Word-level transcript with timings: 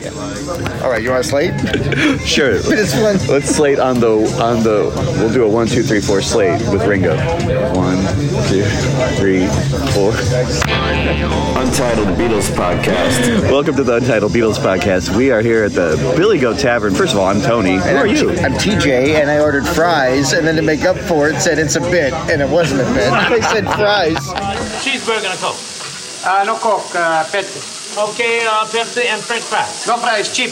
All 0.00 0.90
right, 0.90 1.02
you 1.02 1.10
want 1.10 1.24
to 1.24 1.28
slate? 1.28 1.52
Sure. 2.24 2.52
This 2.68 2.94
one. 2.94 3.16
Let's 3.26 3.48
slate 3.48 3.80
on 3.80 3.98
the 3.98 4.10
on 4.40 4.62
the. 4.62 4.92
We'll 5.18 5.32
do 5.32 5.44
a 5.44 5.48
one, 5.48 5.66
two, 5.66 5.82
three, 5.82 6.00
four 6.00 6.22
slate 6.22 6.60
with 6.68 6.86
Ringo. 6.86 7.16
One, 7.74 7.96
two, 8.46 8.62
three, 9.16 9.46
four. 9.94 10.12
Untitled 11.58 12.16
Beatles 12.16 12.48
podcast. 12.54 13.50
Welcome 13.50 13.74
to 13.76 13.82
the 13.82 13.96
Untitled 13.96 14.30
Beatles 14.30 14.58
podcast. 14.58 15.16
We 15.16 15.32
are 15.32 15.40
here 15.40 15.64
at 15.64 15.72
the 15.72 15.96
Billy 16.16 16.38
Goat 16.38 16.60
Tavern. 16.60 16.94
First 16.94 17.14
of 17.14 17.18
all, 17.18 17.26
I'm 17.26 17.40
Tony. 17.40 17.74
Who 17.74 17.80
are 17.80 18.06
I'm, 18.06 18.14
you? 18.14 18.30
I'm 18.30 18.52
TJ, 18.52 19.20
and 19.20 19.28
I 19.28 19.40
ordered 19.40 19.66
fries, 19.66 20.32
and 20.32 20.46
then 20.46 20.54
to 20.56 20.62
make 20.62 20.84
up 20.84 20.96
for 20.96 21.28
it, 21.28 21.40
said 21.40 21.58
it's 21.58 21.76
a 21.76 21.80
bit, 21.80 22.12
and 22.12 22.40
it 22.40 22.48
wasn't 22.48 22.82
a 22.82 22.94
bit. 22.94 23.10
I 23.12 23.40
said 23.40 23.64
fries. 23.64 24.16
Cheeseburger 24.84 25.24
and 25.24 25.34
a 25.34 25.36
Coke. 25.38 25.56
Uh, 26.24 26.44
no 26.44 26.56
Coke, 26.56 26.94
uh, 26.94 27.24
Pepsi. 27.24 27.77
Okay, 27.98 28.46
uh, 28.46 28.64
Pepsi 28.66 29.06
and 29.06 29.20
French 29.20 29.42
fries. 29.42 29.86
No 29.88 29.96
fries, 29.96 30.30
cheap. 30.30 30.50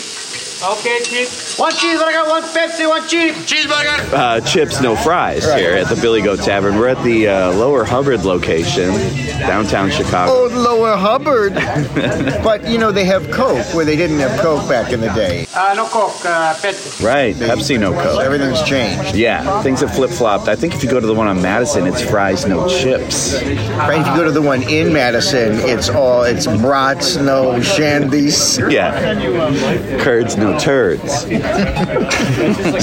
Okay, 0.65 1.01
cheap. 1.03 1.29
One 1.61 1.71
cheeseburger, 1.73 2.29
one 2.29 2.43
Pepsi, 2.43 2.89
one 2.89 3.07
cheap. 3.07 3.35
Cheeseburger. 3.45 4.13
uh, 4.13 4.41
chips, 4.41 4.81
no 4.81 4.97
fries 4.97 5.47
Right. 5.47 5.61
here 5.61 5.73
at 5.73 5.89
the 5.89 5.97
Billy 5.97 6.23
Goat 6.23 6.41
Tavern. 6.41 6.79
We're 6.79 6.89
at 6.89 7.03
the 7.05 7.29
uh, 7.29 7.53
Lower 7.53 7.85
Hubbard 7.85 8.25
location, 8.25 8.91
downtown 9.39 9.91
Chicago. 9.91 10.33
Oh, 10.33 10.47
Lower 10.47 10.97
Hubbard. 10.97 11.55
but, 12.43 12.67
you 12.67 12.79
know, 12.79 12.91
they 12.91 13.05
have 13.05 13.31
Coke, 13.31 13.67
where 13.75 13.85
they 13.85 13.97
didn't 13.97 14.19
have 14.19 14.41
Coke 14.41 14.67
back 14.67 14.93
in 14.93 15.01
the 15.01 15.09
day. 15.11 15.47
Uh, 15.55 15.75
no 15.77 15.87
Coke, 15.89 16.25
uh, 16.25 16.55
Pepsi. 16.55 17.05
Right, 17.05 17.35
Pepsi, 17.37 17.79
no 17.79 17.93
Coke. 17.93 18.23
Everything's 18.23 18.63
changed. 18.63 19.15
Yeah, 19.15 19.63
things 19.63 19.81
have 19.81 19.95
flip 19.95 20.11
flopped. 20.11 20.49
I 20.49 20.57
think 20.57 20.75
if 20.75 20.83
you 20.83 20.89
go 20.89 21.01
to 21.01 21.07
the 21.07 21.15
one 21.15 21.27
on 21.29 21.41
Madison, 21.43 21.87
it's 21.87 22.01
fries, 22.01 22.47
no 22.47 22.67
chips. 22.67 23.35
Right, 23.43 24.01
if 24.01 24.07
you 24.07 24.17
go 24.17 24.25
to 24.25 24.33
the 24.33 24.43
one 24.43 24.63
in 24.63 24.91
Madison, 24.93 25.53
it's 25.69 25.91
all, 25.91 26.23
it's 26.23 26.47
brats, 26.47 27.17
no 27.17 27.53
shandies. 27.61 28.71
Yeah, 28.73 30.03
curds, 30.03 30.37
no 30.39 30.46
turds. 30.59 31.13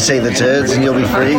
Say 0.02 0.20
the 0.20 0.34
turds, 0.38 0.72
and 0.72 0.84
you'll 0.84 0.96
be 0.96 1.04
free. 1.06 1.36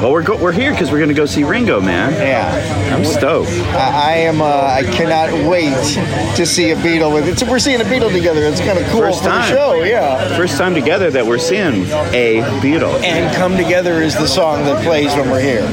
Well, 0.00 0.12
we're 0.12 0.22
go- 0.22 0.36
we're 0.36 0.52
here 0.52 0.70
because 0.70 0.92
we're 0.92 1.00
gonna 1.00 1.12
go 1.12 1.26
see 1.26 1.42
Ringo, 1.42 1.80
man. 1.80 2.12
Yeah. 2.12 2.87
I'm 2.92 3.04
stoked. 3.04 3.50
I, 3.50 4.12
I 4.12 4.12
am. 4.28 4.40
Uh, 4.40 4.46
I 4.46 4.82
cannot 4.84 5.32
wait 5.48 5.74
to 6.36 6.46
see 6.46 6.70
a 6.70 6.76
Beatle 6.76 7.12
with 7.12 7.28
it. 7.28 7.38
So 7.38 7.48
we're 7.48 7.58
seeing 7.58 7.80
a 7.80 7.84
Beatle 7.84 8.10
together. 8.12 8.42
It's 8.44 8.60
kind 8.60 8.78
of 8.78 8.86
cool 8.88 9.00
First 9.00 9.20
for 9.22 9.28
time. 9.28 9.50
the 9.50 9.56
show. 9.56 9.82
Yeah. 9.82 10.36
First 10.36 10.56
time 10.58 10.74
together 10.74 11.10
that 11.10 11.24
we're 11.26 11.38
seeing 11.38 11.84
a 12.14 12.40
Beatle. 12.62 13.02
And 13.02 13.34
"Come 13.36 13.56
Together" 13.56 14.02
is 14.02 14.14
the 14.14 14.26
song 14.28 14.64
that 14.64 14.82
plays 14.84 15.14
when 15.14 15.30
we're 15.30 15.40
here. 15.40 15.64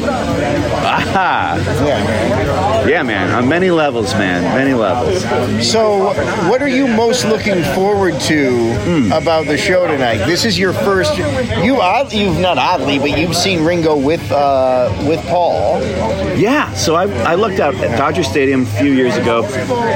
Aha! 0.83 1.55
Yeah. 1.85 2.85
Yeah, 2.87 3.03
man. 3.03 3.31
On 3.33 3.47
many 3.47 3.71
levels, 3.71 4.13
man. 4.13 4.43
Many 4.55 4.73
levels. 4.73 5.23
So, 5.67 6.13
what 6.49 6.61
are 6.61 6.67
you 6.67 6.87
most 6.87 7.25
looking 7.25 7.63
forward 7.73 8.19
to 8.21 8.73
Hmm. 8.85 9.11
about 9.11 9.45
the 9.47 9.57
show 9.57 9.87
tonight? 9.87 10.25
This 10.25 10.45
is 10.45 10.57
your 10.59 10.73
first. 10.73 11.17
You 11.17 11.81
odd, 11.81 12.13
you've 12.13 12.39
not 12.39 12.57
oddly, 12.57 12.99
but 12.99 13.17
you've 13.17 13.35
seen 13.35 13.63
Ringo 13.63 13.95
with 13.95 14.31
uh, 14.31 14.91
with 15.07 15.21
Paul. 15.27 15.81
Yeah, 16.37 16.71
so 16.73 16.95
I, 16.95 17.04
I 17.11 17.35
looked 17.35 17.59
out 17.59 17.75
at 17.75 17.97
Dodger 17.97 18.23
Stadium 18.23 18.63
a 18.63 18.65
few 18.65 18.91
years 18.91 19.15
ago, 19.17 19.43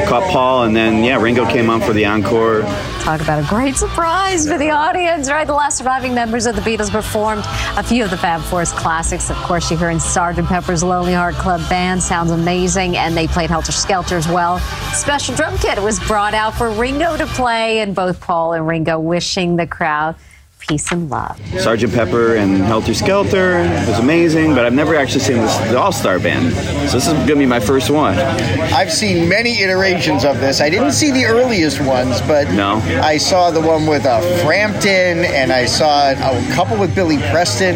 caught 0.08 0.24
Paul, 0.32 0.64
and 0.64 0.76
then, 0.76 1.04
yeah, 1.04 1.22
Ringo 1.22 1.46
came 1.46 1.70
on 1.70 1.82
for 1.82 1.94
the 1.94 2.06
encore. 2.06 2.62
Talk 3.00 3.22
about 3.22 3.44
a 3.44 3.48
great 3.48 3.76
surprise 3.76 4.48
for 4.48 4.58
the 4.58 4.70
audience, 4.70 5.30
right? 5.30 5.48
The 5.48 5.54
last 5.54 5.78
surviving 5.78 6.14
members 6.14 6.46
of 6.46 6.56
the 6.56 6.62
Beatles 6.62 6.92
performed 6.92 7.44
a 7.78 7.84
few 7.84 8.04
of 8.04 8.10
the 8.10 8.18
Fab 8.18 8.42
Four's 8.42 8.72
classics. 8.72 9.30
Of 9.30 9.38
course, 9.38 9.72
you 9.72 9.78
hear 9.78 9.90
in 9.90 9.98
Sgt. 9.98 10.48
Pepper's 10.48 10.84
Lonely 10.84 11.14
Heart 11.14 11.36
Club 11.36 11.68
Band. 11.70 12.02
Sounds 12.04 12.32
amazing. 12.32 12.98
And 12.98 13.16
they 13.16 13.28
played 13.28 13.50
Helter 13.50 13.72
Skelter 13.72 14.16
as 14.16 14.28
well. 14.28 14.60
Special 14.94 15.36
drum 15.36 15.58
kit 15.58 15.82
was 15.82 16.00
brought 16.02 16.34
out 16.34 16.56
for 16.56 16.70
Ringo 16.72 17.18
to 17.18 17.26
play, 17.28 17.80
and 17.80 17.96
both 17.96 18.20
Paul 18.22 18.54
and 18.54 18.68
Ringo 18.68 19.00
wishing 19.00 19.56
the 19.56 19.68
crowd 19.68 20.16
peace 20.70 20.92
and 20.92 21.10
love. 21.10 21.36
Sergeant 21.60 21.92
Pepper 21.92 22.36
and 22.36 22.58
Helter 22.58 22.94
Skelter 22.94 23.58
was 23.88 23.98
amazing, 23.98 24.54
but 24.54 24.66
I've 24.68 24.74
never 24.74 24.96
actually 24.96 25.22
seen 25.22 25.38
this, 25.38 25.58
the 25.72 25.80
All 25.80 25.92
Star 25.92 26.20
Band. 26.20 26.54
So 26.90 26.98
this 27.00 27.08
is 27.08 27.14
gonna 27.14 27.36
be 27.38 27.48
my 27.48 27.60
first 27.60 27.90
one. 27.90 28.14
I've 28.20 28.92
seen 28.94 29.28
many 29.28 29.62
iterations 29.64 30.24
of 30.24 30.40
this. 30.40 30.62
I 30.62 30.70
didn't 30.70 30.92
see 30.92 31.10
the 31.10 31.26
earliest 31.26 31.82
ones, 31.82 32.22
but 32.22 32.52
No. 32.52 32.76
I 33.02 33.18
saw 33.18 33.50
the 33.50 33.60
one 33.62 33.88
with 33.88 34.06
uh, 34.06 34.22
Frampton, 34.46 35.26
and 35.26 35.52
I 35.52 35.66
saw 35.66 36.12
a 36.12 36.54
couple 36.54 36.78
with 36.78 36.94
Billy 36.94 37.18
Preston. 37.32 37.76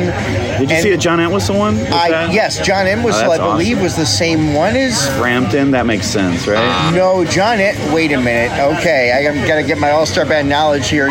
Did 0.59 0.69
you 0.69 0.75
And 0.75 0.83
see 0.83 0.91
a 0.91 0.97
John 0.97 1.19
Entwistle 1.19 1.57
one? 1.57 1.75
I, 1.91 2.31
yes, 2.31 2.63
John 2.63 2.85
Entwistle, 2.85 3.23
Oh, 3.23 3.31
I 3.31 3.37
that's 3.39 3.51
believe, 3.51 3.81
was 3.81 3.95
the 3.95 4.05
same 4.05 4.53
one 4.53 4.75
as 4.75 5.09
Frampton, 5.17 5.71
that 5.71 5.87
makes 5.87 6.05
sense, 6.05 6.47
right? 6.47 6.93
No, 6.93 7.25
John. 7.25 7.59
It. 7.59 7.75
Wait 7.93 8.11
a 8.11 8.17
minute. 8.21 8.51
Okay, 8.77 9.11
I 9.11 9.19
am 9.31 9.47
gonna 9.47 9.63
get 9.63 9.79
my 9.79 9.89
All 9.91 10.05
Star 10.05 10.25
Band 10.25 10.47
knowledge 10.47 10.89
here. 10.89 11.09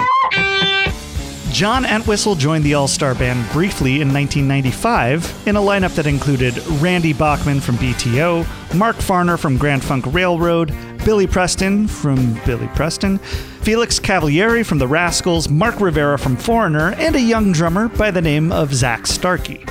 John 1.53 1.85
Entwistle 1.85 2.35
joined 2.35 2.65
the 2.65 2.73
All 2.73 2.89
Star 2.89 3.15
Band 3.15 3.47
briefly 3.53 4.01
in 4.01 4.11
1995 4.11 5.47
in 5.47 5.57
a 5.57 5.61
lineup 5.61 5.95
that 5.97 6.07
included 6.07 6.57
Randy 6.81 7.13
Bachman 7.13 7.61
from 7.61 7.77
BTO, 7.77 8.75
Mark 8.75 8.97
Farner 8.97 9.39
from 9.39 9.59
Grand 9.59 9.85
Funk 9.85 10.07
Railroad, 10.09 10.75
Billy 11.05 11.27
Preston 11.27 11.87
from 11.87 12.41
Billy 12.47 12.69
Preston, 12.69 13.19
Felix 13.19 14.01
Cavaliere 14.01 14.65
from 14.65 14.79
The 14.79 14.89
Rascals, 14.89 15.51
Mark 15.51 15.79
Rivera 15.79 16.19
from 16.19 16.37
Foreigner, 16.37 16.95
and 16.95 17.17
a 17.17 17.21
young 17.21 17.53
drummer 17.53 17.89
by 17.89 18.11
the 18.11 18.23
name 18.23 18.51
of 18.51 18.73
Zak 18.73 19.07
Starkey. 19.07 19.63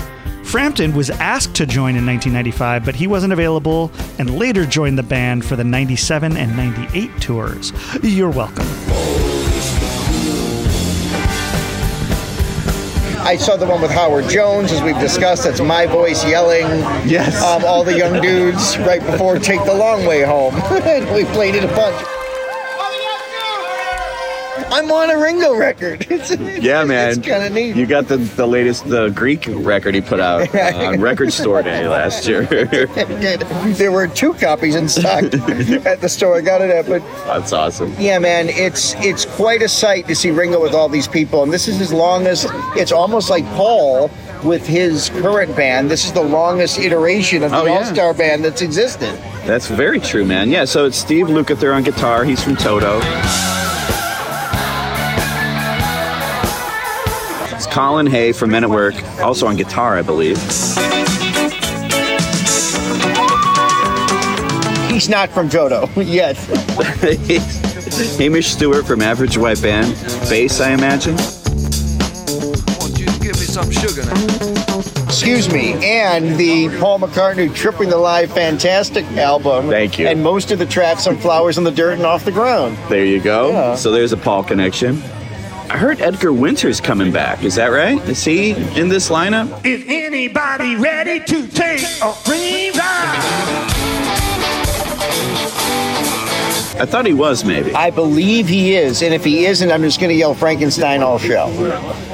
Frampton 0.43 0.93
was 0.93 1.09
asked 1.09 1.55
to 1.55 1.65
join 1.65 1.95
in 1.95 2.05
1995, 2.05 2.85
but 2.85 2.93
he 2.93 3.07
wasn't 3.07 3.33
available 3.33 3.91
and 4.19 4.37
later 4.37 4.67
joined 4.67 4.99
the 4.99 5.03
band 5.03 5.43
for 5.43 5.55
the 5.55 5.63
97 5.63 6.37
and 6.37 6.55
98 6.55 7.09
tours. 7.19 7.73
You're 8.03 8.29
welcome. 8.29 8.90
I 13.31 13.37
saw 13.37 13.55
the 13.55 13.65
one 13.65 13.81
with 13.81 13.91
Howard 13.91 14.27
Jones, 14.27 14.73
as 14.73 14.81
we've 14.81 14.99
discussed. 14.99 15.45
That's 15.45 15.61
my 15.61 15.85
voice 15.85 16.21
yelling. 16.25 16.67
Yes. 17.07 17.41
Um, 17.41 17.63
all 17.63 17.81
the 17.81 17.97
young 17.97 18.21
dudes 18.21 18.77
right 18.79 18.99
before 18.99 19.39
Take 19.39 19.63
the 19.63 19.73
Long 19.73 20.05
Way 20.05 20.21
Home. 20.23 20.53
we 21.15 21.23
played 21.31 21.55
it 21.55 21.63
a 21.63 21.67
bunch. 21.67 22.20
I'm 24.71 24.89
on 24.91 25.09
a 25.09 25.17
Ringo 25.17 25.55
record. 25.55 26.07
It's, 26.11 26.31
Yeah, 26.63 26.83
man. 26.83 27.17
It's 27.17 27.27
kind 27.27 27.43
of 27.43 27.51
neat. 27.51 27.75
You 27.75 27.85
got 27.85 28.07
the, 28.07 28.17
the 28.17 28.45
latest 28.45 28.87
the 28.87 29.09
Greek 29.09 29.45
record 29.47 29.95
he 29.95 30.01
put 30.01 30.19
out 30.19 30.53
uh, 30.55 30.87
on 30.87 30.99
Record 31.01 31.33
Store 31.33 31.61
Day 31.63 31.87
last 31.87 32.27
year. 32.27 32.43
there 32.45 33.91
were 33.91 34.07
two 34.07 34.33
copies 34.33 34.75
in 34.75 34.87
stock 34.87 35.23
at 35.23 36.01
the 36.01 36.09
store 36.09 36.37
I 36.37 36.41
got 36.41 36.61
it 36.61 36.69
at, 36.69 36.87
but 36.87 37.01
That's 37.25 37.53
awesome. 37.53 37.95
Yeah, 37.97 38.19
man, 38.19 38.49
it's 38.49 38.93
it's 38.95 39.25
quite 39.25 39.61
a 39.61 39.69
sight 39.69 40.07
to 40.07 40.15
see 40.15 40.31
Ringo 40.31 40.61
with 40.61 40.73
all 40.73 40.89
these 40.89 41.07
people, 41.07 41.43
and 41.43 41.51
this 41.51 41.67
is 41.67 41.81
as 41.81 41.91
long 41.91 42.27
as 42.27 42.45
it's 42.75 42.91
almost 42.91 43.29
like 43.29 43.45
Paul 43.55 44.11
with 44.43 44.65
his 44.65 45.09
current 45.09 45.55
band. 45.55 45.89
This 45.89 46.05
is 46.05 46.13
the 46.13 46.23
longest 46.23 46.79
iteration 46.79 47.43
of 47.43 47.51
the 47.51 47.57
Oh, 47.57 47.65
yeah. 47.65 47.71
All 47.73 47.85
Star 47.85 48.13
Band 48.13 48.43
that's 48.43 48.61
existed. 48.61 49.13
That's 49.45 49.67
very 49.67 49.99
true, 49.99 50.25
man. 50.25 50.49
Yeah, 50.49 50.65
so 50.65 50.85
it's 50.85 50.97
Steve 50.97 51.27
Lukather 51.27 51.75
on 51.75 51.83
guitar. 51.83 52.23
He's 52.23 52.43
from 52.43 52.55
Toto. 52.55 52.99
Colin 57.71 58.05
Hay 58.07 58.33
from 58.33 58.51
Men 58.51 58.65
at 58.65 58.69
Work, 58.69 58.95
also 59.21 59.47
on 59.47 59.55
guitar, 59.55 59.97
I 59.97 60.01
believe. 60.01 60.37
He's 64.91 65.07
not 65.07 65.29
from 65.29 65.49
Jodo 65.49 65.89
yet. 66.05 66.35
Hamish 68.17 68.47
Stewart 68.49 68.85
from 68.85 69.01
Average 69.01 69.37
White 69.37 69.61
Band, 69.61 69.93
bass, 70.29 70.59
I 70.59 70.71
imagine. 70.71 71.15
Want 72.77 72.99
you 72.99 73.05
to 73.05 73.19
give 73.19 73.39
me 73.39 73.45
some 73.47 73.71
sugar 73.71 74.03
now. 74.03 74.79
Excuse 75.05 75.51
me, 75.51 75.73
and 75.85 76.37
the 76.37 76.67
Paul 76.79 76.99
McCartney 76.99 77.53
Tripping 77.55 77.89
the 77.89 77.97
Live 77.97 78.33
Fantastic 78.33 79.05
album. 79.13 79.69
Thank 79.69 79.97
you. 79.97 80.07
And 80.07 80.21
most 80.21 80.51
of 80.51 80.59
the 80.59 80.65
tracks 80.65 81.07
on 81.07 81.15
Flowers 81.17 81.57
on 81.57 81.63
the 81.63 81.71
Dirt 81.71 81.93
and 81.93 82.05
Off 82.05 82.25
the 82.25 82.31
Ground. 82.31 82.77
There 82.89 83.05
you 83.05 83.21
go. 83.21 83.49
Yeah. 83.51 83.75
So 83.75 83.91
there's 83.91 84.11
a 84.11 84.17
Paul 84.17 84.43
connection. 84.43 85.01
I 85.71 85.77
heard 85.77 86.01
Edgar 86.01 86.33
Winter's 86.33 86.81
coming 86.81 87.13
back. 87.13 87.45
Is 87.45 87.55
that 87.55 87.67
right? 87.67 87.97
Is 88.09 88.25
he 88.25 88.51
in 88.77 88.89
this 88.89 89.07
lineup? 89.07 89.65
Is 89.65 89.85
anybody 89.87 90.75
ready 90.75 91.21
to 91.21 91.47
take 91.47 91.79
a 92.01 92.11
free 92.11 92.71
ride? 92.71 93.61
I 96.77 96.85
thought 96.85 97.05
he 97.05 97.13
was, 97.13 97.45
maybe. 97.45 97.73
I 97.73 97.89
believe 97.89 98.49
he 98.49 98.75
is, 98.75 99.01
and 99.01 99.13
if 99.13 99.23
he 99.23 99.45
isn't, 99.45 99.71
I'm 99.71 99.81
just 99.81 100.01
going 100.01 100.09
to 100.09 100.15
yell 100.15 100.33
Frankenstein 100.33 101.01
all 101.01 101.17
show. 101.17 101.47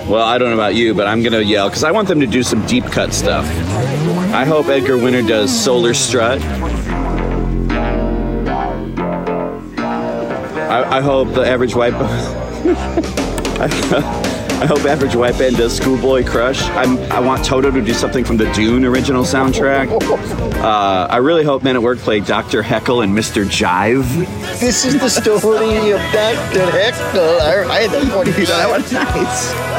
Well, 0.08 0.22
I 0.22 0.38
don't 0.38 0.50
know 0.50 0.56
about 0.56 0.76
you, 0.76 0.94
but 0.94 1.08
I'm 1.08 1.24
going 1.24 1.34
to 1.34 1.44
yell 1.44 1.68
because 1.68 1.84
I 1.84 1.90
want 1.90 2.08
them 2.08 2.20
to 2.20 2.28
do 2.28 2.44
some 2.44 2.64
deep 2.68 2.86
cut 2.86 3.12
stuff. 3.12 3.46
I 4.36 4.46
hope 4.46 4.68
Edgar 4.68 5.00
Winter 5.00 5.24
does 5.24 5.50
Solar 5.52 5.96
Strut. 5.96 6.40
I, 10.70 10.98
I 10.98 11.02
hope 11.02 11.34
the 11.34 11.42
average 11.42 11.74
white. 11.74 11.94
I 14.60 14.66
hope 14.68 14.86
Average 14.86 15.16
White 15.16 15.38
Band 15.40 15.58
does 15.58 15.76
Schoolboy 15.76 16.24
Crush. 16.24 16.62
I'm, 16.62 17.00
I 17.12 17.20
want 17.20 17.44
Toto 17.44 17.72
to 17.72 17.82
do 17.82 17.94
something 17.94 18.24
from 18.24 18.38
the 18.38 18.52
Dune 18.54 18.86
original 18.86 19.24
soundtrack. 19.24 19.90
Uh, 20.62 21.08
I 21.10 21.18
really 21.18 21.44
hope 21.44 21.64
Men 21.64 21.76
at 21.76 21.82
Work 21.82 21.98
play 21.98 22.20
Dr. 22.20 22.62
Heckle 22.62 23.02
and 23.02 23.18
Mr. 23.18 23.46
Jive. 23.46 24.08
This 24.60 24.86
is 24.86 25.00
the 25.00 25.10
story 25.10 25.92
of 25.92 26.00
Dr. 26.12 26.70
Heckle. 26.70 27.42
I, 27.42 27.66
I 27.68 27.82
had 27.82 27.92
that 27.92 28.16
one. 28.16 28.26
That 28.28 28.70
one's 28.70 28.92
nice. 28.92 29.78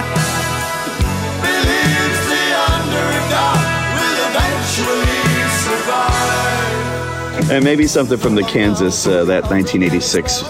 And 7.50 7.64
maybe 7.64 7.86
something 7.86 8.18
from 8.18 8.34
the 8.34 8.42
Kansas, 8.42 9.06
uh, 9.06 9.24
that 9.24 9.44
1986 9.50 10.42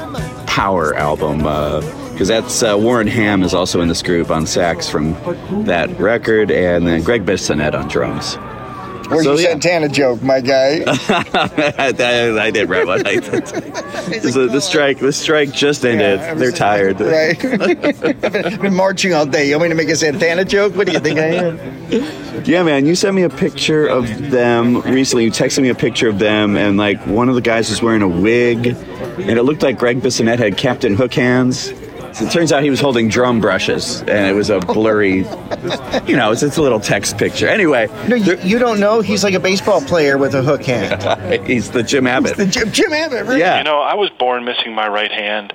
Power 0.46 0.94
album, 0.94 1.46
because 2.19 2.26
that's 2.26 2.65
uh, 2.65 2.76
Warren 2.76 3.06
Ham 3.06 3.44
is 3.44 3.55
also 3.55 3.81
in 3.81 3.87
this 3.87 4.03
group 4.03 4.29
on 4.29 4.44
sax 4.44 4.91
from 4.91 5.12
that 5.67 5.88
record, 6.00 6.50
and 6.50 6.85
then 6.85 7.00
Gregg 7.05 7.25
Bissonette 7.25 7.79
on 7.79 7.87
drums. 7.87 8.35
Where's 9.09 9.23
So, 9.23 9.35
your 9.35 9.41
yeah. 9.43 9.49
Santana 9.50 9.88
joke, 9.88 10.20
my 10.20 10.41
guy? 10.41 10.82
I, 10.87 11.94
I 12.41 12.50
did 12.50 12.69
right 12.69 12.85
one. 12.85 13.06
I. 13.06 13.20
So 14.31 14.47
the 14.49 14.61
strike, 14.61 14.99
the 14.99 15.12
strike 15.12 15.53
just 15.53 15.85
ended. 15.85 16.19
Yeah, 16.19 16.35
They're 16.35 16.50
tired. 16.50 16.99
Right. 17.00 17.43
I've 17.44 18.61
been 18.61 18.75
marching 18.75 19.14
all 19.14 19.25
day. 19.26 19.49
You 19.49 19.55
want 19.59 19.64
me 19.64 19.69
to 19.69 19.75
make 19.76 19.88
a 19.88 19.97
Santana 19.97 20.44
joke? 20.44 20.75
What 20.75 20.87
do 20.88 20.93
you 20.94 20.99
think 20.99 21.21
I 21.21 21.26
am? 21.26 22.44
Yeah, 22.44 22.64
man, 22.64 22.85
you 22.85 22.97
sent 22.97 23.14
me 23.14 23.23
a 23.23 23.29
picture 23.31 23.87
of 23.87 24.06
them 24.32 24.81
recently. 24.81 25.25
You 25.25 25.31
texted 25.31 25.62
me 25.62 25.69
a 25.69 25.75
picture 25.75 26.09
of 26.09 26.19
them, 26.19 26.56
and 26.56 26.76
like 26.76 26.99
one 27.06 27.29
of 27.29 27.37
the 27.37 27.41
guys 27.43 27.71
was 27.71 27.81
wearing 27.81 28.03
a 28.03 28.09
wig, 28.09 28.67
and 28.67 29.31
it 29.38 29.44
looked 29.44 29.62
like 29.62 29.79
Gregg 29.79 30.00
Bissonette 30.00 30.38
had 30.41 30.56
Captain 30.56 30.97
Hook 30.97 31.14
hands. 31.14 31.73
So 32.19 32.25
it 32.25 32.32
turns 32.32 32.50
out 32.50 32.65
he 32.65 32.70
was 32.70 32.81
holding 32.81 33.09
drum 33.09 33.41
brushes, 33.41 34.00
and 34.00 34.26
it 34.26 34.35
was 34.35 34.50
a 34.50 34.59
blurry, 34.59 35.19
you 35.19 36.17
know, 36.17 36.32
it's, 36.32 36.43
it's 36.43 36.56
a 36.56 36.62
little 36.62 36.81
text 36.81 37.17
picture. 37.17 37.47
Anyway, 37.47 37.87
No, 38.09 38.17
you, 38.17 38.37
you 38.38 38.59
don't 38.59 38.81
know. 38.81 39.00
He's 39.00 39.23
like 39.23 39.35
a 39.35 39.41
baseball 39.41 39.81
player 39.81 40.19
with 40.19 40.35
a 40.35 40.43
hook 40.43 40.65
hand. 40.65 41.47
he's 41.47 41.70
the 41.70 41.85
Jim 41.85 42.09
Abbott. 42.09 42.37
The 42.37 42.47
Jim, 42.47 42.73
Jim 42.73 42.93
Abbott, 42.93 43.26
right? 43.26 43.38
Yeah. 43.38 43.59
You 43.59 43.65
know, 43.65 43.79
I 43.81 43.94
was 43.94 44.11
born 44.11 44.44
missing 44.44 44.75
my 44.75 44.88
right 44.88 45.12
hand. 45.12 45.53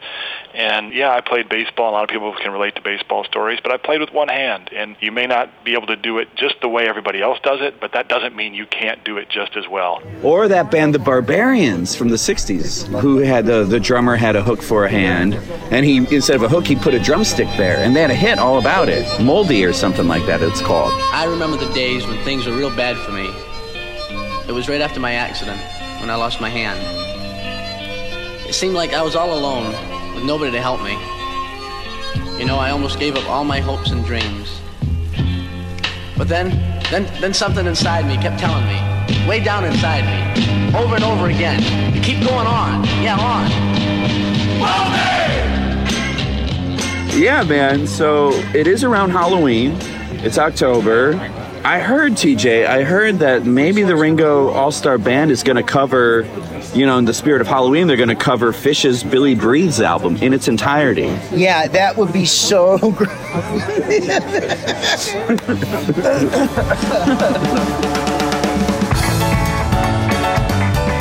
And 0.53 0.93
yeah, 0.93 1.09
I 1.09 1.21
played 1.21 1.49
baseball. 1.49 1.89
A 1.89 1.93
lot 1.93 2.03
of 2.03 2.09
people 2.09 2.33
can 2.35 2.51
relate 2.51 2.75
to 2.75 2.81
baseball 2.81 3.23
stories, 3.23 3.59
but 3.63 3.71
I 3.71 3.77
played 3.77 4.01
with 4.01 4.11
one 4.11 4.27
hand. 4.27 4.69
And 4.71 4.95
you 4.99 5.11
may 5.11 5.25
not 5.25 5.49
be 5.65 5.73
able 5.73 5.87
to 5.87 5.95
do 5.95 6.19
it 6.19 6.35
just 6.35 6.55
the 6.61 6.69
way 6.69 6.87
everybody 6.87 7.21
else 7.21 7.39
does 7.41 7.59
it, 7.61 7.79
but 7.79 7.93
that 7.93 8.07
doesn't 8.07 8.35
mean 8.35 8.53
you 8.53 8.67
can't 8.67 9.03
do 9.03 9.17
it 9.17 9.29
just 9.29 9.57
as 9.57 9.67
well. 9.67 10.03
Or 10.21 10.47
that 10.47 10.69
band, 10.69 10.93
the 10.93 10.99
Barbarians 10.99 11.95
from 11.95 12.09
the 12.09 12.17
'60s, 12.17 12.87
who 12.99 13.17
had 13.17 13.45
the 13.45 13.63
the 13.63 13.79
drummer 13.79 14.15
had 14.15 14.35
a 14.35 14.43
hook 14.43 14.61
for 14.61 14.85
a 14.85 14.89
hand, 14.89 15.35
and 15.71 15.85
he 15.85 15.97
instead 15.97 16.35
of 16.35 16.43
a 16.43 16.49
hook, 16.49 16.67
he 16.67 16.75
put 16.75 16.93
a 16.93 16.99
drumstick 16.99 17.47
there, 17.57 17.77
and 17.77 17.95
they 17.95 18.01
had 18.01 18.11
a 18.11 18.15
hit 18.15 18.37
all 18.37 18.59
about 18.59 18.89
it, 18.89 19.05
Moulty 19.21 19.65
or 19.65 19.73
something 19.73 20.07
like 20.07 20.25
that. 20.27 20.41
It's 20.43 20.61
called. 20.61 20.93
I 21.11 21.25
remember 21.25 21.57
the 21.57 21.73
days 21.73 22.05
when 22.05 22.17
things 22.23 22.45
were 22.45 22.53
real 22.53 22.75
bad 22.75 22.95
for 22.97 23.11
me. 23.11 23.27
It 24.47 24.51
was 24.51 24.69
right 24.69 24.81
after 24.81 24.99
my 24.99 25.13
accident, 25.13 25.59
when 25.99 26.09
I 26.09 26.15
lost 26.15 26.39
my 26.41 26.49
hand. 26.49 26.79
It 28.47 28.53
seemed 28.53 28.75
like 28.75 28.93
I 28.93 29.01
was 29.01 29.15
all 29.15 29.33
alone, 29.37 29.73
with 30.23 30.27
nobody 30.29 30.51
to 30.51 30.61
help 30.61 30.81
me. 30.81 30.93
You 32.39 32.45
know, 32.45 32.57
I 32.57 32.71
almost 32.71 32.97
gave 32.97 33.15
up 33.15 33.29
all 33.29 33.43
my 33.43 33.59
hopes 33.59 33.91
and 33.91 34.05
dreams. 34.05 34.61
But 36.17 36.29
then, 36.29 36.49
then, 36.89 37.05
then 37.19 37.33
something 37.33 37.65
inside 37.65 38.07
me 38.07 38.15
kept 38.15 38.39
telling 38.39 38.65
me, 38.67 39.27
way 39.27 39.43
down 39.43 39.65
inside 39.65 40.05
me, 40.05 40.77
over 40.77 40.95
and 40.95 41.03
over 41.03 41.27
again, 41.27 41.61
keep 42.01 42.19
going 42.19 42.47
on. 42.47 42.85
Yeah, 43.03 43.17
on. 43.19 43.49
Yeah, 47.19 47.43
man. 47.43 47.85
So 47.85 48.31
it 48.55 48.65
is 48.67 48.83
around 48.83 49.09
Halloween. 49.09 49.75
It's 50.23 50.37
October. 50.37 51.15
I 51.65 51.79
heard 51.79 52.13
TJ. 52.13 52.65
I 52.65 52.83
heard 52.83 53.19
that 53.19 53.45
maybe 53.45 53.83
the 53.83 53.95
Ringo 53.95 54.49
All 54.49 54.71
Star 54.71 54.97
Band 54.97 55.31
is 55.31 55.43
going 55.43 55.57
to 55.57 55.63
cover, 55.63 56.23
you 56.75 56.87
know, 56.87 56.97
in 56.97 57.05
the 57.05 57.13
spirit 57.13 57.39
of 57.39 57.47
Halloween, 57.47 57.85
they're 57.87 57.97
going 57.97 58.09
to 58.09 58.15
cover 58.15 58.51
Phish's 58.51 59.03
Billy 59.03 59.35
Breathes 59.35 59.79
album 59.79 60.17
in 60.17 60.33
its 60.33 60.47
entirety. 60.47 61.15
Yeah, 61.31 61.67
that 61.67 61.95
would 61.95 62.11
be 62.11 62.25
so 62.25 62.77
great. 62.91 63.09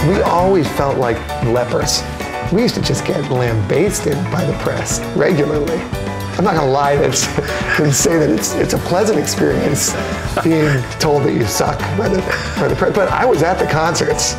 We 0.09 0.21
always 0.23 0.69
felt 0.73 0.99
like 0.99 1.17
lepers. 1.45 2.03
We 2.53 2.63
used 2.63 2.75
to 2.75 2.83
just 2.83 3.07
get 3.07 3.31
lambasted 3.31 4.15
by 4.31 4.45
the 4.45 4.53
press 4.59 5.01
regularly. 5.17 5.81
I'm 6.37 6.45
not 6.45 6.55
gonna 6.55 6.71
lie 6.71 6.97
that's, 6.97 7.27
and 7.81 7.95
say 7.95 8.19
that 8.19 8.29
it's, 8.29 8.55
it's 8.55 8.75
a 8.75 8.79
pleasant 8.79 9.19
experience 9.19 9.93
being 10.43 10.83
told 10.99 11.23
that 11.25 11.33
you 11.33 11.47
suck 11.47 11.79
by 11.97 12.09
the, 12.09 12.19
by 12.59 12.69
the 12.69 12.75
press. 12.77 12.95
But 12.95 13.09
I 13.09 13.25
was 13.25 13.43
at 13.43 13.59
the 13.59 13.67
concerts 13.67 14.35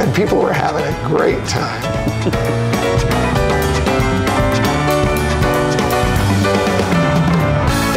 and 0.00 0.14
people 0.14 0.38
were 0.38 0.52
having 0.52 0.84
a 0.84 1.08
great 1.08 1.44
time. 1.46 2.78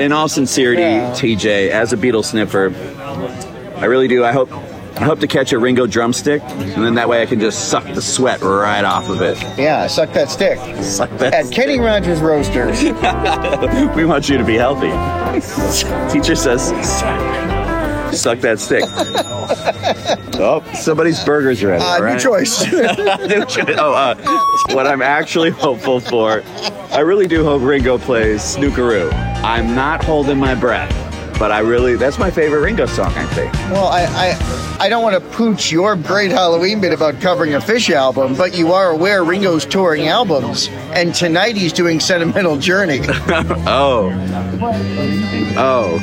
In 0.01 0.12
all 0.12 0.27
sincerity, 0.27 0.81
TJ, 0.81 1.69
as 1.69 1.94
a 1.94 1.98
Beatles 1.98 2.25
sniffer, 2.25 2.74
I 3.77 3.86
really 3.86 4.07
do. 4.07 4.24
I 4.25 4.31
hope. 4.31 4.51
I 4.95 5.06
hope 5.06 5.19
to 5.21 5.27
catch 5.27 5.51
a 5.51 5.57
Ringo 5.57 5.88
drumstick, 5.88 6.44
and 6.44 6.83
then 6.83 6.95
that 6.95 7.07
way 7.09 7.24
I 7.24 7.25
can 7.25 7.39
just 7.39 7.69
suck 7.69 7.86
the 7.86 8.01
sweat 8.01 8.42
right 8.42 8.83
off 8.83 9.09
of 9.09 9.21
it. 9.21 9.42
Yeah, 9.57 9.88
suck 9.88 10.12
that 10.13 10.30
stick. 10.30 10.59
Suck 10.83 11.09
that. 11.18 11.33
At 11.33 11.51
Kenny 11.51 11.80
Rogers 11.80 12.19
Roasters. 12.19 12.83
we 13.95 14.06
want 14.06 14.30
you 14.30 14.38
to 14.38 14.44
be 14.44 14.56
healthy. 14.56 14.89
Teacher 16.13 16.36
says, 16.36 16.71
suck 18.13 18.40
that 18.40 18.60
stick. 18.60 18.84
oh, 20.40 20.63
somebody's 20.74 21.24
burgers 21.24 21.63
ready. 21.63 21.84
Uh, 21.84 21.88
all 21.88 22.02
new 22.02 22.19
choice. 22.19 22.66
New 22.72 23.46
choice. 23.46 23.75
oh, 23.78 23.94
uh, 23.94 24.16
what 24.74 24.88
I'm 24.88 25.02
actually 25.02 25.50
hopeful 25.50 26.00
for, 26.00 26.44
I 26.92 27.00
really 27.00 27.28
do 27.28 27.44
hope 27.44 27.62
Ringo 27.62 27.98
plays 27.98 28.42
Snookeroo. 28.42 29.12
I'm 29.44 29.75
not 29.75 30.04
holding 30.04 30.38
my 30.38 30.56
breath, 30.56 30.92
but 31.41 31.51
I 31.51 31.57
really, 31.57 31.95
that's 31.95 32.19
my 32.19 32.29
favorite 32.29 32.59
Ringo 32.59 32.85
song, 32.85 33.11
I 33.15 33.25
think. 33.33 33.51
Well, 33.71 33.88
I, 33.88 34.03
I, 34.03 34.75
I 34.79 34.89
don't 34.89 35.01
want 35.01 35.15
to 35.15 35.29
pooch 35.31 35.71
your 35.71 35.95
great 35.95 36.29
Halloween 36.29 36.79
bit 36.79 36.93
about 36.93 37.19
covering 37.19 37.55
a 37.55 37.57
Phish 37.57 37.89
album, 37.89 38.35
but 38.35 38.55
you 38.55 38.73
are 38.73 38.91
aware 38.91 39.23
Ringo's 39.23 39.65
touring 39.65 40.07
albums, 40.07 40.67
and 40.93 41.15
tonight 41.15 41.57
he's 41.57 41.73
doing 41.73 41.99
Sentimental 41.99 42.57
Journey. 42.57 42.99
Oh. 43.65 44.11
Oh. 45.57 45.99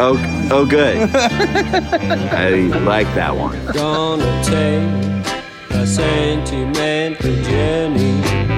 Oh, 0.00 0.48
oh, 0.50 0.66
good. 0.66 0.96
I 1.14 2.50
like 2.80 3.06
that 3.14 3.36
one. 3.36 3.64
Gonna 3.72 4.42
take 4.42 5.70
a 5.70 5.86
sentimental 5.86 7.42
journey. 7.44 8.57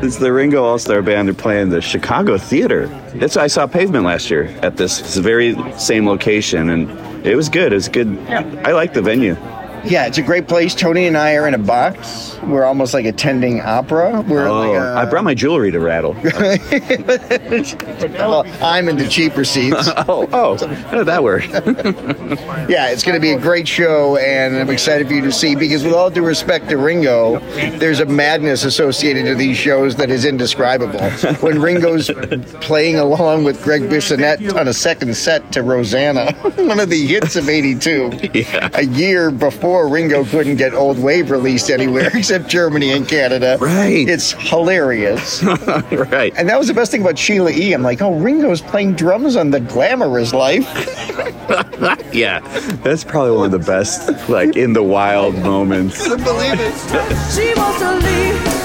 It's 0.00 0.16
the 0.16 0.32
Ringo 0.32 0.62
All 0.62 0.78
Star 0.78 1.02
Band. 1.02 1.26
They're 1.26 1.34
playing 1.34 1.70
the 1.70 1.80
Chicago 1.82 2.38
Theater. 2.38 2.88
It's 3.14 3.36
I 3.36 3.48
saw 3.48 3.66
Pavement 3.66 4.04
last 4.04 4.30
year 4.30 4.44
at 4.62 4.76
this, 4.76 5.00
this 5.00 5.16
very 5.16 5.56
same 5.76 6.06
location, 6.06 6.70
and 6.70 7.26
it 7.26 7.34
was 7.34 7.48
good. 7.48 7.72
It 7.72 7.76
was 7.76 7.88
good. 7.88 8.16
I 8.28 8.72
like 8.72 8.94
the 8.94 9.02
venue. 9.02 9.34
Yeah, 9.84 10.06
it's 10.06 10.18
a 10.18 10.22
great 10.22 10.48
place. 10.48 10.74
Tony 10.74 11.06
and 11.06 11.16
I 11.16 11.34
are 11.36 11.46
in 11.48 11.54
a 11.54 11.58
box. 11.58 12.38
We're 12.42 12.64
almost 12.64 12.94
like 12.94 13.06
attending 13.06 13.60
opera. 13.60 14.20
We're 14.28 14.46
Oh, 14.48 14.70
like, 14.72 14.78
I 14.80 15.04
brought 15.08 15.24
my 15.24 15.34
jewelry 15.34 15.70
to 15.72 15.80
rattle. 15.80 16.12
well, 18.18 18.44
I'm 18.62 18.88
in 18.88 18.96
the 18.96 19.06
cheaper 19.08 19.44
seats. 19.44 19.88
oh, 20.08 20.28
oh, 20.32 20.56
how 20.66 20.98
did 20.98 21.06
that 21.06 21.22
work? 21.22 21.44
Yeah, 22.68 22.90
it's 22.90 23.02
going 23.02 23.14
to 23.14 23.20
be 23.20 23.32
a 23.32 23.38
great 23.38 23.66
show, 23.66 24.16
and 24.18 24.54
I'm 24.56 24.68
excited 24.68 25.06
for 25.08 25.14
you 25.14 25.22
to 25.22 25.32
see. 25.32 25.54
Because 25.54 25.84
with 25.84 25.94
all 25.94 26.10
due 26.10 26.24
respect 26.24 26.68
to 26.68 26.76
Ringo, 26.76 27.38
there's 27.78 28.00
a 28.00 28.04
madness 28.04 28.64
associated 28.64 29.24
to 29.24 29.34
these 29.34 29.56
shows 29.56 29.96
that 29.96 30.10
is 30.10 30.26
indescribable. 30.26 31.00
When 31.40 31.60
Ringo's 31.62 32.10
playing 32.60 32.96
along 32.96 33.44
with 33.44 33.62
Gregg 33.64 33.82
Bissonette 33.82 34.54
on 34.54 34.68
a 34.68 34.74
second 34.74 35.16
set 35.16 35.50
to 35.52 35.62
Rosanna, 35.62 36.32
one 36.56 36.78
of 36.80 36.90
the 36.90 37.06
hits 37.06 37.36
of 37.36 37.48
'82, 37.48 38.30
Yeah. 38.34 38.68
a 38.74 38.82
year 38.84 39.30
before 39.30 39.67
Ringo 39.76 40.24
couldn't 40.24 40.56
get 40.56 40.74
Old 40.74 40.98
Wave 40.98 41.30
released 41.30 41.70
anywhere 41.70 42.10
except 42.14 42.48
Germany 42.48 42.92
and 42.92 43.06
Canada. 43.06 43.58
Right. 43.60 44.08
It's 44.08 44.32
hilarious. 44.32 45.42
right. 45.42 46.32
And 46.36 46.48
that 46.48 46.58
was 46.58 46.68
the 46.68 46.74
best 46.74 46.90
thing 46.90 47.02
about 47.02 47.18
Sheila 47.18 47.50
E. 47.50 47.72
I'm 47.72 47.82
like, 47.82 48.00
oh, 48.02 48.18
Ringo's 48.18 48.60
playing 48.60 48.94
drums 48.94 49.36
on 49.36 49.50
The 49.50 49.60
Glamorous 49.60 50.32
Life. 50.32 50.64
yeah, 52.12 52.40
that's 52.82 53.04
probably 53.04 53.36
one 53.36 53.46
of 53.46 53.52
the 53.52 53.58
best, 53.58 54.28
like 54.28 54.56
in 54.56 54.72
the 54.72 54.82
wild 54.82 55.34
moments. 55.36 56.02
Couldn't 56.02 56.24
believe 56.24 56.54
it. 56.54 56.74
She 57.34 57.54
wants 57.54 57.78
to 57.80 57.94
leave. 57.96 58.57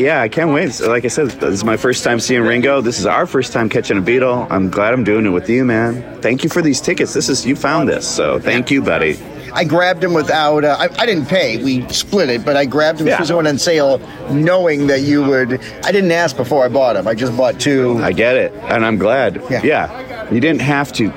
Yeah, 0.00 0.20
I 0.22 0.28
can't 0.28 0.52
wait. 0.52 0.72
So, 0.72 0.88
Like 0.88 1.04
I 1.04 1.08
said, 1.08 1.28
this 1.30 1.52
is 1.54 1.64
my 1.64 1.76
first 1.76 2.02
time 2.04 2.18
seeing 2.20 2.42
Ringo. 2.42 2.80
This 2.80 2.98
is 2.98 3.06
our 3.06 3.26
first 3.26 3.52
time 3.52 3.68
catching 3.68 3.98
a 3.98 4.02
Beatle. 4.02 4.46
I'm 4.50 4.70
glad 4.70 4.92
I'm 4.94 5.04
doing 5.04 5.26
it 5.26 5.30
with 5.30 5.48
you, 5.48 5.64
man. 5.64 6.20
Thank 6.22 6.42
you 6.42 6.50
for 6.50 6.62
these 6.62 6.80
tickets. 6.80 7.12
This 7.12 7.28
is 7.28 7.44
you 7.44 7.54
found 7.54 7.88
this, 7.88 8.08
so 8.08 8.38
thank 8.40 8.70
you, 8.70 8.82
buddy. 8.82 9.18
I 9.52 9.64
grabbed 9.64 10.02
him 10.04 10.14
without. 10.14 10.64
Uh, 10.64 10.76
I, 10.78 10.84
I 11.02 11.06
didn't 11.06 11.26
pay. 11.26 11.62
We 11.62 11.86
split 11.88 12.28
it, 12.30 12.44
but 12.44 12.56
I 12.56 12.64
grabbed 12.66 13.00
him 13.00 13.08
Yeah. 13.08 13.16
because 13.16 13.30
it 13.30 13.34
went 13.34 13.48
on 13.48 13.58
sale, 13.58 13.98
knowing 14.30 14.86
that 14.86 15.00
you 15.00 15.22
would. 15.24 15.60
I 15.84 15.92
didn't 15.92 16.12
ask 16.12 16.36
before 16.36 16.64
I 16.64 16.68
bought 16.68 16.96
him. 16.96 17.06
I 17.08 17.14
just 17.14 17.36
bought 17.36 17.58
two. 17.60 17.98
I 17.98 18.12
get 18.12 18.36
it, 18.36 18.52
and 18.54 18.86
I'm 18.86 18.96
glad. 18.96 19.42
Yeah. 19.50 20.30
you 20.30 20.40
didn't 20.40 20.62
have 20.62 20.92
to, 20.94 21.10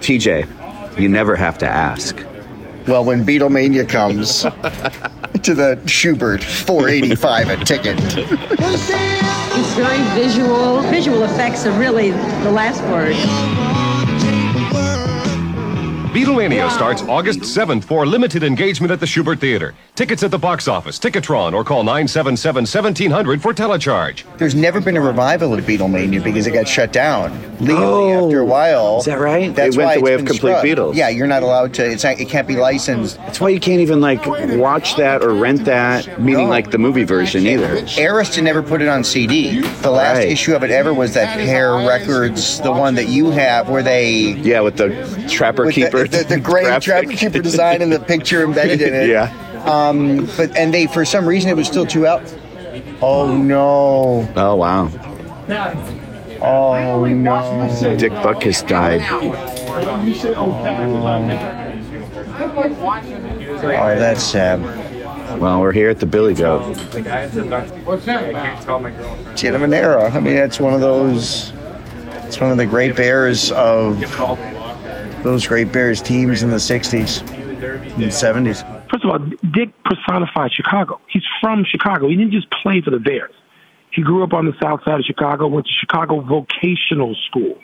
TJ. 0.00 0.98
You 0.98 1.08
never 1.10 1.36
have 1.36 1.58
to 1.58 1.68
ask. 1.68 2.16
Well, 2.88 3.04
when 3.04 3.24
Beatlemania 3.26 3.86
comes 3.86 4.44
to 5.44 5.54
the 5.54 5.76
Shubert, 5.84 6.42
four 6.42 6.88
eighty 6.88 7.14
five 7.14 7.48
a 7.48 7.56
ticket. 7.64 7.96
It's 8.00 9.74
very 9.74 10.02
visual. 10.14 10.80
Visual 10.82 11.22
effects 11.24 11.66
are 11.66 11.78
really 11.78 12.10
the 12.10 12.50
last 12.50 12.82
word. 12.84 13.85
Beatlemania 16.16 16.70
starts 16.70 17.02
August 17.02 17.40
7th 17.40 17.84
for 17.84 18.06
limited 18.06 18.42
engagement 18.42 18.90
at 18.90 19.00
the 19.00 19.04
Shubert 19.04 19.38
Theater. 19.38 19.74
Tickets 19.96 20.22
at 20.22 20.30
the 20.30 20.38
box 20.38 20.66
office, 20.66 20.98
Ticketron, 20.98 21.52
or 21.52 21.62
call 21.62 21.82
977 21.84 22.62
1700 22.62 23.42
for 23.42 23.52
telecharge. 23.52 24.24
There's 24.38 24.54
never 24.54 24.80
been 24.80 24.96
a 24.96 25.00
revival 25.02 25.52
of 25.52 25.62
Beatlemania 25.66 26.24
because 26.24 26.46
it 26.46 26.52
got 26.52 26.66
shut 26.66 26.90
down 26.90 27.32
legally 27.60 28.14
oh, 28.14 28.24
after 28.26 28.40
a 28.40 28.46
while. 28.46 28.86
Oh, 28.94 28.98
is 29.00 29.04
that 29.04 29.18
right? 29.18 29.54
That's 29.54 29.76
They 29.76 29.78
went 29.78 29.88
why 29.88 29.94
the 29.94 29.98
it's 30.00 30.04
way 30.04 30.14
of 30.14 30.20
complete 30.24 30.38
scrubbed. 30.52 30.66
Beatles. 30.66 30.94
Yeah, 30.94 31.10
you're 31.10 31.26
not 31.26 31.42
allowed 31.42 31.74
to. 31.74 31.84
It's 31.90 32.04
not, 32.04 32.18
it 32.18 32.30
can't 32.30 32.48
be 32.48 32.56
licensed. 32.56 33.18
That's 33.18 33.38
why 33.38 33.50
you 33.50 33.60
can't 33.60 33.80
even 33.82 34.00
like 34.00 34.24
watch 34.58 34.96
that 34.96 35.22
or 35.22 35.34
rent 35.34 35.66
that, 35.66 36.18
meaning 36.18 36.48
like 36.48 36.70
the 36.70 36.78
movie 36.78 37.04
version 37.04 37.46
either. 37.46 37.76
Arista 37.82 38.42
never 38.42 38.62
put 38.62 38.80
it 38.80 38.88
on 38.88 39.04
CD. 39.04 39.60
The 39.60 39.90
last 39.90 40.16
Right. 40.16 40.28
issue 40.28 40.54
of 40.54 40.62
it 40.64 40.70
ever 40.70 40.94
was 40.94 41.12
that 41.12 41.36
Pear 41.36 41.74
Records, 41.86 42.58
the 42.62 42.72
one 42.72 42.94
that 42.94 43.08
you 43.08 43.30
have, 43.32 43.68
where 43.68 43.82
they 43.82 44.32
Yeah, 44.46 44.60
with 44.60 44.76
the 44.78 44.88
Trapper 45.30 45.66
with 45.66 45.74
Keeper. 45.74 45.98
the, 45.98 46.05
the, 46.08 46.40
gray 46.40 46.64
graphic. 46.64 46.82
trapper 46.82 47.12
keeper 47.12 47.40
design 47.40 47.82
and 47.82 47.92
the 47.92 48.00
picture 48.00 48.44
embedded 48.44 48.80
in 48.80 48.94
it. 48.94 49.06
Yeah. 49.16 49.32
Um, 49.66 50.26
but 50.36 50.56
and 50.56 50.72
they 50.72 50.86
for 50.86 51.04
some 51.04 51.26
reason 51.26 51.50
it 51.50 51.56
was 51.56 51.66
still 51.66 51.86
too 51.86 52.06
out. 52.06 52.22
Oh 53.00 53.36
no. 53.36 54.28
Oh 54.36 54.56
wow. 54.56 54.90
Oh 56.40 57.04
no. 57.04 57.96
Dick 57.96 58.12
Butkus 58.12 58.66
died. 58.66 59.00
Oh, 59.10 59.32
oh 63.64 63.98
that's 63.98 64.22
sad. 64.22 64.60
Well, 65.40 65.60
we're 65.60 65.72
here 65.72 65.90
at 65.90 66.00
the 66.00 66.06
Billy 66.06 66.34
Goat. 66.34 66.76
Kid 69.36 69.54
of 69.54 69.62
an 69.62 69.74
era. 69.74 70.10
I 70.10 70.20
mean, 70.20 70.34
that's 70.36 70.60
one 70.60 70.72
of 70.72 70.80
those. 70.80 71.52
It's 72.24 72.40
one 72.40 72.50
of 72.50 72.56
the 72.56 72.66
great 72.66 72.96
bears 72.96 73.52
of 73.52 74.00
those 75.22 75.46
great 75.46 75.72
bears 75.72 76.00
teams 76.00 76.42
in 76.42 76.50
the 76.50 76.56
'60s 76.56 77.20
and 77.28 78.12
'70s. 78.12 78.90
First 78.90 79.04
of 79.04 79.10
all, 79.10 79.18
Dick 79.52 79.70
personified 79.84 80.52
Chicago. 80.52 81.00
He's 81.08 81.24
from 81.40 81.64
Chicago. 81.64 82.08
He 82.08 82.16
didn't 82.16 82.32
just 82.32 82.48
play 82.50 82.80
for 82.80 82.90
the 82.90 83.00
Bears. 83.00 83.34
He 83.90 84.02
grew 84.02 84.22
up 84.22 84.32
on 84.32 84.44
the 84.44 84.52
south 84.60 84.80
side 84.84 85.00
of 85.00 85.06
Chicago, 85.06 85.46
went 85.46 85.66
to 85.66 85.72
Chicago 85.72 86.20
Vocational 86.20 87.14
School. 87.26 87.58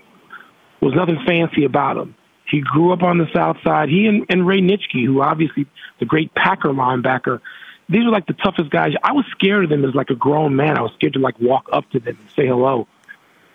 There 0.80 0.88
was 0.88 0.94
nothing 0.94 1.18
fancy 1.26 1.64
about 1.64 1.96
him. 1.96 2.14
He 2.50 2.60
grew 2.60 2.92
up 2.92 3.02
on 3.02 3.18
the 3.18 3.26
south 3.32 3.58
side. 3.62 3.88
He 3.88 4.06
and, 4.06 4.26
and 4.28 4.46
Ray 4.46 4.60
Nitschke, 4.60 5.04
who 5.04 5.22
obviously 5.22 5.66
the 6.00 6.06
great 6.06 6.34
Packer 6.34 6.70
linebacker, 6.70 7.40
these 7.88 8.04
were 8.04 8.10
like 8.10 8.26
the 8.26 8.34
toughest 8.34 8.70
guys. 8.70 8.92
I 9.02 9.12
was 9.12 9.24
scared 9.30 9.64
of 9.64 9.70
them 9.70 9.84
as 9.84 9.94
like 9.94 10.10
a 10.10 10.14
grown 10.14 10.56
man. 10.56 10.78
I 10.78 10.82
was 10.82 10.92
scared 10.94 11.12
to 11.14 11.18
like 11.18 11.38
walk 11.40 11.68
up 11.72 11.88
to 11.90 12.00
them 12.00 12.16
and 12.18 12.30
say 12.30 12.46
hello. 12.46 12.88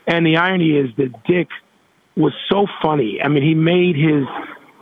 And 0.05 0.25
the 0.25 0.37
irony 0.37 0.77
is 0.77 0.95
that 0.97 1.23
Dick 1.25 1.49
was 2.17 2.33
so 2.49 2.65
funny. 2.81 3.19
I 3.23 3.27
mean, 3.27 3.43
he 3.43 3.53
made 3.53 3.95
his 3.95 4.25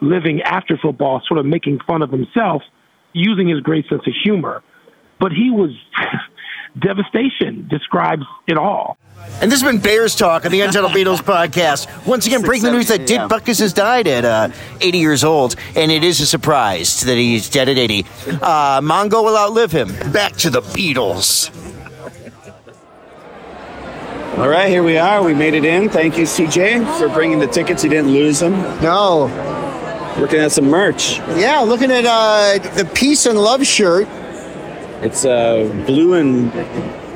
living 0.02 0.42
after 0.42 0.78
football 0.78 1.22
sort 1.28 1.40
of 1.40 1.46
making 1.46 1.80
fun 1.86 2.02
of 2.02 2.12
himself 2.12 2.62
using 3.14 3.48
his 3.48 3.60
great 3.62 3.88
sense 3.90 4.02
of 4.08 4.14
humor. 4.24 4.64
But 5.20 5.32
he 5.32 5.50
was 5.52 5.72
devastation 6.80 7.68
describes 7.70 8.24
it 8.48 8.58
all. 8.58 8.98
And 9.42 9.52
this 9.52 9.62
has 9.62 9.72
been 9.72 9.82
Bears 9.82 10.16
Talk 10.16 10.46
on 10.46 10.52
the 10.52 10.62
Untitled 10.62 10.92
Beatles 10.94 11.22
podcast. 11.22 12.06
Once 12.06 12.28
again, 12.28 12.42
breaking 12.42 12.66
the 12.66 12.72
news 12.72 12.90
that 12.90 13.08
Dick 13.08 13.20
Butkus 13.22 13.60
has 13.60 13.74
died 13.74 14.08
at 14.08 14.26
uh, 14.26 14.50
80 14.82 14.98
years 14.98 15.24
old, 15.24 15.56
and 15.76 15.92
it 15.92 16.04
is 16.04 16.20
a 16.20 16.26
surprise 16.26 17.02
that 17.02 17.16
he's 17.16 17.50
dead 17.50 17.70
at 17.70 17.78
80. 17.78 18.06
Uh, 18.28 18.82
Mongo 18.82 19.24
will 19.24 19.38
outlive 19.38 19.72
him. 19.72 19.88
Back 20.12 20.34
to 20.38 20.50
the 20.50 20.62
Beatles. 20.62 21.50
All 24.38 24.50
right, 24.50 24.68
here 24.68 24.84
we 24.84 24.98
are. 24.98 25.24
We 25.24 25.34
made 25.34 25.54
it 25.54 25.64
in. 25.64 25.88
Thank 25.88 26.18
you, 26.18 26.26
CJ, 26.26 27.00
for 27.00 27.08
bringing 27.08 27.40
the 27.40 27.48
tickets. 27.48 27.86
You 27.86 27.90
didn't 27.90 28.12
lose 28.12 28.40
them. 28.40 28.52
No. 28.82 29.28
Looking 30.20 30.40
at 30.40 30.52
some 30.52 30.66
merch. 30.66 31.20
Yeah, 31.38 31.62
looking 31.62 31.90
at 31.90 32.04
uh, 32.06 32.58
the 32.76 32.84
Peace 32.94 33.26
and 33.26 33.40
Love 33.40 33.66
shirt. 33.66 34.10
It's 35.02 35.24
uh, 35.24 35.72
blue 35.86 36.16
and 36.16 36.52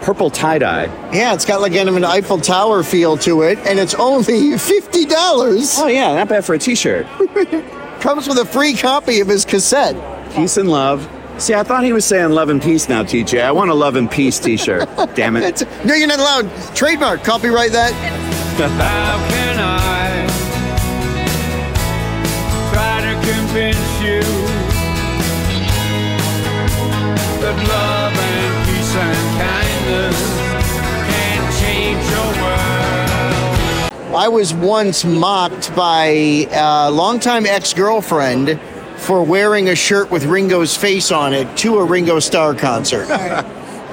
purple 0.01 0.29
tie 0.29 0.59
dye. 0.59 0.85
Yeah, 1.13 1.33
it's 1.33 1.43
got 1.43 1.59
like 1.59 1.73
kind 1.73 1.89
of 1.89 1.97
an 1.97 2.05
Eiffel 2.05 2.37
Tower 2.37 2.83
feel 2.83 3.17
to 3.17 3.41
it, 3.41 3.57
and 3.59 3.79
it's 3.79 3.95
only 3.95 4.57
fifty 4.57 5.03
dollars. 5.03 5.75
Oh 5.77 5.87
yeah, 5.87 6.13
not 6.15 6.29
bad 6.29 6.45
for 6.45 6.55
a 6.55 6.59
T-shirt. 6.59 7.05
Comes 7.99 8.29
with 8.29 8.37
a 8.37 8.45
free 8.45 8.75
copy 8.75 9.19
of 9.19 9.27
his 9.27 9.43
cassette. 9.43 9.95
Peace 10.33 10.55
and 10.55 10.69
love. 10.69 11.05
See, 11.39 11.53
I 11.53 11.63
thought 11.63 11.85
he 11.85 11.93
was 11.93 12.03
saying 12.05 12.31
love 12.31 12.49
and 12.49 12.61
peace 12.61 12.89
now, 12.89 13.01
TJ. 13.03 13.41
I 13.41 13.51
want 13.53 13.69
a 13.71 13.73
love 13.73 13.95
and 13.95 14.11
peace 14.11 14.39
T-shirt. 14.39 14.89
Damn 15.15 15.37
it. 15.37 15.43
It's- 15.43 15.85
no, 15.85 15.93
you're 15.93 16.07
not 16.07 16.19
allowed. 16.19 16.49
Trademark. 16.75 17.23
Copyright 17.23 17.71
that. 17.71 17.93
How 18.59 19.17
can 19.29 19.57
I 19.57 20.27
try 22.73 22.99
to 22.99 23.13
convince 23.25 24.01
you 24.01 24.19
that 27.39 27.55
love 27.69 28.13
and 28.13 28.67
peace 28.67 28.93
and 28.95 29.39
kindness 29.39 30.19
can 31.07 31.39
change 31.61 32.03
your 32.11 32.29
world? 32.43 34.13
I 34.13 34.27
was 34.27 34.53
once 34.53 35.05
mocked 35.05 35.73
by 35.73 36.05
a 36.51 36.91
longtime 36.91 37.45
ex-girlfriend 37.45 38.59
for 39.09 39.23
wearing 39.23 39.69
a 39.69 39.75
shirt 39.75 40.11
with 40.11 40.23
Ringo's 40.25 40.77
face 40.77 41.11
on 41.11 41.33
it 41.33 41.57
to 41.57 41.79
a 41.79 41.83
Ringo 41.83 42.19
Starr 42.19 42.53
concert 42.53 43.09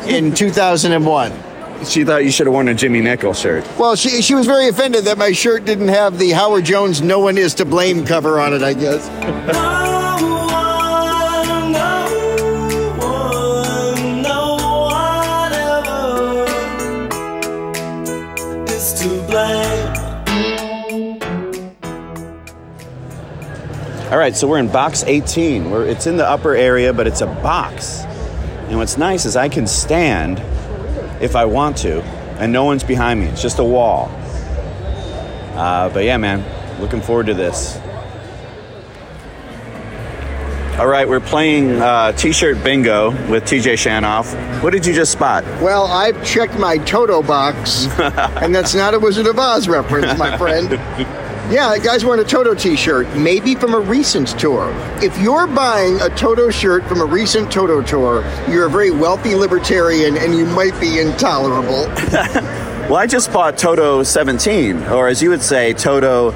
in 0.06 0.35
2001. 0.35 1.32
She 1.87 2.04
thought 2.04 2.23
you 2.23 2.30
should 2.30 2.46
have 2.46 2.52
worn 2.52 2.68
a 2.68 2.75
Jimmy 2.75 3.00
Nickel 3.00 3.32
shirt. 3.32 3.66
Well, 3.78 3.96
she, 3.96 4.20
she 4.20 4.35
was 4.35 4.44
very 4.44 4.68
offended 4.68 5.06
that 5.06 5.16
my 5.16 5.32
shirt 5.32 5.64
didn't 5.64 5.88
have 5.88 6.18
the 6.18 6.32
Howard 6.32 6.66
Jones 6.66 7.00
"No 7.00 7.20
One 7.20 7.38
Is 7.38 7.54
to 7.54 7.64
Blame" 7.64 8.04
cover 8.04 8.38
on 8.38 8.52
it. 8.52 8.62
I 8.62 8.75
guess. 8.75 9.86
All 24.11 24.19
right, 24.19 24.37
so 24.37 24.47
we're 24.47 24.61
in 24.61 24.69
box 24.69 25.03
18. 25.03 25.69
We're, 25.69 25.85
it's 25.85 26.07
in 26.07 26.17
the 26.17 26.25
upper 26.25 26.55
area, 26.55 26.93
but 26.93 27.09
it's 27.09 27.23
a 27.23 27.27
box. 27.27 28.03
And 28.69 28.79
what's 28.79 28.97
nice 28.97 29.25
is 29.25 29.35
I 29.35 29.49
can 29.49 29.67
stand 29.67 30.39
if 31.21 31.35
I 31.35 31.45
want 31.47 31.79
to, 31.79 32.03
and 32.39 32.53
no 32.53 32.63
one's 32.63 32.85
behind 32.85 33.19
me. 33.19 33.27
It's 33.27 33.43
just 33.43 33.59
a 33.59 33.65
wall. 33.65 34.09
Uh, 35.57 35.89
but 35.89 36.05
yeah, 36.05 36.19
man, 36.19 36.45
looking 36.81 37.01
forward 37.01 37.27
to 37.27 37.35
this. 37.35 37.79
All 40.79 40.87
right, 40.87 41.09
we're 41.09 41.19
playing 41.19 41.73
uh, 41.83 42.13
T-shirt 42.13 42.63
bingo 42.63 43.11
with 43.29 43.43
TJ 43.43 43.73
Shanoff. 43.73 44.63
What 44.63 44.73
did 44.73 44.87
you 44.87 44.95
just 44.95 45.11
spot? 45.11 45.43
Well, 45.61 45.87
I've 45.87 46.25
checked 46.25 46.57
my 46.61 46.79
Toto 46.79 47.25
box, 47.25 47.87
and 47.99 48.55
that's 48.55 48.77
not 48.77 48.95
a 48.95 49.01
Wizard 49.01 49.27
of 49.27 49.37
Oz 49.37 49.67
reference, 49.67 50.17
my 50.17 50.39
friend. 50.39 50.79
Yeah, 51.50 51.69
that 51.69 51.83
guy's 51.85 52.05
wearing 52.05 52.21
a 52.25 52.29
Toto 52.29 52.55
t-shirt, 52.55 53.07
maybe 53.17 53.55
from 53.55 53.75
a 53.75 53.79
recent 53.79 54.29
tour. 54.38 54.73
If 55.03 55.17
you're 55.19 55.47
buying 55.47 56.00
a 56.00 56.09
Toto 56.11 56.50
shirt 56.50 56.85
from 56.87 57.00
a 57.00 57.05
recent 57.05 57.53
Toto 57.53 57.83
tour, 57.83 58.25
you're 58.49 58.67
a 58.67 58.71
very 58.71 58.91
wealthy 58.91 59.35
libertarian 59.35 60.17
and 60.17 60.35
you 60.35 60.45
might 60.45 60.79
be 60.81 60.99
intolerable. 60.99 61.87
Well, 62.87 62.95
I 62.95 63.09
just 63.09 63.33
bought 63.33 63.59
Toto 63.59 64.05
17, 64.05 64.85
or 64.85 65.09
as 65.09 65.21
you 65.21 65.31
would 65.31 65.43
say, 65.43 65.73
Toto 65.73 66.31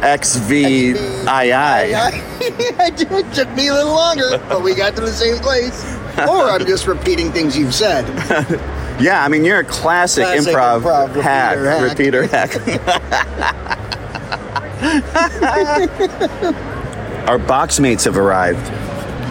XVII. 0.00 0.94
it 2.40 3.34
took 3.34 3.50
me 3.56 3.66
a 3.66 3.74
little 3.74 3.92
longer, 3.92 4.38
but 4.48 4.62
we 4.62 4.76
got 4.76 4.94
to 4.94 5.00
the 5.00 5.10
same 5.10 5.38
place. 5.38 5.96
Or 6.18 6.50
I'm 6.50 6.64
just 6.66 6.86
repeating 6.86 7.32
things 7.32 7.58
you've 7.58 7.74
said. 7.74 8.06
Yeah, 9.00 9.24
I 9.24 9.28
mean, 9.28 9.44
you're 9.44 9.58
a 9.58 9.64
classic, 9.64 10.24
Classic 10.24 10.54
improv, 10.54 10.82
improv 10.82 11.20
hack, 11.20 11.56
repeater 11.58 12.20
repeater 12.20 12.26
hack. 12.28 13.78
Our 17.28 17.38
box 17.38 17.78
mates 17.78 18.04
have 18.04 18.16
arrived. 18.16 18.58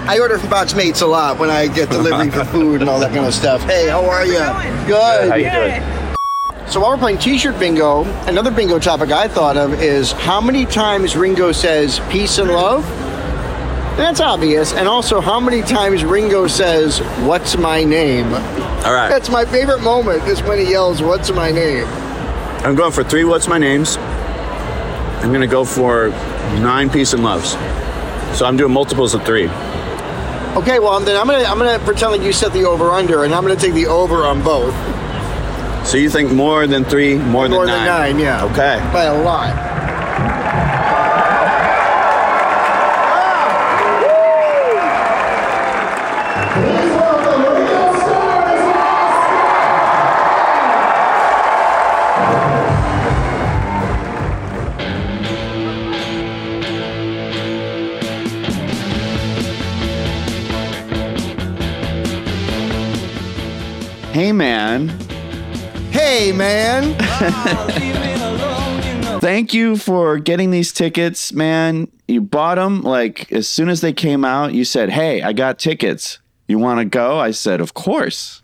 I 0.08 0.20
order 0.20 0.40
from 0.40 0.50
Box 0.50 0.74
Mates 0.74 1.02
a 1.02 1.08
lot 1.08 1.38
when 1.38 1.50
I 1.50 1.68
get 1.68 1.90
delivery 1.90 2.32
for 2.32 2.44
food 2.46 2.82
and 2.82 2.90
all 2.90 3.00
that 3.02 3.14
kind 3.14 3.26
of 3.26 3.34
stuff. 3.34 3.62
Hey, 3.62 3.88
how 3.88 4.04
are 4.10 4.26
you? 4.26 4.40
Good. 4.88 5.30
How 5.30 5.36
you 5.36 5.52
doing? 5.52 6.68
So 6.68 6.80
while 6.80 6.92
we're 6.92 6.98
playing 6.98 7.20
T-shirt 7.20 7.60
bingo, 7.60 8.04
another 8.28 8.50
bingo 8.50 8.80
topic 8.80 9.12
I 9.12 9.28
thought 9.28 9.58
of 9.58 9.74
is 9.82 10.14
how 10.14 10.42
many 10.42 10.66
times 10.66 11.16
Ringo 11.16 11.52
says 11.52 12.00
"peace 12.10 12.38
and 12.40 12.50
love." 12.50 12.84
That's 13.98 14.22
obvious, 14.22 14.74
and 14.74 14.88
also 14.88 15.22
how 15.22 15.40
many 15.40 15.62
times 15.62 16.04
Ringo 16.04 16.48
says 16.48 17.00
"What's 17.26 17.58
my 17.58 17.84
name." 17.84 18.34
All 18.34 18.94
right. 18.94 19.10
That's 19.10 19.30
my 19.30 19.46
favorite 19.46 19.82
moment 19.82 20.24
is 20.28 20.42
when 20.44 20.58
he 20.60 20.72
yells 20.72 21.02
"What's 21.02 21.32
my 21.32 21.52
name." 21.52 21.86
I'm 22.66 22.76
going 22.76 22.92
for 22.92 23.04
three. 23.04 23.24
What's 23.26 23.48
my 23.48 23.58
names? 23.58 23.98
I'm 25.22 25.32
gonna 25.32 25.48
go 25.48 25.64
for 25.64 26.10
nine 26.60 26.90
peace 26.90 27.14
and 27.14 27.24
loves. 27.24 27.52
So 28.38 28.46
I'm 28.46 28.58
doing 28.58 28.72
multiples 28.74 29.14
of 29.14 29.24
three. 29.26 29.48
Okay, 30.56 30.80
well 30.80 31.00
then 31.00 31.16
I'm 31.20 31.28
gonna 31.28 31.44
I'm 31.46 31.58
gonna 31.58 31.80
pretend 31.80 32.12
like 32.12 32.22
you 32.22 32.34
set 32.34 32.52
the 32.54 32.66
over 32.66 32.92
under, 32.92 33.24
and 33.24 33.34
I'm 33.34 33.44
gonna 33.44 33.56
take 33.56 33.74
the 33.74 33.88
over 33.88 34.24
on 34.26 34.42
both. 34.44 34.74
So 35.88 35.98
you 35.98 36.10
think 36.10 36.32
more 36.32 36.68
than 36.68 36.84
three, 36.84 37.16
more 37.16 37.44
than 37.44 37.52
More 37.54 37.66
nine? 37.66 37.86
than 37.86 38.18
nine, 38.18 38.20
yeah. 38.20 38.44
Okay. 38.46 38.80
By 38.94 39.04
a 39.06 39.22
lot. 39.24 39.71
thank 69.20 69.54
you 69.54 69.78
for 69.78 70.18
getting 70.18 70.50
these 70.50 70.74
tickets, 70.74 71.32
man. 71.32 71.88
You 72.08 72.22
bought 72.22 72.56
them 72.56 72.82
like 72.82 73.32
as 73.32 73.48
soon 73.48 73.70
as 73.70 73.82
they 73.82 73.94
came 73.94 74.26
out. 74.26 74.54
You 74.54 74.66
said, 74.66 74.90
"Hey, 74.90 75.22
I 75.22 75.32
got 75.34 75.60
tickets. 75.60 76.18
You 76.48 76.58
want 76.58 76.80
to 76.80 76.86
go?" 76.86 77.20
I 77.20 77.32
said, 77.32 77.62
"Of 77.62 77.76
course." 77.76 78.42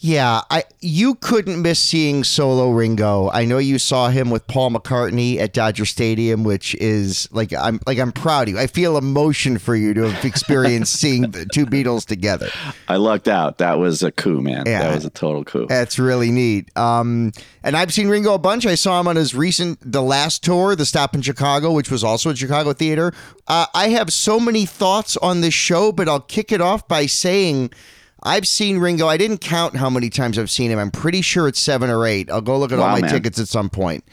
Yeah, 0.00 0.42
I 0.48 0.62
you 0.80 1.16
couldn't 1.16 1.60
miss 1.60 1.80
seeing 1.80 2.22
solo 2.22 2.70
Ringo. 2.70 3.30
I 3.30 3.44
know 3.44 3.58
you 3.58 3.78
saw 3.78 4.10
him 4.10 4.30
with 4.30 4.46
Paul 4.46 4.70
McCartney 4.70 5.38
at 5.38 5.52
Dodger 5.52 5.84
Stadium, 5.84 6.44
which 6.44 6.76
is 6.76 7.28
like 7.32 7.52
I'm 7.52 7.80
like 7.84 7.98
I'm 7.98 8.12
proud 8.12 8.48
of 8.48 8.54
you. 8.54 8.60
I 8.60 8.68
feel 8.68 8.96
emotion 8.96 9.58
for 9.58 9.74
you 9.74 9.94
to 9.94 10.08
have 10.08 10.24
experienced 10.24 10.92
seeing 11.00 11.30
the 11.32 11.46
two 11.52 11.66
Beatles 11.66 12.06
together. 12.06 12.48
I 12.86 12.96
lucked 12.96 13.26
out. 13.26 13.58
That 13.58 13.80
was 13.80 14.04
a 14.04 14.12
coup, 14.12 14.40
man. 14.40 14.64
Yeah. 14.66 14.84
That 14.84 14.94
was 14.94 15.04
a 15.04 15.10
total 15.10 15.44
coup. 15.44 15.66
That's 15.68 15.98
really 15.98 16.30
neat. 16.30 16.76
Um, 16.76 17.32
and 17.64 17.76
I've 17.76 17.92
seen 17.92 18.08
Ringo 18.08 18.34
a 18.34 18.38
bunch. 18.38 18.66
I 18.66 18.76
saw 18.76 19.00
him 19.00 19.08
on 19.08 19.16
his 19.16 19.34
recent, 19.34 19.80
the 19.80 20.02
last 20.02 20.44
tour, 20.44 20.76
the 20.76 20.86
stop 20.86 21.16
in 21.16 21.22
Chicago, 21.22 21.72
which 21.72 21.90
was 21.90 22.04
also 22.04 22.30
at 22.30 22.38
Chicago 22.38 22.72
Theater. 22.72 23.12
Uh, 23.48 23.66
I 23.74 23.88
have 23.88 24.12
so 24.12 24.38
many 24.38 24.64
thoughts 24.64 25.16
on 25.16 25.40
this 25.40 25.54
show, 25.54 25.90
but 25.90 26.08
I'll 26.08 26.20
kick 26.20 26.52
it 26.52 26.60
off 26.60 26.86
by 26.86 27.06
saying 27.06 27.72
I've 28.22 28.48
seen 28.48 28.78
Ringo. 28.78 29.06
I 29.06 29.16
didn't 29.16 29.38
count 29.38 29.76
how 29.76 29.88
many 29.88 30.10
times 30.10 30.38
I've 30.38 30.50
seen 30.50 30.70
him. 30.70 30.78
I'm 30.78 30.90
pretty 30.90 31.22
sure 31.22 31.48
it's 31.48 31.60
seven 31.60 31.88
or 31.90 32.06
eight. 32.06 32.30
I'll 32.30 32.40
go 32.40 32.58
look 32.58 32.72
at 32.72 32.78
all 32.78 32.88
my 32.88 33.00
man. 33.00 33.10
tickets 33.10 33.38
at 33.38 33.48
some 33.48 33.70
point. 33.70 34.04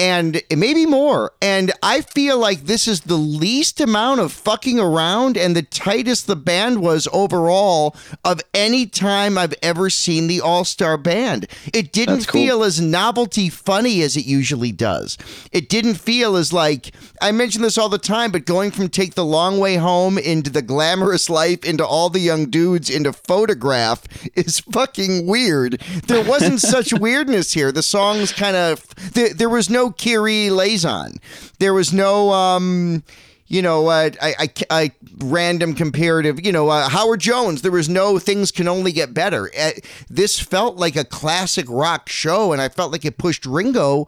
And 0.00 0.40
maybe 0.56 0.86
more. 0.86 1.32
And 1.42 1.72
I 1.82 2.00
feel 2.00 2.38
like 2.38 2.62
this 2.62 2.88
is 2.88 3.02
the 3.02 3.16
least 3.16 3.82
amount 3.82 4.20
of 4.20 4.32
fucking 4.32 4.80
around 4.80 5.36
and 5.36 5.54
the 5.54 5.62
tightest 5.62 6.26
the 6.26 6.36
band 6.36 6.80
was 6.80 7.06
overall 7.12 7.94
of 8.24 8.40
any 8.54 8.86
time 8.86 9.36
I've 9.36 9.52
ever 9.62 9.90
seen 9.90 10.26
the 10.26 10.40
All 10.40 10.64
Star 10.64 10.96
Band. 10.96 11.46
It 11.74 11.92
didn't 11.92 12.28
cool. 12.28 12.40
feel 12.40 12.62
as 12.64 12.80
novelty 12.80 13.50
funny 13.50 14.00
as 14.00 14.16
it 14.16 14.24
usually 14.24 14.72
does. 14.72 15.18
It 15.52 15.68
didn't 15.68 15.96
feel 15.96 16.34
as 16.36 16.50
like, 16.50 16.92
I 17.20 17.30
mention 17.32 17.60
this 17.60 17.76
all 17.76 17.90
the 17.90 17.98
time, 17.98 18.32
but 18.32 18.46
going 18.46 18.70
from 18.70 18.88
Take 18.88 19.14
the 19.14 19.24
Long 19.24 19.58
Way 19.58 19.76
Home 19.76 20.16
into 20.16 20.48
The 20.48 20.62
Glamorous 20.62 21.28
Life 21.28 21.62
into 21.62 21.86
All 21.86 22.08
the 22.08 22.20
Young 22.20 22.48
Dudes 22.48 22.88
into 22.88 23.12
Photograph 23.12 24.04
is 24.34 24.60
fucking 24.60 25.26
weird. 25.26 25.78
There 26.06 26.24
wasn't 26.26 26.60
such 26.60 26.94
weirdness 26.94 27.52
here. 27.52 27.70
The 27.70 27.82
songs 27.82 28.32
kind 28.32 28.56
of, 28.56 28.82
there, 29.12 29.34
there 29.34 29.50
was 29.50 29.68
no 29.68 29.89
Kyrie 29.92 30.48
Eleison. 30.48 31.18
There 31.58 31.74
was 31.74 31.92
no, 31.92 32.32
um, 32.32 33.02
you 33.46 33.62
know, 33.62 33.88
uh, 33.88 34.10
I, 34.22 34.34
I, 34.38 34.50
I 34.70 34.90
random 35.18 35.74
comparative, 35.74 36.44
you 36.44 36.52
know, 36.52 36.68
uh, 36.68 36.88
Howard 36.88 37.20
Jones. 37.20 37.62
There 37.62 37.72
was 37.72 37.88
no 37.88 38.18
things 38.18 38.50
can 38.50 38.68
only 38.68 38.92
get 38.92 39.12
better. 39.12 39.50
Uh, 39.58 39.72
this 40.08 40.38
felt 40.38 40.76
like 40.76 40.96
a 40.96 41.04
classic 41.04 41.66
rock 41.68 42.08
show, 42.08 42.52
and 42.52 42.62
I 42.62 42.68
felt 42.68 42.92
like 42.92 43.04
it 43.04 43.18
pushed 43.18 43.44
Ringo 43.46 44.06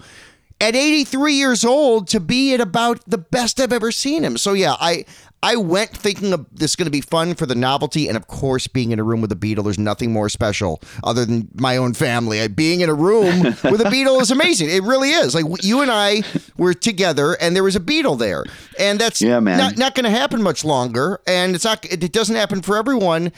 at 0.63 0.77
83 0.77 1.35
years 1.35 1.65
old 1.65 2.07
to 2.09 2.21
be 2.21 2.55
at 2.55 2.61
about 2.61 3.01
the 3.07 3.19
best 3.19 3.61
I've 3.61 3.73
ever 3.73 3.91
seen 3.91 4.23
him. 4.23 4.39
So 4.39 4.53
yeah, 4.53 4.77
I 4.81 5.05
I 5.43 5.57
went 5.57 5.91
thinking 5.91 6.33
of 6.33 6.47
this 6.53 6.71
is 6.71 6.77
going 6.77 6.87
to 6.87 6.91
be 6.93 7.01
fun 7.01 7.35
for 7.35 7.47
the 7.47 7.57
novelty, 7.57 8.07
and 8.07 8.17
of 8.17 8.29
course, 8.29 8.69
being 8.69 8.93
in 8.93 9.01
a 9.01 9.03
room 9.03 9.21
with 9.21 9.33
a 9.33 9.37
Beatle, 9.37 9.65
there's 9.65 9.79
nothing 9.79 10.13
more 10.13 10.29
special 10.29 10.81
other 11.03 11.25
than 11.25 11.49
my 11.55 11.77
own 11.77 11.95
family. 11.95 12.47
Being 12.47 12.81
in 12.81 12.89
a 12.89 12.95
room 12.95 13.43
with 13.43 13.81
a 13.81 13.91
Beatle 13.91 14.21
is 14.21 14.31
amazing. 14.31 14.71
It 14.71 14.85
really 14.85 15.11
is. 15.11 15.35
Like 15.35 15.65
you 15.65 15.83
and 15.83 15.91
I 15.91 16.23
were 16.57 16.75
together, 16.75 17.33
and 17.41 17.57
there 17.57 17.65
was 17.65 17.75
a 17.75 17.81
Beatle 17.81 18.17
there, 18.17 18.45
and 18.79 19.01
that's 19.01 19.21
Yeah, 19.21 19.41
man. 19.41 19.59
not 19.59 19.77
not 19.77 19.95
going 19.97 20.05
to 20.05 20.11
happen 20.11 20.43
much 20.43 20.65
longer, 20.65 21.21
and 21.27 21.57
it's 21.57 21.65
not. 21.65 21.85
It 21.87 22.13
doesn't 22.13 22.37
happen 22.37 22.63
for 22.63 22.77
everyone, 22.77 23.33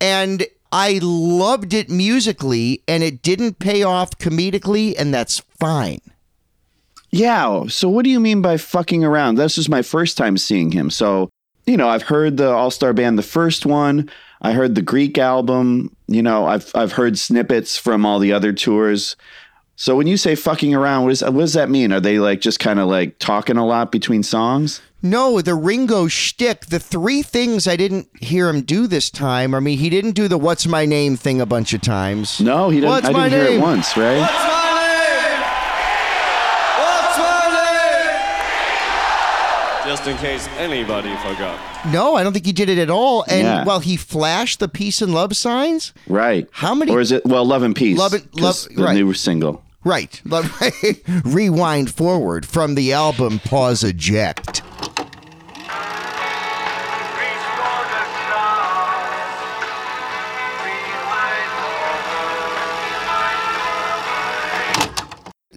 and. 0.00 0.46
I 0.72 1.00
loved 1.02 1.74
it 1.74 1.90
musically 1.90 2.84
and 2.86 3.02
it 3.02 3.22
didn't 3.22 3.58
pay 3.58 3.82
off 3.82 4.16
comedically, 4.18 4.94
and 4.96 5.12
that's 5.12 5.40
fine. 5.58 5.98
Yeah. 7.10 7.66
So 7.68 7.88
what 7.88 8.04
do 8.04 8.10
you 8.10 8.20
mean 8.20 8.42
by 8.42 8.56
fucking 8.56 9.04
around? 9.04 9.34
This 9.34 9.58
is 9.58 9.68
my 9.68 9.82
first 9.82 10.16
time 10.16 10.36
seeing 10.36 10.72
him. 10.72 10.90
So, 10.90 11.28
you 11.66 11.76
know, 11.76 11.88
I've 11.88 12.02
heard 12.02 12.36
the 12.36 12.50
All 12.50 12.70
Star 12.70 12.92
Band, 12.92 13.18
the 13.18 13.22
first 13.22 13.66
one. 13.66 14.10
I 14.42 14.52
heard 14.52 14.74
the 14.74 14.82
Greek 14.82 15.18
album. 15.18 15.94
You 16.06 16.22
know, 16.22 16.46
I've 16.46 16.70
I've 16.74 16.92
heard 16.92 17.18
snippets 17.18 17.76
from 17.76 18.06
all 18.06 18.18
the 18.18 18.32
other 18.32 18.52
tours. 18.52 19.16
So 19.76 19.96
when 19.96 20.06
you 20.06 20.18
say 20.18 20.34
fucking 20.34 20.74
around, 20.74 21.04
what, 21.04 21.12
is, 21.12 21.22
what 21.22 21.32
does 21.38 21.54
that 21.54 21.70
mean? 21.70 21.90
Are 21.90 22.00
they 22.00 22.18
like 22.18 22.42
just 22.42 22.60
kind 22.60 22.78
of 22.78 22.88
like 22.88 23.18
talking 23.18 23.56
a 23.56 23.66
lot 23.66 23.90
between 23.90 24.22
songs? 24.22 24.82
No, 25.02 25.40
the 25.40 25.54
Ringo 25.54 26.06
shtick. 26.06 26.66
The 26.66 26.78
three 26.78 27.22
things 27.22 27.66
I 27.66 27.76
didn't 27.76 28.08
hear 28.20 28.50
him 28.50 28.60
do 28.60 28.86
this 28.86 29.10
time. 29.10 29.54
I 29.54 29.60
mean, 29.60 29.78
he 29.78 29.88
didn't 29.88 30.12
do 30.12 30.28
the 30.28 30.36
"What's 30.36 30.66
my 30.66 30.84
name" 30.84 31.16
thing 31.16 31.40
a 31.40 31.46
bunch 31.46 31.72
of 31.72 31.80
times. 31.80 32.40
No, 32.40 32.68
he 32.68 32.80
didn't. 32.80 32.90
What's 32.90 33.08
I 33.08 33.28
didn't 33.28 33.30
hear 33.30 33.58
it 33.58 33.60
once, 33.60 33.96
right? 33.96 34.58
Just 39.90 40.06
in 40.06 40.16
case 40.18 40.46
anybody 40.56 41.10
forgot. 41.16 41.58
No, 41.92 42.14
I 42.14 42.22
don't 42.22 42.32
think 42.32 42.46
he 42.46 42.52
did 42.52 42.68
it 42.68 42.78
at 42.78 42.90
all. 42.90 43.24
And 43.26 43.42
Yeah. 43.42 43.64
while 43.64 43.80
he 43.80 43.96
flashed 43.96 44.60
the 44.60 44.68
peace 44.68 45.02
and 45.02 45.12
love 45.12 45.34
signs, 45.36 45.92
Right. 46.06 46.46
How 46.52 46.76
many- 46.76 46.92
Or 46.92 47.00
is 47.00 47.10
it 47.10 47.26
well, 47.26 47.44
Love 47.44 47.64
and 47.64 47.74
Peace? 47.74 47.98
Love 47.98 48.12
and- 48.12 48.24
Love- 48.40 48.68
the 48.72 48.84
right. 48.84 48.94
new 48.94 49.12
single. 49.14 49.62
right? 49.82 50.20
Love, 50.24 50.48
rewind 51.24 51.90
forward 51.92 52.46
from 52.46 52.76
the 52.76 52.92
album. 52.92 53.40
Pause 53.44 53.82
eject. 53.82 54.62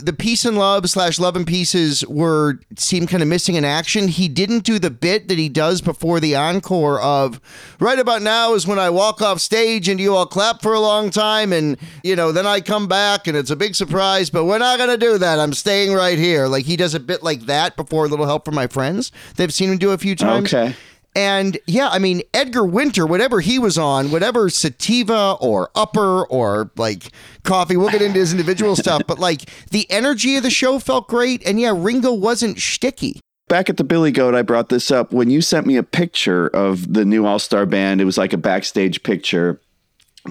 The 0.05 0.13
peace 0.13 0.45
and 0.45 0.57
love 0.57 0.89
slash 0.89 1.19
love 1.19 1.35
and 1.35 1.47
pieces 1.47 2.05
were 2.07 2.59
seemed 2.77 3.09
kind 3.09 3.23
of 3.23 3.29
missing 3.29 3.55
in 3.55 3.65
action. 3.65 4.07
He 4.07 4.27
didn't 4.27 4.63
do 4.63 4.79
the 4.79 4.91
bit 4.91 5.27
that 5.27 5.37
he 5.37 5.49
does 5.49 5.81
before 5.81 6.19
the 6.19 6.35
encore 6.35 6.99
of 7.01 7.39
right 7.79 7.99
about 7.99 8.21
now 8.21 8.53
is 8.53 8.67
when 8.67 8.79
I 8.79 8.89
walk 8.89 9.21
off 9.21 9.39
stage 9.39 9.87
and 9.87 9.99
you 9.99 10.15
all 10.15 10.25
clap 10.25 10.61
for 10.61 10.73
a 10.73 10.79
long 10.79 11.09
time 11.09 11.53
and 11.53 11.77
you 12.03 12.15
know 12.15 12.31
then 12.31 12.45
I 12.45 12.61
come 12.61 12.87
back 12.87 13.27
and 13.27 13.37
it's 13.37 13.51
a 13.51 13.55
big 13.55 13.75
surprise. 13.75 14.29
But 14.29 14.45
we're 14.45 14.57
not 14.57 14.77
gonna 14.77 14.97
do 14.97 15.17
that. 15.17 15.39
I'm 15.39 15.53
staying 15.53 15.93
right 15.93 16.17
here. 16.17 16.47
Like 16.47 16.65
he 16.65 16.75
does 16.75 16.93
a 16.93 16.99
bit 16.99 17.23
like 17.23 17.41
that 17.41 17.75
before 17.75 18.05
a 18.05 18.07
little 18.07 18.25
help 18.25 18.45
from 18.45 18.55
my 18.55 18.67
friends. 18.67 19.11
They've 19.35 19.53
seen 19.53 19.71
him 19.71 19.77
do 19.77 19.91
a 19.91 19.97
few 19.97 20.15
times. 20.15 20.53
Okay. 20.53 20.75
And 21.15 21.59
yeah, 21.67 21.89
I 21.89 21.99
mean, 21.99 22.23
Edgar 22.33 22.63
Winter, 22.63 23.05
whatever 23.05 23.39
he 23.39 23.59
was 23.59 23.77
on, 23.77 24.09
whatever 24.09 24.49
sativa 24.49 25.37
or 25.39 25.69
upper 25.75 26.25
or 26.25 26.71
like 26.75 27.11
coffee, 27.43 27.77
we'll 27.77 27.91
get 27.91 28.01
into 28.01 28.19
his 28.19 28.31
individual 28.31 28.75
stuff, 28.75 29.03
but 29.07 29.19
like 29.19 29.49
the 29.69 29.89
energy 29.91 30.35
of 30.37 30.43
the 30.43 30.49
show 30.49 30.79
felt 30.79 31.07
great. 31.07 31.45
And 31.45 31.59
yeah, 31.59 31.73
Ringo 31.75 32.11
wasn't 32.13 32.57
shticky. 32.57 33.19
Back 33.47 33.69
at 33.69 33.77
the 33.77 33.83
Billy 33.83 34.11
Goat, 34.11 34.33
I 34.33 34.41
brought 34.41 34.69
this 34.69 34.89
up 34.89 35.11
when 35.11 35.29
you 35.29 35.41
sent 35.41 35.67
me 35.67 35.75
a 35.75 35.83
picture 35.83 36.47
of 36.47 36.93
the 36.93 37.05
new 37.05 37.25
All 37.25 37.39
Star 37.39 37.67
Band. 37.67 38.01
It 38.01 38.05
was 38.05 38.17
like 38.17 38.33
a 38.33 38.37
backstage 38.37 39.03
picture. 39.03 39.61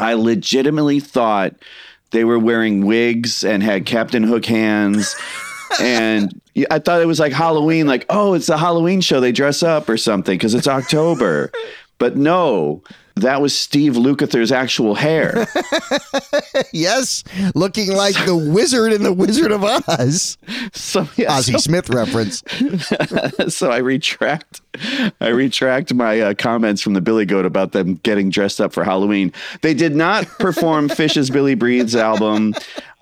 I 0.00 0.14
legitimately 0.14 0.98
thought 0.98 1.54
they 2.10 2.24
were 2.24 2.38
wearing 2.38 2.84
wigs 2.86 3.44
and 3.44 3.62
had 3.62 3.86
Captain 3.86 4.22
Hook 4.24 4.46
hands. 4.46 5.14
And 5.80 6.40
I 6.70 6.78
thought 6.78 7.00
it 7.00 7.06
was 7.06 7.20
like 7.20 7.32
Halloween, 7.32 7.86
like, 7.86 8.06
oh, 8.08 8.34
it's 8.34 8.48
a 8.48 8.58
Halloween 8.58 9.00
show. 9.00 9.20
They 9.20 9.32
dress 9.32 9.62
up 9.62 9.88
or 9.88 9.96
something 9.96 10.36
because 10.36 10.54
it's 10.54 10.68
October. 10.68 11.50
But 11.98 12.16
no, 12.16 12.82
that 13.16 13.40
was 13.40 13.58
Steve 13.58 13.94
Lukather's 13.94 14.52
actual 14.52 14.94
hair. 14.94 15.46
yes, 16.72 17.24
looking 17.54 17.92
like 17.92 18.14
the 18.26 18.36
wizard 18.36 18.92
in 18.92 19.02
the 19.02 19.12
Wizard 19.12 19.52
of 19.52 19.64
Oz. 19.64 20.38
So 20.72 21.08
yeah, 21.16 21.32
Ozzie 21.32 21.52
so- 21.52 21.58
Smith 21.58 21.88
reference. 21.90 22.42
so 23.54 23.70
I 23.70 23.78
retract, 23.78 24.60
I 25.20 25.28
retract 25.28 25.94
my 25.94 26.20
uh, 26.20 26.34
comments 26.34 26.82
from 26.82 26.94
the 26.94 27.00
Billy 27.00 27.24
Goat 27.26 27.46
about 27.46 27.72
them 27.72 27.94
getting 27.96 28.30
dressed 28.30 28.60
up 28.60 28.72
for 28.72 28.84
Halloween. 28.84 29.32
They 29.62 29.74
did 29.74 29.94
not 29.94 30.26
perform 30.38 30.88
Phish's 30.90 31.30
Billy 31.30 31.54
Breathes 31.54 31.94
album. 31.96 32.54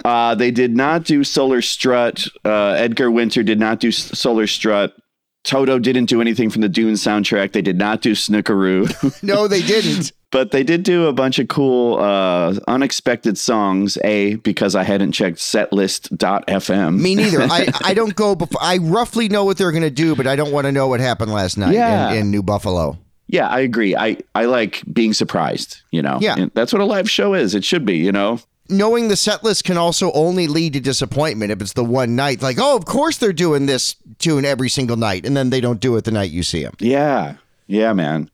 Uh, 0.05 0.35
they 0.35 0.51
did 0.51 0.75
not 0.75 1.05
do 1.05 1.25
Solar 1.25 1.63
Strut. 1.63 2.27
Uh, 2.45 2.71
Edgar 2.73 3.11
Winter 3.11 3.43
did 3.43 3.61
not 3.61 3.81
do 3.81 3.93
Solar 3.93 4.47
Strut. 4.47 4.95
Toto 5.43 5.79
didn't 5.79 6.05
do 6.07 6.21
anything 6.21 6.51
from 6.51 6.61
the 6.61 6.69
Dune 6.69 6.95
soundtrack. 6.95 7.53
They 7.53 7.63
did 7.63 7.79
not 7.79 8.03
do 8.03 8.13
Snookeroo. 8.13 9.23
No, 9.23 9.49
they 9.49 9.63
didn't. 9.63 10.13
But 10.31 10.51
they 10.53 10.63
did 10.63 10.83
do 10.85 11.07
a 11.07 11.13
bunch 11.13 11.39
of 11.41 11.49
cool, 11.49 11.99
uh, 11.99 12.55
unexpected 12.69 13.37
songs. 13.39 13.99
A 14.05 14.37
because 14.37 14.75
I 14.77 14.83
hadn't 14.85 15.13
checked 15.13 15.39
setlist.fm. 15.39 16.99
Me 17.01 17.15
neither. 17.15 17.43
I, 17.43 17.69
I 17.85 17.95
don't 17.95 18.15
go 18.15 18.35
before. 18.35 18.61
I 18.63 18.79
roughly 18.79 19.29
know 19.29 19.45
what 19.45 19.57
they're 19.57 19.73
going 19.73 19.83
to 19.83 19.91
do, 19.91 20.15
but 20.15 20.27
I 20.27 20.37
don't 20.37 20.53
want 20.53 20.67
to 20.67 20.73
know 20.73 20.89
what 20.89 21.01
happened 21.01 21.33
last 21.33 21.57
night 21.57 21.75
Yeah. 21.75 22.13
in, 22.13 22.19
in 22.19 22.31
New 22.31 22.43
Buffalo. 22.43 22.99
Yeah, 23.29 23.49
I 23.49 23.61
agree. 23.61 23.95
I, 23.97 24.19
I 24.35 24.47
like 24.47 24.83
being 24.93 25.13
surprised, 25.13 25.81
you 25.93 26.03
know? 26.03 26.19
Yeah. 26.21 26.35
And 26.37 26.51
that's 26.55 26.73
what 26.73 26.83
a 26.83 26.85
live 26.85 27.09
show 27.09 27.35
is. 27.35 27.55
It 27.55 27.65
should 27.65 27.85
be, 27.87 27.97
you 27.97 28.11
know? 28.13 28.41
Knowing 28.71 29.09
the 29.09 29.17
set 29.17 29.43
list 29.43 29.65
can 29.65 29.77
also 29.77 30.13
only 30.13 30.47
lead 30.47 30.73
to 30.73 30.81
disappointment 30.81 31.51
if 31.51 31.61
it's 31.61 31.73
the 31.73 31.85
one 31.85 32.15
night. 32.17 32.41
Like, 32.41 32.59
oh, 32.61 32.77
of 32.77 32.85
course 32.85 33.19
they're 33.19 33.33
doing 33.33 33.67
this 33.67 33.97
tune 34.19 34.45
every 34.45 34.69
single 34.69 34.97
night, 34.97 35.27
and 35.27 35.37
then 35.37 35.51
they 35.51 35.61
don't 35.61 35.81
do 35.81 35.97
it 35.97 36.05
the 36.05 36.11
night 36.11 36.31
you 36.31 36.43
see 36.43 36.63
them. 36.63 36.75
Yeah. 36.79 37.35
Yeah, 37.67 37.93
man. 37.93 38.31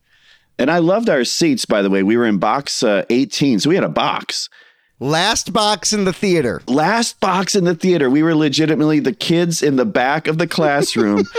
And 0.58 0.70
I 0.70 0.78
loved 0.78 1.10
our 1.10 1.24
seats, 1.24 1.64
by 1.64 1.82
the 1.82 1.90
way. 1.90 2.02
We 2.02 2.16
were 2.16 2.26
in 2.26 2.38
box 2.38 2.82
uh, 2.82 3.04
18, 3.10 3.60
so 3.60 3.68
we 3.68 3.74
had 3.74 3.84
a 3.84 3.88
box. 3.88 4.48
Last 4.98 5.52
box 5.52 5.92
in 5.92 6.04
the 6.04 6.12
theater. 6.12 6.62
Last 6.66 7.20
box 7.20 7.54
in 7.54 7.64
the 7.64 7.74
theater. 7.74 8.08
We 8.08 8.22
were 8.22 8.34
legitimately 8.34 9.00
the 9.00 9.12
kids 9.12 9.62
in 9.62 9.76
the 9.76 9.84
back 9.84 10.26
of 10.26 10.38
the 10.38 10.46
classroom. 10.46 11.24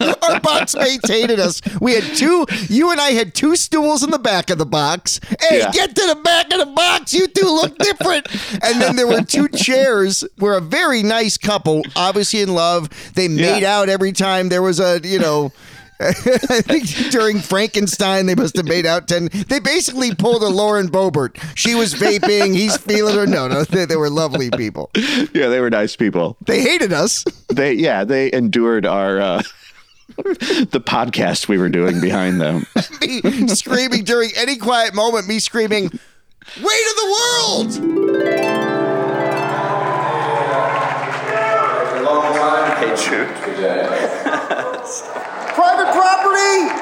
Our 0.00 0.40
box 0.40 0.74
mates 0.74 1.08
hated 1.08 1.38
us. 1.38 1.60
We 1.80 1.94
had 1.94 2.02
two, 2.16 2.46
you 2.68 2.90
and 2.90 3.00
I 3.00 3.10
had 3.10 3.34
two 3.34 3.54
stools 3.54 4.02
in 4.02 4.10
the 4.10 4.18
back 4.18 4.50
of 4.50 4.58
the 4.58 4.66
box. 4.66 5.20
Hey, 5.48 5.58
Yeah. 5.60 5.70
get 5.70 5.94
to 5.94 6.06
the 6.08 6.20
back 6.22 6.52
of 6.52 6.58
the 6.58 6.66
box. 6.74 7.12
You 7.12 7.28
two 7.28 7.46
look 7.46 7.78
different. 7.78 8.26
And 8.64 8.80
then 8.82 8.96
there 8.96 9.06
were 9.06 9.22
two 9.22 9.48
chairs 9.48 10.24
where 10.38 10.54
a 10.54 10.60
very 10.60 11.02
nice 11.04 11.36
couple, 11.38 11.82
obviously 11.94 12.40
in 12.40 12.52
love, 12.54 12.88
they 13.14 13.28
made 13.28 13.62
out 13.62 13.88
every 13.88 14.12
time 14.12 14.48
there 14.48 14.62
was 14.62 14.80
a, 14.80 15.00
you 15.04 15.18
know, 15.20 15.52
I 16.02 16.62
think 16.62 16.86
during 17.10 17.40
Frankenstein 17.40 18.24
they 18.24 18.34
must 18.34 18.56
have 18.56 18.66
made 18.66 18.86
out 18.86 19.06
ten. 19.06 19.28
They 19.48 19.60
basically 19.60 20.14
pulled 20.14 20.42
a 20.42 20.48
Lauren 20.48 20.88
Boebert. 20.88 21.36
She 21.54 21.74
was 21.74 21.92
vaping. 21.92 22.54
He's 22.54 22.76
feeling 22.78 23.16
her. 23.16 23.26
No, 23.26 23.48
no, 23.48 23.64
they, 23.64 23.84
they 23.84 23.96
were 23.96 24.08
lovely 24.08 24.50
people. 24.50 24.90
yeah, 24.94 25.48
they 25.48 25.60
were 25.60 25.68
nice 25.68 25.96
people. 25.96 26.38
They 26.46 26.62
hated 26.62 26.92
us. 26.94 27.24
They, 27.48 27.74
yeah, 27.74 28.04
they 28.04 28.32
endured 28.32 28.86
our, 28.86 29.20
uh, 29.20 29.42
the 30.16 30.82
podcast 30.84 31.48
we 31.48 31.58
were 31.58 31.68
doing 31.68 32.00
behind 32.00 32.40
them. 32.40 32.66
me 33.02 33.48
screaming 33.48 34.04
during 34.04 34.30
any 34.36 34.56
quiet 34.56 34.94
moment, 34.94 35.28
me 35.28 35.38
screaming, 35.38 35.90
Weight 36.56 36.86
of 36.90 36.96
the 36.96 37.06
world! 37.16 38.40
Hey, 42.80 42.96
Jude. 42.96 43.28
Private 45.60 45.92
property! 45.92 46.72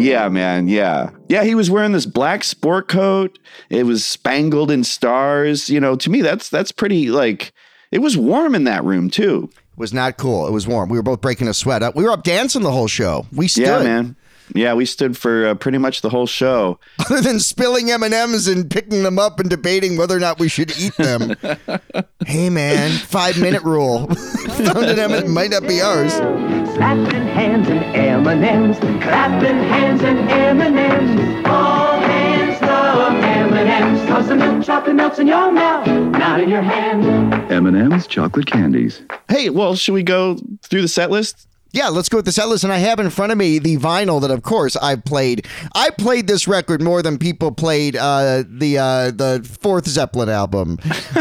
Yeah, 0.00 0.30
man. 0.30 0.66
Yeah. 0.66 1.10
Yeah, 1.28 1.44
he 1.44 1.54
was 1.54 1.70
wearing 1.70 1.92
this 1.92 2.06
black 2.06 2.42
sport 2.42 2.88
coat. 2.88 3.38
It 3.68 3.84
was 3.84 4.02
spangled 4.02 4.70
in 4.70 4.82
stars. 4.82 5.68
You 5.68 5.78
know, 5.78 5.94
to 5.96 6.08
me, 6.08 6.22
that's 6.22 6.48
that's 6.48 6.72
pretty 6.72 7.10
like 7.10 7.52
it 7.92 7.98
was 7.98 8.16
warm 8.16 8.54
in 8.54 8.64
that 8.64 8.82
room 8.82 9.10
too. 9.10 9.50
It 9.52 9.78
was 9.78 9.92
not 9.92 10.16
cool. 10.16 10.46
It 10.46 10.52
was 10.52 10.66
warm. 10.66 10.88
We 10.88 10.96
were 10.96 11.02
both 11.02 11.20
breaking 11.20 11.48
a 11.48 11.54
sweat 11.54 11.82
up. 11.82 11.94
We 11.94 12.04
were 12.04 12.12
up 12.12 12.22
dancing 12.22 12.62
the 12.62 12.72
whole 12.72 12.88
show. 12.88 13.26
We 13.30 13.46
stood. 13.46 13.66
Yeah, 13.66 13.82
man. 13.82 14.16
Yeah, 14.54 14.74
we 14.74 14.86
stood 14.86 15.16
for 15.16 15.48
uh, 15.48 15.54
pretty 15.54 15.78
much 15.78 16.00
the 16.00 16.08
whole 16.08 16.26
show. 16.26 16.80
Other 16.98 17.20
than 17.20 17.40
spilling 17.40 17.90
M 17.90 18.02
and 18.02 18.14
M's 18.14 18.48
and 18.48 18.70
picking 18.70 19.02
them 19.02 19.18
up 19.18 19.40
and 19.40 19.50
debating 19.50 19.96
whether 19.96 20.16
or 20.16 20.20
not 20.20 20.38
we 20.38 20.48
should 20.48 20.76
eat 20.78 20.96
them. 20.96 21.36
hey, 22.26 22.48
man, 22.50 22.90
five 22.90 23.38
minute 23.40 23.62
rule. 23.62 24.08
Found 24.58 24.86
an 24.86 24.98
M 24.98 25.12
and 25.12 25.32
might 25.32 25.50
not 25.50 25.62
be 25.62 25.80
ours. 25.80 26.14
Clapping 26.14 27.26
hands 27.28 27.68
and 27.68 27.84
M&M's, 27.96 28.78
clapping 28.78 29.56
hands 29.56 30.02
and 30.02 30.18
M&M's. 30.30 31.46
All 31.46 31.98
hands 32.00 32.60
love 32.62 33.14
M&M's, 33.14 34.08
cause 34.08 34.28
the 34.28 34.36
milk 34.36 34.64
chocolate 34.64 34.96
melts 34.96 35.18
in 35.18 35.26
your 35.26 35.50
mouth, 35.50 35.86
not 35.86 36.40
in 36.40 36.48
your 36.48 36.62
hand. 36.62 37.50
M&M's 37.50 38.06
chocolate 38.06 38.46
candies. 38.46 39.02
Hey, 39.28 39.50
well, 39.50 39.74
should 39.74 39.94
we 39.94 40.02
go 40.02 40.38
through 40.62 40.82
the 40.82 40.88
set 40.88 41.10
list? 41.10 41.47
Yeah, 41.70 41.88
let's 41.88 42.08
go 42.08 42.18
with 42.18 42.24
the 42.24 42.32
set 42.32 42.48
list. 42.48 42.64
And 42.64 42.72
I 42.72 42.78
have 42.78 42.98
in 42.98 43.10
front 43.10 43.30
of 43.30 43.36
me 43.36 43.58
the 43.58 43.76
vinyl 43.76 44.20
that, 44.22 44.30
of 44.30 44.42
course, 44.42 44.74
I've 44.76 45.04
played. 45.04 45.46
I 45.74 45.90
played 45.90 46.26
this 46.26 46.48
record 46.48 46.80
more 46.80 47.02
than 47.02 47.18
people 47.18 47.52
played 47.52 47.94
uh, 47.94 48.44
the 48.48 48.78
uh, 48.78 49.10
the 49.10 49.46
fourth 49.60 49.86
Zeppelin 49.86 50.30
album. 50.30 50.78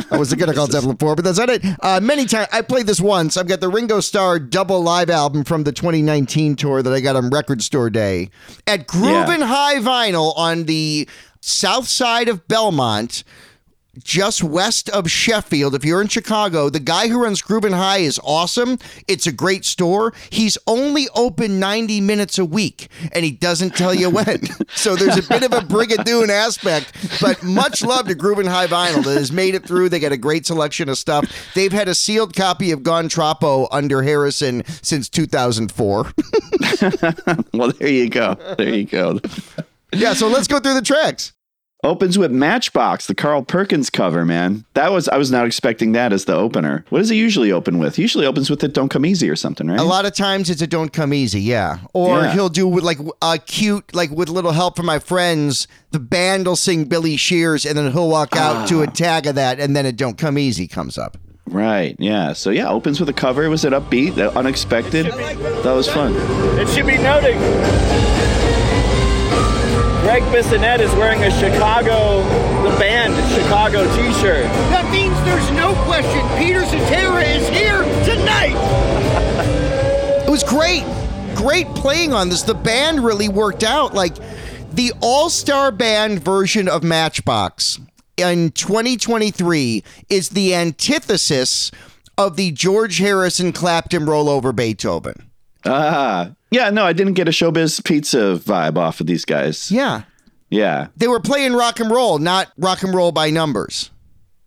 I 0.09 0.17
was 0.17 0.33
going 0.33 0.49
to 0.49 0.55
call 0.55 0.67
Zeppelin 0.71 0.97
4, 0.97 1.15
but 1.15 1.25
that's 1.25 1.37
not 1.37 1.49
it. 1.49 1.65
Uh, 1.81 1.99
many 2.01 2.25
times. 2.25 2.47
I 2.53 2.61
played 2.61 2.87
this 2.87 3.01
once. 3.01 3.35
I've 3.35 3.47
got 3.47 3.59
the 3.59 3.67
Ringo 3.67 3.99
Starr 3.99 4.39
double 4.39 4.81
live 4.81 5.09
album 5.09 5.43
from 5.43 5.63
the 5.63 5.73
2019 5.73 6.55
tour 6.55 6.81
that 6.81 6.93
I 6.93 7.01
got 7.01 7.17
on 7.17 7.29
Record 7.29 7.61
Store 7.61 7.89
Day 7.89 8.29
at 8.65 8.87
Groovin' 8.87 9.45
High 9.45 9.79
Vinyl 9.79 10.37
on 10.37 10.63
the 10.63 11.09
south 11.41 11.87
side 11.87 12.29
of 12.29 12.47
Belmont 12.47 13.23
just 14.03 14.43
west 14.43 14.89
of 14.89 15.09
Sheffield. 15.09 15.75
If 15.75 15.85
you're 15.85 16.01
in 16.01 16.07
Chicago, 16.07 16.69
the 16.69 16.79
guy 16.79 17.07
who 17.07 17.21
runs 17.21 17.41
Groovin' 17.41 17.73
High 17.73 17.99
is 17.99 18.19
awesome. 18.23 18.77
It's 19.07 19.27
a 19.27 19.31
great 19.31 19.65
store. 19.65 20.13
He's 20.29 20.57
only 20.67 21.07
open 21.15 21.59
90 21.59 22.01
minutes 22.01 22.37
a 22.37 22.45
week 22.45 22.89
and 23.11 23.23
he 23.25 23.31
doesn't 23.31 23.75
tell 23.75 23.93
you 23.93 24.09
when. 24.09 24.45
so 24.69 24.95
there's 24.95 25.17
a 25.17 25.27
bit 25.27 25.43
of 25.43 25.53
a 25.53 25.61
brigadoon 25.61 26.29
aspect, 26.29 26.93
but 27.21 27.41
much 27.43 27.83
love 27.83 28.07
to 28.07 28.15
Groovin' 28.15 28.47
High 28.47 28.67
Vinyl 28.67 29.03
that 29.03 29.17
has 29.17 29.31
made 29.31 29.55
it 29.55 29.65
through. 29.65 29.89
They 29.89 29.99
got 29.99 30.11
a 30.11 30.17
great 30.17 30.45
selection 30.45 30.89
of 30.89 30.97
stuff. 30.97 31.31
They've 31.53 31.71
had 31.71 31.87
a 31.87 31.95
sealed 31.95 32.35
copy 32.35 32.71
of 32.71 32.83
Gone 32.83 33.09
Troppo 33.09 33.67
under 33.71 34.01
Harrison 34.01 34.63
since 34.81 35.09
2004. 35.09 36.11
well, 37.53 37.71
there 37.71 37.89
you 37.89 38.09
go. 38.09 38.35
There 38.57 38.73
you 38.73 38.85
go. 38.85 39.19
yeah, 39.93 40.13
so 40.13 40.27
let's 40.27 40.47
go 40.47 40.59
through 40.59 40.75
the 40.75 40.81
tracks. 40.81 41.33
Opens 41.83 42.17
with 42.17 42.31
Matchbox, 42.31 43.05
the 43.05 43.13
Carl 43.13 43.43
Perkins 43.43 43.91
cover, 43.91 44.25
man. 44.25 44.65
That 44.73 44.91
was 44.91 45.07
I 45.09 45.17
was 45.17 45.29
not 45.31 45.45
expecting 45.45 45.91
that 45.91 46.11
as 46.11 46.25
the 46.25 46.33
opener. 46.33 46.83
What 46.89 46.97
does 46.97 47.11
it 47.11 47.15
usually 47.15 47.51
open 47.51 47.77
with? 47.77 47.99
Usually 47.99 48.25
opens 48.25 48.49
with 48.49 48.63
it 48.63 48.73
Don't 48.73 48.89
Come 48.89 49.05
Easy 49.05 49.29
or 49.29 49.35
something, 49.35 49.67
right? 49.67 49.79
A 49.79 49.83
lot 49.83 50.03
of 50.05 50.15
times 50.15 50.49
it's 50.49 50.61
a 50.63 50.65
don't 50.65 50.91
come 50.91 51.13
easy, 51.13 51.39
yeah. 51.39 51.77
Or 51.93 52.21
Yeah. 52.23 52.33
he'll 52.33 52.49
do 52.49 52.67
with 52.67 52.83
like 52.83 52.97
a 53.21 53.37
cute, 53.37 53.93
like 53.93 54.09
with 54.09 54.27
a 54.27 54.31
little 54.31 54.53
help 54.53 54.75
from 54.75 54.87
my 54.87 54.97
friends. 54.97 55.67
The 55.91 55.99
band 55.99 56.47
will 56.47 56.55
sing 56.55 56.85
Billy 56.85 57.15
Shears, 57.15 57.63
and 57.63 57.77
then 57.77 57.91
he'll 57.91 58.09
walk 58.09 58.35
out 58.35 58.67
to 58.69 58.81
a 58.81 58.87
tag 58.87 59.27
of 59.27 59.35
that, 59.35 59.59
and 59.59 59.75
then 59.75 59.85
a 59.85 59.91
don't 59.91 60.17
come 60.17 60.39
easy 60.39 60.67
comes 60.67 60.97
up. 60.97 61.15
Right, 61.45 61.95
yeah. 61.99 62.33
So 62.33 62.49
yeah, 62.49 62.69
opens 62.69 62.99
with 62.99 63.07
a 63.09 63.13
cover. 63.13 63.47
Was 63.51 63.63
it 63.65 63.71
upbeat, 63.71 64.17
uh, 64.17 64.31
unexpected. 64.37 65.05
That 65.05 65.73
was 65.73 65.87
fun. 65.87 66.15
It 66.59 66.67
should 66.69 66.87
be 66.87 66.97
noted. 66.97 67.37
Gregg 70.07 70.23
Bissonette 70.31 70.79
is 70.79 70.89
wearing 70.93 71.21
a 71.23 71.31
Chicago, 71.31 72.23
the 72.63 72.73
band 72.79 73.13
Chicago 73.33 73.83
t-shirt. 73.93 74.45
That 74.71 74.89
means 74.89 75.13
there's 75.25 75.51
no 75.51 75.73
question 75.83 76.25
Peter 76.37 76.65
Cetera 76.65 77.23
is 77.23 77.45
here 77.49 77.83
tonight. 78.05 78.55
It 80.25 80.29
was 80.29 80.45
great. 80.45 80.85
Great 81.35 81.67
playing 81.75 82.13
on 82.13 82.29
this. 82.29 82.43
The 82.43 82.55
band 82.55 83.03
really 83.03 83.27
worked 83.27 83.65
out. 83.65 83.93
Like 83.93 84.15
the 84.71 84.93
all 85.01 85.29
star 85.29 85.73
band 85.73 86.23
version 86.23 86.69
of 86.69 86.85
Matchbox 86.85 87.77
in 88.15 88.51
2023 88.51 89.83
is 90.09 90.29
the 90.29 90.55
antithesis 90.55 91.69
of 92.17 92.37
the 92.37 92.51
George 92.51 92.99
Harrison 92.99 93.51
Clapton 93.51 94.05
rollover 94.05 94.55
Beethoven. 94.55 95.26
Ah, 95.67 96.31
yeah. 96.51 96.69
No, 96.69 96.85
I 96.85 96.93
didn't 96.93 97.13
get 97.13 97.27
a 97.27 97.31
showbiz 97.31 97.83
pizza 97.83 98.39
vibe 98.43 98.77
off 98.77 99.01
of 99.01 99.07
these 99.07 99.25
guys. 99.25 99.71
Yeah. 99.71 100.03
Yeah. 100.49 100.87
They 100.95 101.07
were 101.07 101.19
playing 101.19 101.53
rock 101.53 101.79
and 101.79 101.91
roll, 101.91 102.19
not 102.19 102.51
rock 102.57 102.83
and 102.83 102.93
roll 102.93 103.11
by 103.11 103.29
numbers. 103.29 103.91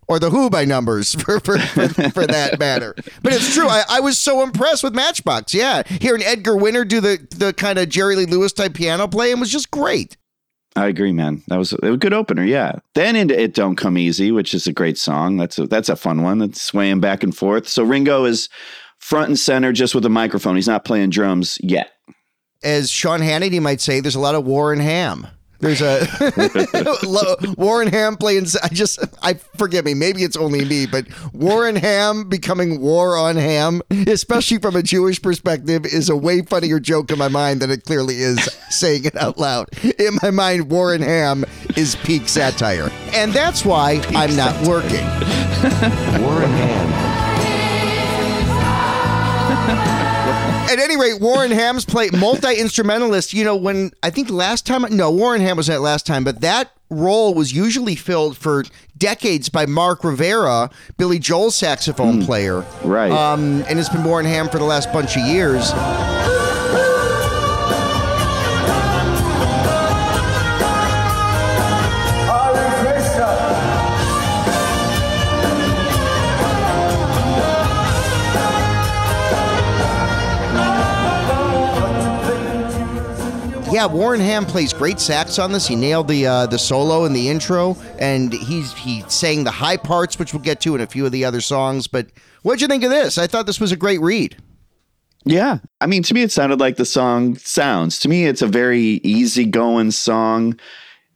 Or 0.08 0.18
the 0.18 0.30
Who 0.30 0.50
by 0.50 0.64
numbers, 0.64 1.14
for, 1.22 1.38
for, 1.38 1.58
for, 1.58 1.88
for 2.10 2.26
that 2.26 2.58
matter. 2.58 2.96
But 3.22 3.32
it's 3.32 3.54
true. 3.54 3.68
I, 3.68 3.84
I 3.88 4.00
was 4.00 4.18
so 4.18 4.42
impressed 4.42 4.82
with 4.82 4.94
Matchbox. 4.94 5.54
Yeah. 5.54 5.84
Hearing 5.86 6.22
Edgar 6.22 6.56
Winter 6.56 6.84
do 6.84 7.00
the, 7.00 7.24
the 7.30 7.52
kind 7.52 7.78
of 7.78 7.88
Jerry 7.88 8.16
Lee 8.16 8.26
Lewis 8.26 8.52
type 8.52 8.74
piano 8.74 9.06
playing 9.06 9.38
was 9.38 9.50
just 9.52 9.70
great. 9.70 10.16
I 10.76 10.86
agree, 10.86 11.12
man. 11.12 11.42
That 11.48 11.58
was 11.58 11.72
a 11.72 11.96
good 11.96 12.12
opener. 12.12 12.44
Yeah. 12.44 12.78
Then 12.94 13.16
into 13.16 13.38
"It 13.38 13.54
Don't 13.54 13.74
Come 13.74 13.98
Easy," 13.98 14.30
which 14.30 14.54
is 14.54 14.68
a 14.68 14.72
great 14.72 14.98
song. 14.98 15.36
That's 15.36 15.58
a 15.58 15.66
that's 15.66 15.88
a 15.88 15.96
fun 15.96 16.22
one. 16.22 16.40
It's 16.42 16.62
swaying 16.62 17.00
back 17.00 17.24
and 17.24 17.36
forth. 17.36 17.66
So 17.66 17.82
Ringo 17.82 18.24
is 18.24 18.48
front 19.10 19.28
and 19.28 19.38
center, 19.38 19.72
just 19.72 19.94
with 19.94 20.06
a 20.06 20.08
microphone. 20.08 20.54
He's 20.56 20.68
not 20.68 20.84
playing 20.84 21.10
drums 21.10 21.58
yet. 21.62 21.90
as 22.62 22.90
Sean 22.90 23.20
Hannity 23.20 23.60
might 23.60 23.80
say, 23.80 24.00
there's 24.00 24.14
a 24.14 24.20
lot 24.20 24.34
of 24.36 24.46
war 24.46 24.72
and 24.72 24.80
ham. 24.80 25.26
There's 25.58 25.82
a 25.82 26.06
Lo- 27.06 27.34
Warren 27.58 27.88
Ham 27.88 28.16
playing. 28.16 28.46
I 28.62 28.68
just, 28.68 28.98
I 29.22 29.34
forgive 29.58 29.84
me. 29.84 29.92
Maybe 29.92 30.22
it's 30.22 30.36
only 30.38 30.64
me, 30.64 30.86
but 30.86 31.04
Warren 31.34 31.76
Ham 31.76 32.30
becoming 32.30 32.80
war 32.80 33.14
on 33.18 33.36
ham, 33.36 33.82
especially 33.90 34.56
from 34.56 34.74
a 34.74 34.82
Jewish 34.82 35.20
perspective, 35.20 35.84
is 35.84 36.08
a 36.08 36.16
way 36.16 36.40
funnier 36.40 36.80
joke 36.80 37.10
in 37.10 37.18
my 37.18 37.28
mind 37.28 37.60
than 37.60 37.70
it 37.70 37.84
clearly 37.84 38.22
is 38.22 38.38
saying 38.70 39.04
it 39.04 39.14
out 39.16 39.36
loud. 39.36 39.68
In 39.98 40.18
my 40.22 40.30
mind, 40.30 40.70
Warren 40.70 41.02
Ham 41.02 41.44
is 41.76 41.94
peak 42.04 42.26
satire, 42.26 42.88
and 43.12 43.30
that's 43.34 43.62
why 43.62 44.00
I'm 44.10 44.34
not 44.36 44.66
working. 44.66 45.04
Warren 46.24 46.50
Ham. 46.52 47.09
At 50.70 50.78
any 50.78 50.96
rate, 50.96 51.20
Warren 51.20 51.50
Ham's 51.50 51.84
play 51.84 52.10
multi 52.10 52.54
instrumentalist. 52.54 53.34
You 53.34 53.42
know, 53.42 53.56
when 53.56 53.90
I 54.04 54.10
think 54.10 54.30
last 54.30 54.66
time, 54.66 54.84
no, 54.94 55.10
Warren 55.10 55.40
Ham 55.40 55.56
was 55.56 55.68
at 55.68 55.80
last 55.80 56.06
time, 56.06 56.22
but 56.22 56.42
that 56.42 56.70
role 56.90 57.34
was 57.34 57.52
usually 57.52 57.96
filled 57.96 58.36
for 58.36 58.64
decades 58.96 59.48
by 59.48 59.66
Mark 59.66 60.04
Rivera, 60.04 60.70
Billy 60.96 61.18
Joel's 61.18 61.56
saxophone 61.56 62.24
player. 62.24 62.64
Right. 62.84 63.10
Um, 63.10 63.64
and 63.68 63.80
it's 63.80 63.88
been 63.88 64.04
Warren 64.04 64.26
Ham 64.26 64.48
for 64.48 64.58
the 64.58 64.64
last 64.64 64.92
bunch 64.92 65.16
of 65.16 65.26
years. 65.26 65.72
Yeah, 83.80 83.86
Warren 83.86 84.20
Ham 84.20 84.44
plays 84.44 84.74
great 84.74 85.00
sax 85.00 85.38
on 85.38 85.52
this. 85.52 85.66
He 85.66 85.74
nailed 85.74 86.06
the 86.06 86.26
uh, 86.26 86.44
the 86.44 86.58
solo 86.58 87.06
in 87.06 87.14
the 87.14 87.30
intro, 87.30 87.78
and 87.98 88.30
he's 88.30 88.74
he 88.74 89.02
sang 89.08 89.42
the 89.42 89.50
high 89.50 89.78
parts, 89.78 90.18
which 90.18 90.34
we'll 90.34 90.42
get 90.42 90.60
to 90.60 90.74
in 90.74 90.82
a 90.82 90.86
few 90.86 91.06
of 91.06 91.12
the 91.12 91.24
other 91.24 91.40
songs. 91.40 91.86
But 91.86 92.08
what'd 92.42 92.60
you 92.60 92.68
think 92.68 92.84
of 92.84 92.90
this? 92.90 93.16
I 93.16 93.26
thought 93.26 93.46
this 93.46 93.58
was 93.58 93.72
a 93.72 93.78
great 93.78 94.02
read. 94.02 94.36
Yeah. 95.24 95.60
I 95.80 95.86
mean, 95.86 96.02
to 96.02 96.12
me, 96.12 96.20
it 96.20 96.30
sounded 96.30 96.60
like 96.60 96.76
the 96.76 96.84
song 96.84 97.36
sounds. 97.36 97.98
To 98.00 98.10
me, 98.10 98.26
it's 98.26 98.42
a 98.42 98.46
very 98.46 99.00
easygoing 99.02 99.92
song. 99.92 100.60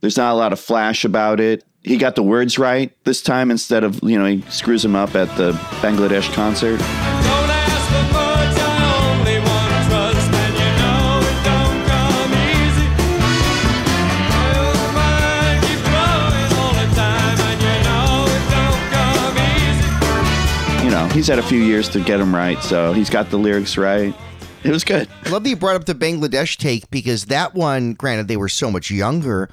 There's 0.01 0.17
not 0.17 0.33
a 0.33 0.37
lot 0.37 0.55
of 0.55 0.59
flash 0.59 1.05
about 1.05 1.41
it. 1.41 1.65
He 1.83 1.99
got 1.99 2.15
the 2.15 2.23
words 2.23 2.59
right 2.59 2.97
this 3.05 3.21
time 3.21 3.51
instead 3.51 3.85
of, 3.85 4.03
you 4.03 4.19
know, 4.19 4.25
he 4.25 4.41
screws 4.51 4.83
them 4.83 4.97
up 4.97 5.15
at 5.15 5.29
the 5.37 5.53
Bangladesh 5.83 6.33
concert. 6.33 6.81
He's 21.15 21.29
had 21.29 21.39
a 21.39 21.43
few 21.43 21.61
years 21.61 21.89
to 21.91 22.01
get 22.01 22.19
them 22.19 22.35
right, 22.35 22.61
so 22.63 22.93
he's 22.93 23.09
got 23.09 23.31
the 23.31 23.39
lyrics 23.39 23.77
right. 23.79 24.15
It 24.63 24.71
was 24.71 24.85
good. 24.85 25.09
I 25.25 25.29
love 25.31 25.45
that 25.45 25.51
you 25.51 25.57
brought 25.57 25.77
up 25.77 25.85
the 25.85 25.95
Bangladesh 25.95 26.57
take 26.57 26.91
because 26.91 27.27
that 27.27 27.55
one, 27.55 27.95
granted, 27.95 28.29
they 28.29 28.37
were 28.37 28.49
so 28.49 28.71
much 28.71 28.91
younger, 28.91 29.49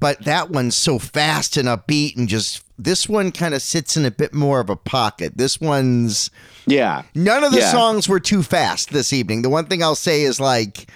but 0.00 0.24
that 0.24 0.50
one's 0.50 0.74
so 0.74 0.98
fast 0.98 1.56
and 1.56 1.68
upbeat 1.68 2.16
and 2.16 2.28
just 2.28 2.62
this 2.78 3.08
one 3.08 3.30
kind 3.30 3.54
of 3.54 3.62
sits 3.62 3.96
in 3.96 4.04
a 4.04 4.10
bit 4.10 4.34
more 4.34 4.60
of 4.60 4.68
a 4.70 4.76
pocket. 4.76 5.36
This 5.36 5.60
one's 5.60 6.30
yeah. 6.66 7.02
None 7.14 7.44
of 7.44 7.52
the 7.52 7.60
Yeah. 7.60 7.70
songs 7.70 8.08
were 8.08 8.18
too 8.20 8.42
fast 8.42 8.90
this 8.90 9.12
evening. 9.12 9.42
The 9.42 9.50
one 9.50 9.66
thing 9.66 9.82
I'll 9.82 9.94
say 9.94 10.22
is 10.22 10.40
like 10.40 10.86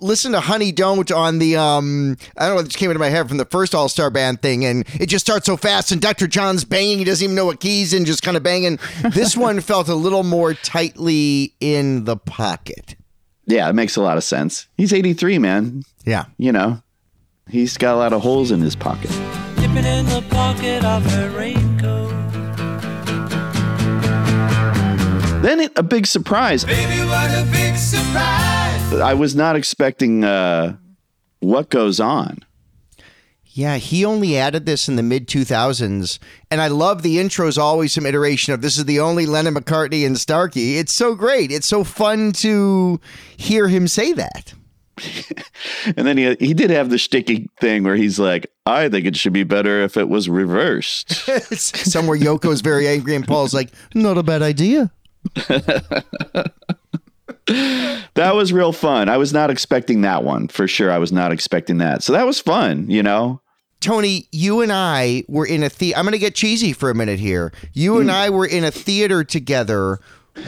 listen 0.00 0.32
to 0.32 0.40
Honey 0.40 0.72
Don't 0.72 1.10
on 1.10 1.38
the 1.38 1.56
um 1.56 2.16
I 2.36 2.42
don't 2.42 2.50
know 2.50 2.54
what 2.56 2.64
just 2.66 2.78
came 2.78 2.90
into 2.90 2.98
my 2.98 3.08
head 3.08 3.28
from 3.28 3.38
the 3.38 3.44
first 3.44 3.74
All 3.74 3.88
Star 3.88 4.10
Band 4.10 4.42
thing, 4.42 4.64
and 4.64 4.86
it 5.00 5.06
just 5.06 5.24
starts 5.24 5.46
so 5.46 5.56
fast, 5.56 5.92
and 5.92 6.00
Dr. 6.00 6.26
John's 6.26 6.64
banging, 6.64 6.98
he 6.98 7.04
doesn't 7.04 7.24
even 7.24 7.36
know 7.36 7.46
what 7.46 7.60
keys 7.60 7.92
and 7.92 8.06
just 8.06 8.22
kind 8.22 8.36
of 8.36 8.42
banging. 8.42 8.78
This 9.10 9.36
one 9.36 9.60
felt 9.60 9.88
a 9.88 9.94
little 9.94 10.22
more 10.22 10.54
tightly 10.54 11.54
in 11.60 12.04
the 12.04 12.16
pocket. 12.16 12.96
Yeah, 13.46 13.68
it 13.68 13.74
makes 13.74 13.96
a 13.96 14.02
lot 14.02 14.16
of 14.16 14.24
sense. 14.24 14.66
He's 14.76 14.92
83, 14.92 15.38
man. 15.38 15.82
Yeah. 16.04 16.24
You 16.36 16.52
know, 16.52 16.82
he's 17.48 17.76
got 17.76 17.94
a 17.94 17.98
lot 17.98 18.12
of 18.12 18.22
holes 18.22 18.50
in 18.50 18.60
his 18.60 18.74
pocket. 18.74 19.10
Dipping 19.56 19.84
in 19.84 20.06
the 20.06 20.24
pocket 20.30 20.84
of 20.84 21.04
her 21.12 21.30
raincoat. 21.30 22.10
Then 25.42 25.60
it, 25.60 25.72
a 25.76 25.82
big 25.84 26.06
surprise. 26.08 26.64
Baby, 26.64 27.06
what 27.06 27.30
a 27.30 27.48
big 27.52 27.76
surprise. 27.76 28.55
I 28.92 29.14
was 29.14 29.34
not 29.34 29.56
expecting 29.56 30.24
uh, 30.24 30.76
what 31.40 31.68
goes 31.68 32.00
on. 32.00 32.38
Yeah, 33.46 33.78
he 33.78 34.04
only 34.04 34.36
added 34.36 34.66
this 34.66 34.86
in 34.86 34.96
the 34.96 35.02
mid 35.02 35.28
2000s. 35.28 36.18
And 36.50 36.60
I 36.60 36.68
love 36.68 37.02
the 37.02 37.18
intro 37.18 37.48
is 37.48 37.56
always 37.56 37.94
some 37.94 38.04
iteration 38.04 38.52
of 38.52 38.60
this 38.60 38.76
is 38.76 38.84
the 38.84 39.00
only 39.00 39.24
Lennon 39.24 39.54
McCartney 39.54 40.04
and 40.04 40.18
Starkey. 40.18 40.76
It's 40.76 40.92
so 40.92 41.14
great. 41.14 41.50
It's 41.50 41.66
so 41.66 41.82
fun 41.82 42.32
to 42.32 43.00
hear 43.36 43.68
him 43.68 43.88
say 43.88 44.12
that. 44.12 44.54
And 45.96 46.06
then 46.06 46.18
he 46.18 46.36
he 46.40 46.52
did 46.52 46.70
have 46.70 46.90
the 46.90 46.98
sticky 46.98 47.48
thing 47.60 47.84
where 47.84 47.96
he's 47.96 48.18
like, 48.18 48.50
I 48.66 48.88
think 48.88 49.06
it 49.06 49.16
should 49.16 49.32
be 49.32 49.44
better 49.44 49.80
if 49.82 49.96
it 49.96 50.08
was 50.08 50.28
reversed. 50.28 51.12
Somewhere 51.54 52.18
Yoko's 52.18 52.60
very 52.60 52.88
angry 52.88 53.14
and 53.14 53.26
Paul's 53.26 53.54
like, 53.54 53.70
not 53.94 54.18
a 54.18 54.22
bad 54.22 54.42
idea. 54.42 54.90
that 57.46 58.34
was 58.34 58.52
real 58.52 58.72
fun. 58.72 59.08
I 59.08 59.16
was 59.16 59.32
not 59.32 59.50
expecting 59.50 60.00
that 60.02 60.24
one 60.24 60.48
for 60.48 60.66
sure. 60.66 60.90
I 60.90 60.98
was 60.98 61.12
not 61.12 61.32
expecting 61.32 61.78
that. 61.78 62.02
So 62.02 62.12
that 62.12 62.26
was 62.26 62.40
fun, 62.40 62.90
you 62.90 63.02
know? 63.02 63.40
Tony, 63.80 64.26
you 64.32 64.62
and 64.62 64.72
I 64.72 65.24
were 65.28 65.46
in 65.46 65.62
a 65.62 65.68
theater. 65.68 65.98
I'm 65.98 66.04
going 66.04 66.12
to 66.12 66.18
get 66.18 66.34
cheesy 66.34 66.72
for 66.72 66.90
a 66.90 66.94
minute 66.94 67.20
here. 67.20 67.52
You 67.72 68.00
and 68.00 68.08
mm. 68.08 68.14
I 68.14 68.30
were 68.30 68.46
in 68.46 68.64
a 68.64 68.70
theater 68.70 69.22
together 69.22 70.00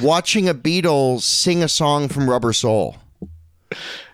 watching 0.03 0.49
a 0.49 0.55
Beatles 0.55 1.23
sing 1.23 1.63
a 1.63 1.69
song 1.69 2.09
from 2.09 2.29
Rubber 2.29 2.53
Soul. 2.53 2.97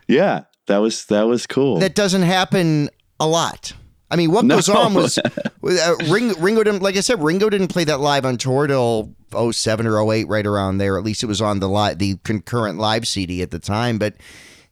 Yeah, 0.09 0.43
that 0.67 0.79
was 0.79 1.07
that 1.07 1.23
was 1.23 1.47
cool. 1.47 1.79
That 1.79 1.95
doesn't 1.95 2.23
happen 2.23 2.91
a 3.21 3.27
lot. 3.27 3.73
I 4.15 4.17
mean, 4.17 4.31
what 4.31 4.45
No. 4.45 4.55
goes 4.55 4.69
on 4.69 4.95
was 4.95 5.19
uh, 5.65 5.95
Ring, 6.09 6.33
Ringo 6.41 6.63
didn't, 6.63 6.83
like 6.83 6.97
I 6.97 7.01
said, 7.01 7.21
Ringo 7.21 7.51
didn't 7.51 7.69
play 7.69 7.83
that 7.83 7.99
live 7.99 8.25
on 8.25 8.37
tour 8.37 8.69
till 8.69 9.13
07 9.53 9.87
or 9.89 10.13
08, 10.13 10.29
right 10.29 10.47
around 10.47 10.79
there. 10.79 10.97
At 10.97 11.03
least 11.03 11.25
it 11.25 11.27
was 11.27 11.41
on 11.43 11.59
the 11.59 11.69
li- 11.69 11.95
the 11.95 12.19
concurrent 12.23 12.79
live 12.79 13.09
CD 13.09 13.43
at 13.43 13.51
the 13.51 13.59
time. 13.59 13.99
But 13.99 14.15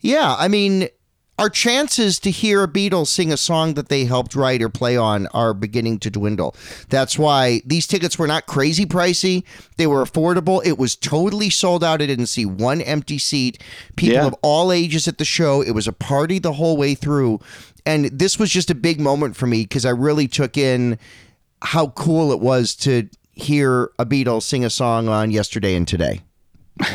yeah, 0.01 0.37
I 0.39 0.47
mean, 0.47 0.87
our 1.39 1.49
chances 1.51 2.21
to 2.21 2.31
hear 2.31 2.63
a 2.63 2.69
Beatles 2.69 3.07
sing 3.09 3.33
a 3.33 3.37
song 3.37 3.75
that 3.75 3.89
they 3.89 4.05
helped 4.05 4.37
write 4.37 4.63
or 4.63 4.69
play 4.69 4.97
on 4.97 5.27
are 5.29 5.55
beginning 5.55 5.99
to 6.01 6.11
dwindle. 6.11 6.55
That's 6.89 7.19
why 7.19 7.63
these 7.67 7.87
tickets 7.89 8.17
were 8.19 8.27
not 8.29 8.47
crazy 8.47 8.85
pricey. 8.87 9.43
They 9.79 9.87
were 9.89 10.05
affordable. 10.05 10.65
It 10.65 10.79
was 10.79 10.95
totally 10.95 11.51
sold 11.51 11.83
out. 11.83 12.01
I 12.03 12.07
didn't 12.07 12.27
see 12.27 12.45
one 12.47 12.81
empty 12.83 13.19
seat. 13.19 13.61
People 13.97 14.15
Yeah. 14.17 14.27
of 14.27 14.35
all 14.43 14.71
ages 14.71 15.09
at 15.09 15.19
the 15.19 15.25
show. 15.25 15.63
It 15.63 15.73
was 15.73 15.89
a 15.89 15.93
party 15.93 16.39
the 16.39 16.53
whole 16.53 16.77
way 16.77 16.95
through. 16.95 17.41
And 17.85 18.07
this 18.07 18.39
was 18.39 18.51
just 18.51 18.71
a 18.71 18.75
big 18.75 19.01
moment 19.01 19.37
for 19.37 19.47
me 19.47 19.63
because 19.63 19.85
I 19.85 19.91
really 19.91 20.29
took 20.29 20.57
in 20.57 20.99
how 21.63 21.89
cool 21.89 22.33
it 22.33 22.41
was 22.41 22.75
to 22.77 23.09
hear 23.33 23.91
a 23.99 24.07
Beatles 24.07 24.43
sing 24.43 24.65
a 24.65 24.71
song 24.71 25.09
on 25.09 25.31
yesterday 25.31 25.75
and 25.75 25.87
today. 25.87 26.21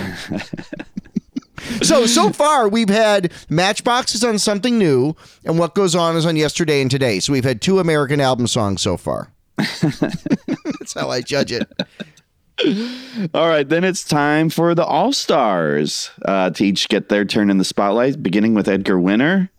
so 1.81 2.05
so 2.05 2.31
far 2.31 2.67
we've 2.67 2.89
had 2.89 3.31
matchboxes 3.49 4.23
on 4.23 4.37
something 4.39 4.77
new 4.77 5.15
and 5.45 5.59
what 5.59 5.75
goes 5.75 5.95
on 5.95 6.15
is 6.15 6.25
on 6.25 6.35
yesterday 6.35 6.81
and 6.81 6.89
today 6.89 7.19
so 7.19 7.31
we've 7.31 7.43
had 7.43 7.61
two 7.61 7.77
american 7.79 8.19
album 8.19 8.47
songs 8.47 8.81
so 8.81 8.97
far 8.97 9.31
that's 9.57 10.93
how 10.95 11.09
i 11.09 11.21
judge 11.21 11.51
it 11.51 11.69
All 13.35 13.47
right, 13.47 13.67
then 13.67 13.83
it's 13.83 14.03
time 14.03 14.49
for 14.49 14.73
the 14.73 14.83
All 14.83 15.13
Stars 15.13 16.09
uh, 16.25 16.49
to 16.51 16.65
each 16.65 16.89
get 16.89 17.09
their 17.09 17.23
turn 17.23 17.51
in 17.51 17.59
the 17.59 17.63
spotlight, 17.63 18.23
beginning 18.23 18.55
with 18.55 18.67
Edgar 18.67 18.99
Winter. 18.99 19.51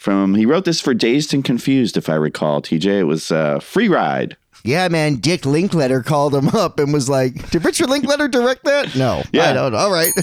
From 0.00 0.34
he 0.34 0.46
wrote 0.46 0.64
this 0.64 0.80
for 0.80 0.94
Dazed 0.94 1.34
and 1.34 1.44
Confused, 1.44 1.96
if 1.98 2.08
I 2.08 2.14
recall. 2.14 2.62
TJ, 2.62 2.86
it 3.00 3.04
was 3.04 3.30
uh, 3.30 3.60
Free 3.60 3.86
Ride. 3.88 4.36
yeah 4.64 4.88
man 4.88 5.16
dick 5.16 5.46
linklater 5.46 6.02
called 6.02 6.34
him 6.34 6.48
up 6.48 6.78
and 6.78 6.92
was 6.92 7.08
like 7.08 7.50
did 7.50 7.64
richard 7.64 7.88
linklater 7.88 8.28
direct 8.28 8.62
that 8.64 8.94
no 8.94 9.22
Yeah. 9.32 9.48
i 9.48 9.52
don't 9.54 9.72
know 9.72 9.78
all 9.78 9.90
right 9.92 10.12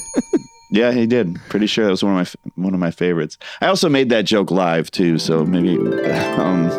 Yeah, 0.70 0.92
he 0.92 1.08
did. 1.08 1.38
Pretty 1.48 1.66
sure 1.66 1.86
that 1.86 1.92
was 1.92 2.04
one 2.04 2.20
of 2.20 2.36
my 2.56 2.64
one 2.66 2.74
of 2.74 2.80
my 2.82 2.92
favorites. 2.92 3.38
I 3.62 3.68
also 3.68 3.88
made 3.88 4.10
that 4.10 4.26
joke 4.26 4.52
live 4.52 4.92
too, 4.92 5.18
so 5.18 5.46
maybe. 5.46 5.78
Um, 6.38 6.70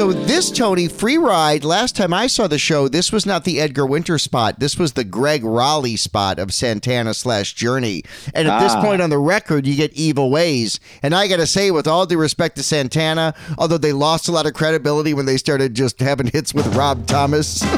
So 0.00 0.12
this 0.12 0.40
this, 0.40 0.50
Tony, 0.50 0.88
Free 0.88 1.18
Ride, 1.18 1.64
last 1.64 1.96
time 1.96 2.14
I 2.14 2.26
saw 2.26 2.46
the 2.46 2.56
show, 2.56 2.88
this 2.88 3.12
was 3.12 3.26
not 3.26 3.44
the 3.44 3.60
Edgar 3.60 3.84
Winter 3.84 4.18
spot. 4.18 4.58
This 4.58 4.78
was 4.78 4.94
the 4.94 5.04
Gregg 5.04 5.42
Rolie 5.42 5.98
spot 5.98 6.38
of 6.38 6.54
Santana 6.54 7.12
slash 7.12 7.52
Journey. 7.52 8.04
And 8.32 8.48
at 8.48 8.58
this 8.60 8.72
Ah. 8.72 8.80
point 8.80 9.02
on 9.02 9.10
the 9.10 9.18
record, 9.18 9.66
you 9.66 9.74
get 9.74 9.92
Evil 9.92 10.30
Ways. 10.30 10.80
And 11.02 11.14
I 11.14 11.28
got 11.28 11.36
to 11.36 11.46
say, 11.46 11.70
with 11.70 11.86
all 11.86 12.06
due 12.06 12.16
respect 12.16 12.56
to 12.56 12.62
Santana, 12.62 13.34
although 13.58 13.76
they 13.76 13.92
lost 13.92 14.28
a 14.28 14.32
lot 14.32 14.46
of 14.46 14.54
credibility 14.54 15.12
when 15.12 15.26
they 15.26 15.36
started 15.36 15.74
just 15.74 16.00
having 16.00 16.28
hits 16.28 16.54
with 16.54 16.74
Rob 16.74 17.06
Thomas. 17.06 17.62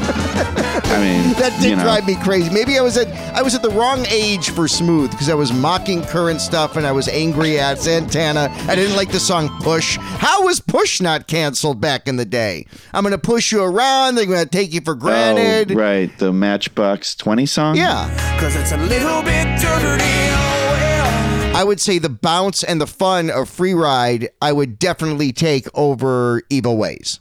I 0.93 0.99
mean, 0.99 1.33
that 1.35 1.59
did 1.61 1.71
you 1.71 1.77
know. 1.77 1.83
drive 1.83 2.07
me 2.07 2.15
crazy. 2.17 2.51
Maybe 2.51 2.79
I 2.79 2.83
was 2.83 2.97
at 2.97 3.09
I 3.35 3.43
was 3.43 3.55
at 3.55 3.63
the 3.63 3.71
wrong 3.71 4.05
age 4.11 4.51
for 4.51 4.69
Smooth 4.69 5.11
because 5.11 5.29
I 5.31 5.35
was 5.35 5.53
mocking 5.53 6.03
current 6.03 6.41
stuff 6.41 6.77
and 6.77 6.87
I 6.87 6.93
was 6.93 7.09
angry 7.09 7.59
at 7.59 7.79
Santana. 7.79 8.49
I 8.69 8.75
didn't 8.75 8.95
like 8.97 9.11
the 9.11 9.21
song 9.21 9.49
Push. 9.63 9.97
How 9.97 10.45
was 10.45 10.61
Push 10.61 11.01
not 11.01 11.27
canceled 11.27 11.81
back 11.81 12.09
in 12.09 12.12
the 12.17 12.25
day? 12.25 12.67
I'm 12.93 13.03
gonna 13.03 13.19
push 13.19 13.53
you 13.53 13.63
around. 13.63 14.15
They're 14.15 14.27
gonna 14.27 14.47
take 14.47 14.73
you 14.73 14.81
for 14.81 14.93
oh, 14.93 14.97
granted. 14.97 15.73
Oh, 15.73 15.75
right, 15.75 16.17
the 16.19 16.33
Matchbox 16.33 17.15
20 17.17 17.47
song? 17.47 17.77
Yeah. 17.77 18.39
Cause 18.41 18.57
it's 18.57 18.73
a 18.73 18.77
little 18.77 19.23
bit 19.23 19.45
dirty. 19.61 20.05
Oh, 20.05 20.69
well. 20.71 21.57
I 21.57 21.65
would 21.65 21.81
say 21.81 21.99
the 21.99 22.09
bounce 22.09 22.63
and 22.65 22.81
the 22.81 22.87
fun 22.87 23.31
of 23.31 23.49
Free 23.49 23.75
Ride, 23.75 24.31
I 24.41 24.53
would 24.53 24.79
definitely 24.79 25.33
take 25.33 25.67
over 25.75 26.43
Evil 26.49 26.77
Ways. 26.77 27.21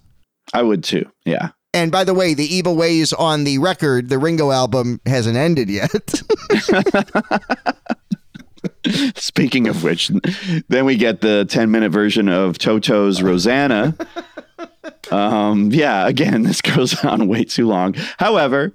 I 0.54 0.64
would 0.64 0.84
too. 0.84 1.10
Yeah. 1.26 1.50
And 1.74 1.92
by 1.92 2.04
the 2.04 2.14
way, 2.14 2.34
the 2.34 2.44
Evil 2.44 2.76
Ways 2.76 3.14
on 3.14 3.46
the 3.46 3.58
record, 3.58 4.10
the 4.10 4.20
Ringo 4.20 4.52
album, 4.52 5.00
hasn't 5.06 5.38
ended 5.38 5.70
yet. 5.70 6.22
Speaking 9.16 9.68
of 9.68 9.84
which, 9.84 10.12
then 10.68 10.86
we 10.86 10.98
get 10.98 11.22
the 11.22 11.46
10 11.46 11.72
minute 11.72 11.92
version 11.92 12.28
of 12.28 12.58
Toto's 12.58 13.22
Rosanna. 13.22 13.96
Um, 15.12 15.72
yeah, 15.72 16.08
again, 16.08 16.44
this 16.44 16.62
goes 16.62 17.04
on 17.04 17.28
way 17.28 17.44
too 17.44 17.68
long. 17.68 17.96
However, 18.18 18.74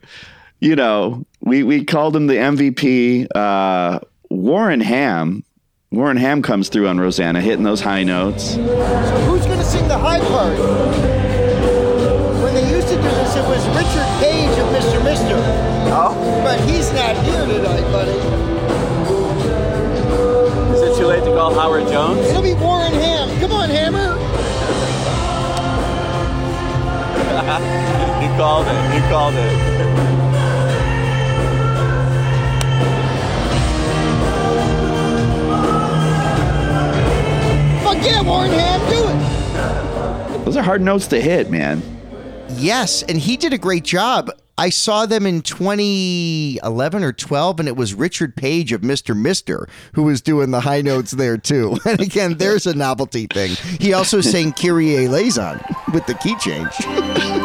you 0.61 0.77
know, 0.77 1.25
we, 1.40 1.62
we 1.62 1.85
called 1.85 2.16
him 2.16 2.27
the 2.27 2.35
MVP. 2.35 3.29
Uh, 3.35 4.01
Warren 4.31 4.81
Ham. 4.81 5.45
Warren 5.92 6.16
Ham 6.16 6.42
comes 6.42 6.69
through 6.69 6.88
on 6.88 6.99
Rosanna, 6.99 7.40
hitting 7.40 7.62
those 7.62 7.81
high 7.81 8.03
notes. 8.03 8.55
So 8.55 8.61
who's 8.61 9.47
going 9.47 9.59
to 9.59 9.64
sing 9.64 9.87
the 9.88 9.97
high 9.99 10.19
part? 10.19 10.59
When 12.42 12.55
they 12.55 12.69
used 12.69 12.88
to 12.88 12.97
do 12.97 13.03
this, 13.03 13.37
it 13.37 13.45
was 13.47 13.64
Richard 13.69 14.09
Page 14.21 14.59
of 14.59 14.66
Mr. 14.75 15.03
Mister. 15.05 15.37
Oh. 15.88 16.40
But 16.42 16.61
he's 16.69 16.92
not 16.92 17.16
here 17.25 17.47
tonight, 17.47 17.83
buddy. 17.92 18.36
Called 29.16 29.35
it. 29.35 29.50
You 29.50 29.59
called 29.59 29.94
it. 29.94 30.76
Fuck 37.83 38.05
yeah, 38.05 38.20
Warren 38.20 38.50
Ham, 38.50 38.81
do 38.90 39.09
it. 39.09 40.44
Those 40.44 40.59
are 40.59 40.62
hard 40.62 40.83
notes 40.83 41.07
to 41.07 41.18
hit, 41.18 41.48
man. 41.50 41.83
Yes, 42.50 43.05
and 43.05 43.16
he 43.16 43.38
did 43.38 43.55
a 43.55 43.59
great 43.59 43.85
job. 43.85 44.31
I 44.59 44.68
saw 44.68 45.07
them 45.07 45.24
in 45.24 45.40
2011 45.40 47.02
or 47.02 47.12
12, 47.14 47.61
and 47.61 47.68
it 47.68 47.76
was 47.76 47.94
Richard 47.94 48.37
Page 48.37 48.72
of 48.72 48.83
Mr. 48.83 49.16
Mister 49.16 49.66
who 49.94 50.02
was 50.02 50.20
doing 50.20 50.50
the 50.50 50.61
high 50.61 50.83
notes 50.83 51.12
there 51.12 51.38
too. 51.38 51.79
And 51.87 52.00
again, 52.00 52.37
there's 52.37 52.66
a 52.66 52.74
novelty 52.74 53.26
thing. 53.26 53.57
He 53.81 53.94
also 53.94 54.20
sang 54.20 54.52
Kyrie 54.52 55.07
Eleison 55.07 55.59
with 55.94 56.05
the 56.05 56.14
key 56.14 56.37
change. 56.38 56.72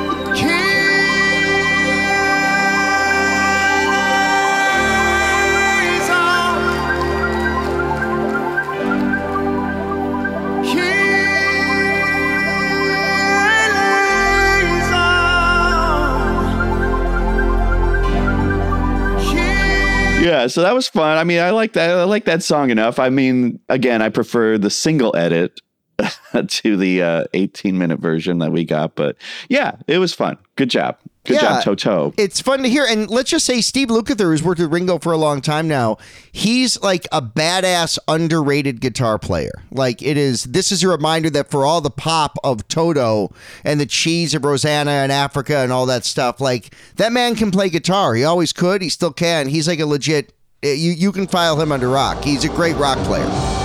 Yeah, 20.32 20.48
so 20.48 20.62
that 20.62 20.74
was 20.74 20.88
fun. 20.88 21.18
I 21.18 21.26
mean, 21.26 21.42
I 21.42 21.50
like 21.50 21.74
that. 21.74 21.90
I 21.90 22.06
like 22.06 22.24
that 22.24 22.42
song 22.42 22.70
enough. 22.70 23.00
I 23.00 23.10
mean, 23.10 23.60
again, 23.68 24.02
I 24.02 24.08
prefer 24.08 24.58
the 24.58 24.70
single 24.70 25.14
edit 25.14 25.60
to 26.48 26.78
the 26.78 27.04
uh, 27.04 27.24
18 27.34 27.78
minute 27.78 28.00
version 28.00 28.40
that 28.40 28.54
we 28.54 28.64
got. 28.64 28.96
But 28.96 29.18
yeah, 29.50 29.74
it 29.88 29.98
was 29.98 30.14
fun. 30.14 30.38
Good 30.56 30.70
job. 30.70 30.98
Good 31.24 31.36
Yeah. 31.36 31.42
job, 31.42 31.64
Toto. 31.64 32.14
It's 32.18 32.42
fun 32.42 32.64
to 32.64 32.70
hear. 32.70 32.84
And 32.84 33.08
let's 33.08 33.30
just 33.30 33.46
say 33.46 33.62
Steve 33.62 33.90
Lukather, 33.90 34.22
who's 34.26 34.42
worked 34.42 34.60
with 34.60 34.72
Ringo 34.74 34.98
for 34.98 35.12
a 35.12 35.18
long 35.18 35.40
time 35.40 35.68
now, 35.68 35.98
he's 36.32 36.82
like 36.82 37.08
a 37.12 37.22
badass, 37.22 38.00
underrated 38.08 38.82
guitar 38.82 39.20
player. 39.20 39.52
Like 39.72 40.02
it 40.02 40.18
is, 40.18 40.46
this 40.46 40.72
is 40.72 40.82
a 40.84 40.88
reminder 40.88 41.30
that 41.30 41.52
for 41.52 41.64
all 41.64 41.80
the 41.80 41.92
pop 41.92 42.38
of 42.44 42.68
Toto 42.68 43.32
and 43.64 43.80
the 43.80 43.86
cheese 43.86 44.34
of 44.34 44.44
Rosanna 44.44 44.90
and 44.92 45.12
Africa 45.12 45.58
and 45.58 45.72
all 45.72 45.86
that 45.86 46.06
stuff, 46.06 46.42
like 46.42 46.74
that 46.96 47.12
man 47.12 47.36
can 47.36 47.52
play 47.52 47.70
guitar. 47.70 48.16
He 48.16 48.24
always 48.24 48.52
could. 48.52 48.82
He 48.82 48.90
still 48.90 49.14
can. 49.14 49.48
He's 49.48 49.68
like 49.68 49.80
a 49.80 49.86
legit, 49.86 50.34
eh, 50.64 50.74
you, 50.74 50.92
you 50.92 51.12
can 51.12 51.28
file 51.28 51.62
him 51.62 51.72
under 51.72 51.88
rock. 51.88 52.24
He's 52.24 52.44
a 52.46 52.50
great 52.50 52.78
rock 52.78 52.98
player. 53.06 53.61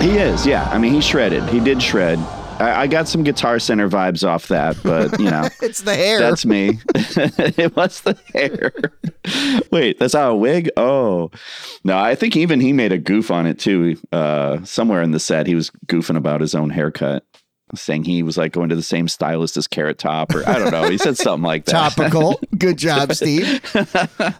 He 0.00 0.16
is, 0.16 0.46
yeah. 0.46 0.68
I 0.70 0.78
mean, 0.78 0.92
he 0.94 1.00
shredded. 1.00 1.42
He 1.50 1.60
did 1.60 1.82
shred. 1.82 2.18
I, 2.60 2.82
I 2.82 2.86
got 2.86 3.08
some 3.08 3.22
Guitar 3.22 3.58
Center 3.58 3.88
vibes 3.88 4.26
off 4.26 4.48
that, 4.48 4.76
but 4.82 5.18
you 5.18 5.30
know, 5.30 5.48
it's 5.62 5.82
the 5.82 5.94
hair. 5.94 6.18
That's 6.18 6.44
me. 6.44 6.78
it 6.94 7.74
was 7.74 8.00
the 8.02 8.18
hair. 8.34 8.72
Wait, 9.70 9.98
that's 9.98 10.14
not 10.14 10.32
a 10.32 10.34
wig? 10.34 10.70
Oh, 10.76 11.30
no. 11.84 11.98
I 11.98 12.14
think 12.14 12.36
even 12.36 12.60
he 12.60 12.72
made 12.72 12.92
a 12.92 12.98
goof 12.98 13.30
on 13.30 13.46
it 13.46 13.58
too. 13.58 13.96
Uh, 14.12 14.62
somewhere 14.64 15.02
in 15.02 15.12
the 15.12 15.20
set, 15.20 15.46
he 15.46 15.54
was 15.54 15.70
goofing 15.86 16.16
about 16.16 16.40
his 16.40 16.54
own 16.54 16.70
haircut, 16.70 17.24
saying 17.74 18.04
he 18.04 18.22
was 18.22 18.36
like 18.36 18.52
going 18.52 18.68
to 18.68 18.76
the 18.76 18.82
same 18.82 19.08
stylist 19.08 19.56
as 19.56 19.66
Carrot 19.66 19.98
Top, 19.98 20.34
or 20.34 20.48
I 20.48 20.58
don't 20.58 20.70
know. 20.70 20.88
He 20.88 20.98
said 20.98 21.16
something 21.16 21.44
like 21.44 21.64
that. 21.66 21.72
Topical. 21.72 22.40
Good 22.56 22.78
job, 22.78 23.12
Steve. 23.14 23.60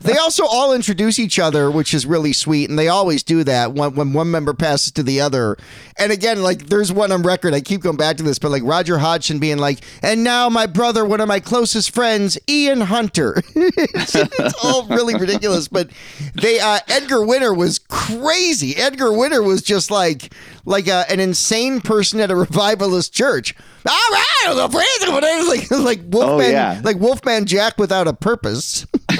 they 0.00 0.16
also 0.16 0.44
all 0.46 0.72
introduce 0.72 1.18
each 1.18 1.38
other, 1.38 1.70
which 1.70 1.94
is 1.94 2.06
really 2.06 2.32
sweet, 2.32 2.70
and 2.70 2.78
they 2.78 2.88
always 2.88 3.22
do 3.22 3.44
that 3.44 3.72
when, 3.72 3.94
when 3.94 4.12
one 4.12 4.30
member 4.30 4.54
passes 4.54 4.92
to 4.92 5.02
the 5.02 5.20
other. 5.20 5.56
And 5.98 6.12
again, 6.12 6.42
like 6.42 6.66
there's 6.66 6.92
one 6.92 7.12
on 7.12 7.22
record. 7.22 7.54
I 7.54 7.60
keep 7.60 7.82
going 7.82 7.96
back 7.96 8.16
to 8.16 8.22
this, 8.22 8.38
but 8.38 8.50
like 8.50 8.62
Roger 8.64 8.98
Hodgson 8.98 9.38
being 9.38 9.58
like, 9.58 9.80
"And 10.02 10.24
now 10.24 10.48
my 10.48 10.66
brother, 10.66 11.04
one 11.04 11.20
of 11.20 11.28
my 11.28 11.40
closest 11.40 11.94
friends, 11.94 12.38
Ian 12.48 12.80
Hunter." 12.80 13.42
it's, 13.54 14.14
it's 14.14 14.64
all 14.64 14.86
really 14.86 15.14
ridiculous, 15.14 15.68
but 15.68 15.90
they 16.34 16.58
uh, 16.58 16.80
Edgar 16.88 17.24
Winter 17.24 17.54
was 17.54 17.78
crazy. 17.78 18.76
Edgar 18.76 19.12
Winter 19.12 19.42
was 19.42 19.62
just 19.62 19.90
like 19.90 20.32
like 20.64 20.86
a, 20.86 21.04
an 21.10 21.20
insane 21.20 21.80
person 21.80 22.20
at 22.20 22.30
a 22.30 22.36
revivalist 22.36 23.12
church. 23.20 23.54
All 23.88 23.92
right, 23.92 24.54
like 25.48 25.70
like 25.70 26.00
Wolfman, 26.06 26.46
Oh, 26.46 26.50
yeah. 26.50 26.80
like 26.82 26.96
Wolfman 26.98 27.44
Jack 27.46 27.78
without 27.78 28.08
a 28.08 28.14
purpose. 28.14 28.86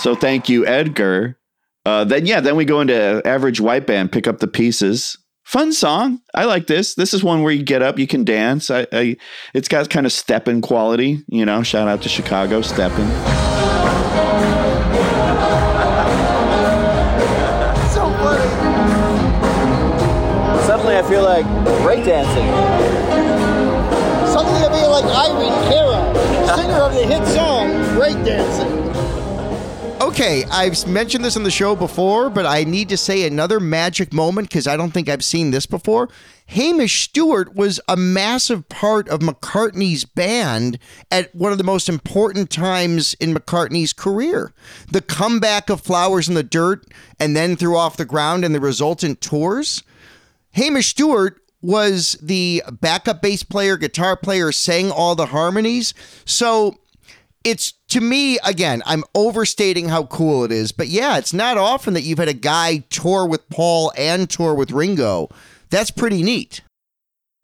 So 0.00 0.14
thank 0.14 0.48
you, 0.48 0.66
Edgar. 0.66 1.38
Uh, 1.84 2.04
then 2.04 2.24
yeah, 2.24 2.40
then 2.40 2.56
we 2.56 2.64
go 2.64 2.80
into 2.80 3.20
average 3.26 3.60
white 3.60 3.86
band, 3.86 4.12
pick 4.12 4.26
up 4.26 4.38
the 4.38 4.48
pieces. 4.48 5.18
Fun 5.44 5.72
song. 5.72 6.20
I 6.34 6.44
like 6.46 6.68
this. 6.68 6.94
This 6.94 7.12
is 7.12 7.22
one 7.22 7.42
where 7.42 7.52
you 7.52 7.62
get 7.62 7.82
up, 7.82 7.98
you 7.98 8.06
can 8.06 8.24
dance. 8.24 8.70
I, 8.70 8.86
I 8.92 9.16
it's 9.52 9.68
got 9.68 9.90
kind 9.90 10.06
of 10.06 10.12
stepping 10.12 10.62
quality. 10.62 11.22
You 11.28 11.44
know, 11.44 11.62
shout 11.62 11.86
out 11.88 12.00
to 12.02 12.08
Chicago 12.08 12.62
stepping. 12.62 13.49
so 17.94 18.02
funny. 18.22 18.50
Suddenly 20.66 20.96
I 20.96 21.02
feel 21.08 21.22
like 21.22 21.46
breakdancing. 21.82 22.50
Suddenly 24.32 24.62
I 24.64 24.68
feel 24.72 24.90
like 24.90 25.04
Irene 25.04 25.60
Cara, 25.70 26.00
singer 26.56 26.80
of 26.80 26.92
the 26.94 27.04
hit 27.06 27.24
song 27.28 27.68
Breakdancing. 27.96 28.79
Okay, 30.00 30.44
I've 30.50 30.86
mentioned 30.86 31.22
this 31.22 31.36
on 31.36 31.42
the 31.42 31.50
show 31.50 31.76
before, 31.76 32.30
but 32.30 32.46
I 32.46 32.64
need 32.64 32.88
to 32.88 32.96
say 32.96 33.26
another 33.26 33.60
magic 33.60 34.14
moment 34.14 34.48
because 34.48 34.66
I 34.66 34.74
don't 34.74 34.92
think 34.92 35.10
I've 35.10 35.22
seen 35.22 35.50
this 35.50 35.66
before. 35.66 36.08
Hamish 36.46 37.02
Stewart 37.04 37.54
was 37.54 37.82
a 37.86 37.98
massive 37.98 38.66
part 38.70 39.10
of 39.10 39.20
McCartney's 39.20 40.06
band 40.06 40.78
at 41.10 41.34
one 41.34 41.52
of 41.52 41.58
the 41.58 41.64
most 41.64 41.86
important 41.86 42.48
times 42.48 43.12
in 43.20 43.34
McCartney's 43.34 43.92
career. 43.92 44.54
The 44.90 45.02
comeback 45.02 45.68
of 45.68 45.82
Flowers 45.82 46.30
in 46.30 46.34
the 46.34 46.42
Dirt 46.42 46.86
and 47.18 47.36
then 47.36 47.54
threw 47.54 47.76
off 47.76 47.98
the 47.98 48.06
ground 48.06 48.42
and 48.42 48.54
the 48.54 48.60
resultant 48.60 49.20
tours. 49.20 49.82
Hamish 50.52 50.88
Stewart 50.88 51.42
was 51.60 52.16
the 52.22 52.62
backup 52.80 53.20
bass 53.20 53.42
player, 53.42 53.76
guitar 53.76 54.16
player, 54.16 54.50
sang 54.50 54.90
all 54.90 55.14
the 55.14 55.26
harmonies. 55.26 55.92
So 56.24 56.78
it's 57.44 57.72
to 57.88 58.00
me 58.00 58.38
again 58.44 58.82
i'm 58.86 59.02
overstating 59.14 59.88
how 59.88 60.04
cool 60.04 60.44
it 60.44 60.52
is 60.52 60.72
but 60.72 60.88
yeah 60.88 61.16
it's 61.18 61.32
not 61.32 61.56
often 61.56 61.94
that 61.94 62.02
you've 62.02 62.18
had 62.18 62.28
a 62.28 62.34
guy 62.34 62.78
tour 62.90 63.26
with 63.26 63.48
paul 63.50 63.92
and 63.96 64.28
tour 64.28 64.54
with 64.54 64.70
ringo 64.70 65.28
that's 65.70 65.90
pretty 65.90 66.22
neat 66.22 66.60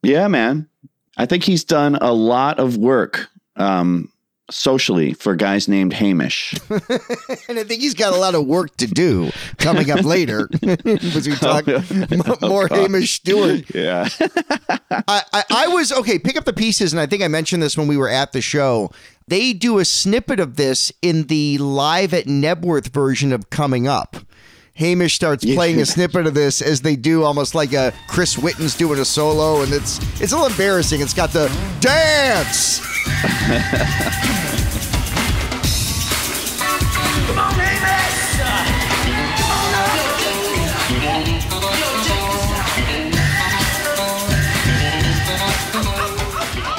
Yeah, 0.02 0.28
man. 0.28 0.68
I 1.16 1.24
think 1.26 1.44
he's 1.44 1.64
done 1.64 1.96
a 1.96 2.12
lot 2.12 2.58
of 2.58 2.76
work 2.76 3.28
um, 3.56 4.10
socially 4.50 5.12
for 5.14 5.34
guys 5.34 5.66
named 5.66 5.92
Hamish. 5.94 6.54
and 7.48 7.58
i 7.58 7.64
think 7.64 7.80
he's 7.80 7.94
got 7.94 8.12
a 8.12 8.16
lot 8.16 8.34
of 8.34 8.46
work 8.46 8.76
to 8.76 8.86
do 8.86 9.30
coming 9.58 9.90
up 9.90 10.04
later 10.04 10.48
as 10.84 11.26
we 11.26 11.34
talk 11.36 11.66
m- 11.66 12.06
more 12.42 12.68
hamish 12.68 13.14
stewart 13.16 13.64
Yeah. 13.74 14.08
I, 14.90 15.22
I, 15.32 15.44
I 15.50 15.68
was 15.68 15.90
okay 15.92 16.18
pick 16.18 16.36
up 16.36 16.44
the 16.44 16.52
pieces 16.52 16.92
and 16.92 17.00
i 17.00 17.06
think 17.06 17.22
i 17.22 17.28
mentioned 17.28 17.62
this 17.62 17.76
when 17.76 17.88
we 17.88 17.96
were 17.96 18.08
at 18.08 18.32
the 18.32 18.40
show 18.40 18.90
they 19.28 19.52
do 19.52 19.78
a 19.78 19.84
snippet 19.84 20.40
of 20.40 20.56
this 20.56 20.92
in 21.02 21.24
the 21.24 21.58
live 21.58 22.14
at 22.14 22.26
Knebworth 22.26 22.88
version 22.88 23.32
of 23.32 23.50
coming 23.50 23.86
up 23.88 24.16
Hamish 24.76 25.14
starts 25.14 25.44
playing 25.44 25.80
a 25.80 25.86
snippet 25.86 26.26
of 26.26 26.34
this 26.34 26.60
as 26.60 26.82
they 26.82 26.96
do 26.96 27.24
almost 27.24 27.54
like 27.54 27.72
a 27.72 27.92
Chris 28.08 28.36
Whitten's 28.36 28.76
doing 28.76 28.98
a 29.00 29.04
solo 29.04 29.62
and 29.62 29.72
it's 29.72 29.98
it's 30.20 30.32
a 30.32 30.36
little 30.36 30.50
embarrassing. 30.50 31.00
It's 31.00 31.14
got 31.14 31.30
the 31.30 31.48
dance. 31.80 32.80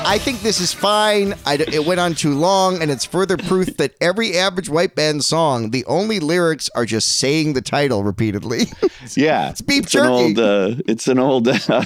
I 0.08 0.18
think 0.18 0.40
this 0.40 0.62
is 0.62 0.72
fine. 0.72 1.34
I, 1.46 1.56
it 1.56 1.86
went 1.86 2.00
on 2.00 2.14
too 2.14 2.34
long, 2.34 2.82
and 2.82 2.90
it's 2.90 3.04
further 3.04 3.36
proof 3.36 3.76
that 3.76 3.94
every 4.00 4.38
average 4.38 4.70
white 4.70 4.96
band 4.96 5.26
song, 5.26 5.72
the 5.72 5.84
only 5.84 6.22
lyrics 6.22 6.70
are 6.76 6.86
just 6.86 7.18
saying 7.18 7.54
the 7.54 7.62
title 7.62 8.06
repeatedly. 8.06 8.68
yeah. 9.18 9.50
It's 9.50 9.60
beef 9.60 9.84
it's 9.84 9.96
an 9.96 10.06
old, 10.08 10.40
uh, 10.40 10.76
it's 10.88 11.10
an 11.10 11.20
old 11.20 11.48
uh, 11.70 11.84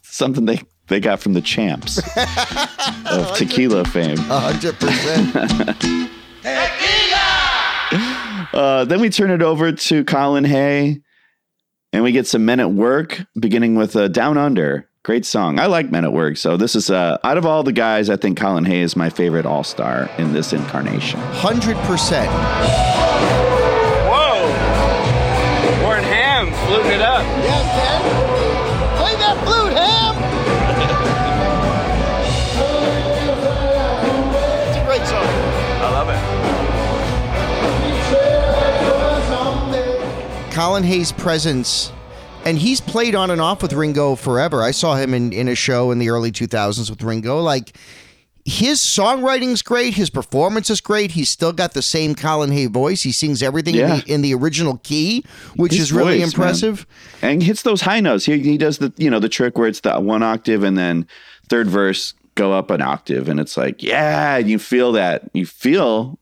something 0.00 0.46
they 0.46 0.62
they 0.86 0.98
got 0.98 1.20
from 1.20 1.34
the 1.34 1.42
champs 1.42 1.98
of 3.10 3.36
tequila 3.36 3.84
fame. 3.84 4.16
hundred 4.16 4.74
percent. 4.80 5.36
Uh, 8.54 8.86
then 8.86 8.98
we 8.98 9.10
turn 9.10 9.30
it 9.30 9.42
over 9.42 9.72
to 9.72 10.04
Colin 10.04 10.44
Hay, 10.44 11.02
and 11.92 12.02
we 12.02 12.12
get 12.12 12.26
some 12.26 12.46
Men 12.46 12.60
at 12.60 12.72
Work, 12.72 13.22
beginning 13.38 13.74
with 13.74 13.94
uh, 13.94 14.08
Down 14.08 14.38
Under. 14.38 14.87
Great 15.04 15.24
song. 15.24 15.58
I 15.58 15.66
like 15.66 15.90
Men 15.90 16.04
at 16.04 16.12
Work. 16.12 16.36
So 16.36 16.56
this 16.56 16.74
is 16.74 16.90
uh, 16.90 17.18
out 17.24 17.38
of 17.38 17.46
all 17.46 17.62
the 17.62 17.72
guys, 17.72 18.10
I 18.10 18.16
think 18.16 18.36
Colin 18.38 18.64
Hay 18.66 18.80
is 18.80 18.94
my 18.96 19.08
favorite 19.08 19.46
All 19.46 19.64
Star 19.64 20.10
in 20.18 20.32
this 20.32 20.52
incarnation. 20.52 21.18
Hundred 21.20 21.76
percent. 21.86 22.28
Whoa! 24.10 24.42
Warren 25.84 26.04
Ham 26.04 26.52
fluting 26.66 26.92
it 26.92 27.00
up. 27.00 27.22
Yes, 27.42 27.64
man. 27.78 28.00
Play 28.98 29.14
that 29.16 29.36
flute, 29.44 29.72
Ham. 29.72 30.16
it's 34.68 34.76
a 34.76 34.84
great 34.84 35.06
song. 35.06 35.26
I 35.80 35.90
love 35.92 36.08
it. 36.10 36.18
Colin 40.52 40.82
Hay's 40.82 41.12
presence, 41.12 41.92
and 42.48 42.58
he's 42.58 42.80
played 42.80 43.14
on 43.14 43.30
and 43.30 43.40
off 43.40 43.60
with 43.62 43.74
Ringo 43.74 44.14
forever. 44.14 44.62
I 44.62 44.70
saw 44.70 44.96
him 44.96 45.12
in, 45.12 45.32
in 45.32 45.48
a 45.48 45.54
show 45.54 45.90
in 45.90 45.98
the 45.98 46.08
early 46.08 46.32
2000s 46.32 46.88
with 46.88 47.02
Ringo. 47.02 47.40
Like, 47.40 47.76
his 48.46 48.80
songwriting's 48.80 49.60
great. 49.60 49.92
His 49.92 50.08
performance 50.08 50.70
is 50.70 50.80
great. 50.80 51.10
He's 51.10 51.28
still 51.28 51.52
got 51.52 51.74
the 51.74 51.82
same 51.82 52.14
Colin 52.14 52.50
Hay 52.50 52.64
voice. 52.64 53.02
He 53.02 53.12
sings 53.12 53.42
everything 53.42 53.74
in, 53.74 53.88
the, 53.88 54.04
in 54.14 54.22
the 54.22 54.32
original 54.34 54.78
key, 54.78 55.24
which 55.56 55.72
His 55.72 55.82
is 55.82 55.92
really 55.92 56.20
voice, 56.20 56.32
impressive. 56.32 56.86
man. 57.20 57.32
And 57.32 57.42
hits 57.42 57.60
those 57.60 57.82
high 57.82 58.00
notes. 58.00 58.24
He, 58.24 58.38
he 58.38 58.56
does 58.56 58.78
the 58.78 58.90
you 58.96 59.10
know 59.10 59.20
the 59.20 59.28
trick 59.28 59.58
where 59.58 59.68
it's 59.68 59.80
the 59.80 60.00
one 60.00 60.22
octave 60.22 60.64
and 60.64 60.78
then 60.78 61.06
third 61.50 61.68
verse 61.68 62.14
go 62.36 62.54
up 62.54 62.70
an 62.70 62.80
octave, 62.80 63.28
and 63.28 63.38
it's 63.38 63.58
like 63.58 63.82
yeah, 63.82 64.38
you 64.38 64.58
feel 64.58 64.92
that. 64.92 65.28
You 65.34 65.44
feel 65.44 66.18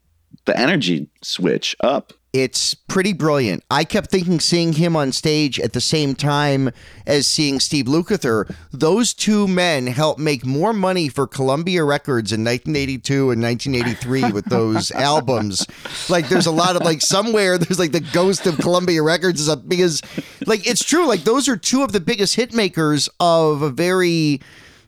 the 0.46 0.58
energy 0.58 1.08
switch 1.22 1.76
up. 1.80 2.12
It's 2.36 2.74
pretty 2.74 3.14
brilliant. 3.14 3.64
I 3.70 3.84
kept 3.84 4.10
thinking 4.10 4.40
seeing 4.40 4.74
him 4.74 4.94
on 4.94 5.10
stage 5.10 5.58
at 5.58 5.72
the 5.72 5.80
same 5.80 6.14
time 6.14 6.70
as 7.06 7.26
seeing 7.26 7.60
Steve 7.60 7.86
Lukather, 7.86 8.54
those 8.72 9.14
two 9.14 9.48
men 9.48 9.86
helped 9.86 10.20
make 10.20 10.44
more 10.44 10.74
money 10.74 11.08
for 11.08 11.26
Columbia 11.26 11.82
Records 11.82 12.32
in 12.32 12.44
1982 12.44 13.30
and 13.30 13.42
1983 13.42 14.32
with 14.32 14.44
those 14.50 14.90
albums. 14.90 15.66
Like 16.10 16.28
there's 16.28 16.44
a 16.44 16.50
lot 16.50 16.76
of 16.76 16.82
like 16.82 17.00
somewhere 17.00 17.56
there's 17.56 17.78
like 17.78 17.92
the 17.92 18.00
ghost 18.00 18.46
of 18.46 18.58
Columbia 18.58 19.02
Records 19.02 19.40
is 19.40 19.48
up 19.48 19.66
because 19.66 20.02
like 20.46 20.66
it's 20.66 20.84
true 20.84 21.06
like 21.06 21.24
those 21.24 21.48
are 21.48 21.56
two 21.56 21.82
of 21.82 21.92
the 21.92 22.00
biggest 22.00 22.36
hit 22.36 22.52
makers 22.52 23.08
of 23.18 23.62
a 23.62 23.70
very 23.70 24.42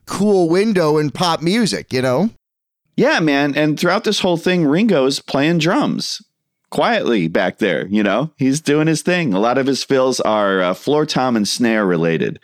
cool 0.05 0.51
window 0.51 0.99
in 0.99 1.09
pop 1.09 1.41
music, 1.41 1.95
you 1.95 2.03
know? 2.03 2.29
Yeah, 2.95 3.21
man. 3.21 3.55
And 3.57 3.81
throughout 3.81 4.05
this 4.05 4.21
whole 4.21 4.37
thing, 4.37 4.67
Ringo's 4.67 5.21
playing 5.21 5.61
drums 5.61 6.21
quietly 6.71 7.29
back 7.29 7.59
there. 7.59 7.87
You 7.87 8.03
know, 8.03 8.33
he's 8.37 8.61
doing 8.61 8.87
his 8.87 9.03
thing. 9.03 9.35
A 9.35 9.41
lot 9.41 9.59
of 9.59 9.67
his 9.67 9.85
fills 9.85 10.21
are 10.21 10.61
uh, 10.61 10.75
floor 10.75 11.07
tom 11.07 11.37
and 11.37 11.47
snare 11.47 11.87
related. 11.87 12.41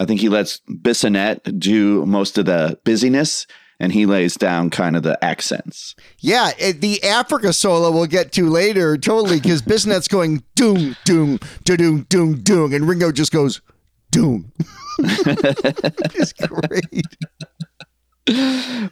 I 0.00 0.04
think 0.04 0.20
he 0.20 0.28
lets 0.28 0.60
Bissonette 0.68 1.58
do 1.58 2.04
most 2.06 2.38
of 2.38 2.46
the 2.46 2.78
busyness 2.84 3.46
and 3.82 3.92
he 3.92 4.06
lays 4.06 4.36
down 4.36 4.70
kind 4.70 4.96
of 4.96 5.02
the 5.02 5.22
accents. 5.24 5.96
Yeah, 6.18 6.52
it, 6.56 6.80
the 6.80 7.02
Africa 7.02 7.52
solo 7.52 7.90
we'll 7.90 8.06
get 8.06 8.30
to 8.32 8.48
later, 8.48 8.96
totally, 8.96 9.40
because 9.40 9.60
Bissonette's 9.60 10.06
going 10.06 10.44
doom, 10.54 10.96
doom, 11.04 11.40
doom, 11.64 12.06
doom, 12.08 12.42
doom, 12.42 12.72
and 12.72 12.88
Ringo 12.88 13.10
just 13.10 13.32
goes 13.32 13.60
doom. 14.12 14.52
it's 14.98 16.32
great. 16.32 17.06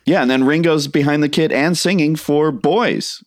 Yeah, 0.04 0.22
and 0.22 0.30
then 0.30 0.42
Ringo's 0.42 0.88
behind 0.88 1.22
the 1.22 1.28
kit 1.28 1.52
and 1.52 1.78
singing 1.78 2.16
for 2.16 2.50
boys, 2.50 3.22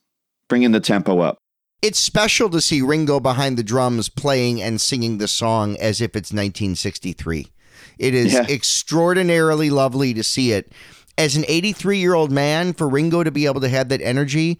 bringing 0.49 0.71
the 0.71 0.79
tempo 0.79 1.19
up. 1.19 1.37
It's 1.81 1.99
special 1.99 2.49
to 2.51 2.61
see 2.61 2.81
Ringo 2.81 3.19
behind 3.19 3.57
the 3.57 3.63
drums 3.63 4.07
playing 4.07 4.61
and 4.61 4.79
singing 4.79 5.17
the 5.17 5.27
song 5.27 5.75
as 5.77 5.99
if 5.99 6.15
it's 6.15 6.31
1963. 6.31 7.47
It 7.99 8.13
is 8.13 8.33
Yeah. 8.33 8.45
extraordinarily 8.49 9.69
lovely 9.69 10.13
to 10.13 10.23
see 10.23 10.51
it. 10.53 10.71
As 11.17 11.35
an 11.35 11.43
83 11.47 11.99
year 11.99 12.13
old 12.13 12.31
man, 12.31 12.73
for 12.73 12.87
Ringo 12.87 13.23
to 13.23 13.31
be 13.31 13.45
able 13.45 13.61
to 13.61 13.69
have 13.69 13.89
that 13.89 14.01
energy 14.01 14.59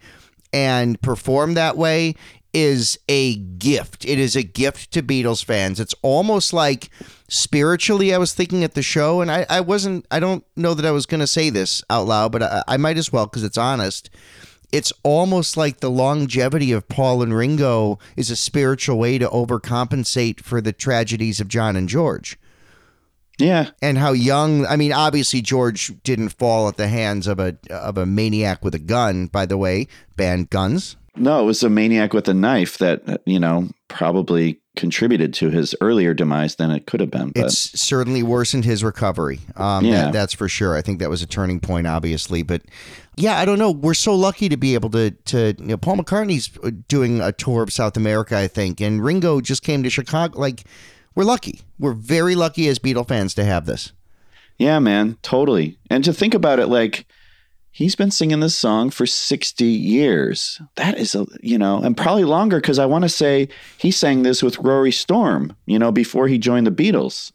and 0.52 1.00
perform 1.00 1.54
that 1.54 1.76
way 1.76 2.14
is 2.52 2.96
a 3.08 3.34
gift. 3.36 4.04
It 4.04 4.18
is 4.20 4.36
a 4.36 4.42
gift 4.44 4.92
to 4.92 5.02
Beatles 5.02 5.44
fans. 5.44 5.80
It's 5.80 5.94
almost 6.02 6.52
like 6.52 6.90
spiritually, 7.28 8.14
I 8.14 8.18
was 8.18 8.32
thinking 8.32 8.62
at 8.62 8.74
the 8.74 8.82
show, 8.82 9.20
and 9.20 9.30
I, 9.30 9.44
I 9.50 9.60
wasn't, 9.60 10.06
I 10.12 10.20
don't 10.20 10.44
know 10.54 10.74
that 10.74 10.86
I 10.86 10.92
was 10.92 11.06
going 11.06 11.18
to 11.20 11.26
say 11.26 11.50
this 11.50 11.82
out 11.90 12.06
loud, 12.06 12.30
but 12.30 12.44
I, 12.44 12.62
I 12.68 12.76
might 12.76 12.96
as 12.98 13.12
well 13.12 13.26
because 13.26 13.42
it's 13.42 13.58
honest 13.58 14.10
it's 14.72 14.92
almost 15.02 15.56
like 15.56 15.80
the 15.80 15.90
longevity 15.90 16.72
of 16.72 16.88
Paul 16.88 17.22
and 17.22 17.34
Ringo 17.34 17.98
is 18.16 18.30
a 18.30 18.36
spiritual 18.36 18.98
way 18.98 19.18
to 19.18 19.28
overcompensate 19.28 20.40
for 20.40 20.60
the 20.60 20.72
tragedies 20.72 21.40
of 21.40 21.48
John 21.48 21.76
and 21.76 21.88
George. 21.88 22.38
Yeah. 23.38 23.70
And 23.82 23.98
how 23.98 24.12
young, 24.12 24.66
I 24.66 24.76
mean, 24.76 24.92
obviously 24.92 25.42
George 25.42 25.92
didn't 26.02 26.30
fall 26.30 26.68
at 26.68 26.76
the 26.76 26.88
hands 26.88 27.26
of 27.26 27.40
a 27.40 27.56
of 27.70 27.98
a 27.98 28.06
maniac 28.06 28.64
with 28.64 28.74
a 28.74 28.78
gun, 28.78 29.26
by 29.26 29.46
the 29.46 29.58
way, 29.58 29.88
banned 30.16 30.50
guns. 30.50 30.96
No, 31.16 31.42
it 31.42 31.46
was 31.46 31.62
a 31.62 31.70
maniac 31.70 32.12
with 32.12 32.28
a 32.28 32.34
knife 32.34 32.78
that, 32.78 33.22
you 33.24 33.38
know, 33.38 33.68
probably 33.88 34.60
contributed 34.76 35.32
to 35.34 35.50
his 35.50 35.74
earlier 35.80 36.14
demise 36.14 36.56
than 36.56 36.70
it 36.70 36.86
could 36.86 37.00
have 37.00 37.10
been. 37.10 37.30
But 37.30 37.44
It's 37.44 37.80
certainly 37.80 38.22
worsened 38.22 38.64
his 38.64 38.82
recovery. 38.82 39.40
Um, 39.56 39.84
Yeah. 39.84 40.04
that, 40.04 40.12
that's 40.12 40.34
for 40.34 40.48
sure. 40.48 40.76
I 40.76 40.82
think 40.82 40.98
that 40.98 41.08
was 41.10 41.22
a 41.22 41.26
turning 41.26 41.60
point, 41.60 41.86
obviously. 41.86 42.42
But 42.42 42.62
yeah, 43.16 43.38
I 43.38 43.44
don't 43.44 43.58
know. 43.58 43.70
We're 43.70 43.94
so 43.94 44.14
lucky 44.14 44.48
to 44.48 44.56
be 44.56 44.74
able 44.74 44.90
to 44.90 45.10
to 45.12 45.54
you 45.58 45.66
know, 45.66 45.76
Paul 45.76 45.96
McCartney's 45.98 46.48
doing 46.88 47.20
a 47.20 47.30
tour 47.32 47.62
of 47.62 47.72
South 47.72 47.96
America, 47.96 48.36
I 48.36 48.48
think, 48.48 48.80
and 48.80 49.02
Ringo 49.04 49.40
just 49.40 49.62
came 49.62 49.82
to 49.84 49.90
Chicago. 49.90 50.38
Like, 50.38 50.64
we're 51.14 51.24
lucky. 51.24 51.60
We're 51.78 51.92
very 51.92 52.34
lucky 52.34 52.66
as 52.68 52.80
Beatle 52.80 53.06
fans 53.06 53.34
to 53.34 53.44
have 53.44 53.66
this. 53.66 53.92
yeah, 54.58 54.78
man, 54.80 55.16
totally. 55.22 55.78
And 55.90 56.02
to 56.04 56.12
think 56.12 56.34
about 56.34 56.58
it, 56.58 56.66
like, 56.66 57.06
he's 57.74 57.96
been 57.96 58.12
singing 58.12 58.40
this 58.40 58.56
song 58.56 58.88
for 58.88 59.04
60 59.04 59.64
years. 59.64 60.62
That 60.76 60.96
is, 60.96 61.14
a, 61.14 61.26
you 61.42 61.58
know, 61.58 61.82
and 61.82 61.96
probably 61.96 62.24
longer 62.24 62.60
because 62.60 62.78
I 62.78 62.86
want 62.86 63.02
to 63.02 63.08
say 63.08 63.48
he 63.76 63.90
sang 63.90 64.22
this 64.22 64.42
with 64.42 64.58
Rory 64.58 64.92
Storm, 64.92 65.54
you 65.66 65.78
know, 65.78 65.92
before 65.92 66.28
he 66.28 66.38
joined 66.38 66.66
the 66.66 66.70
Beatles. 66.70 67.32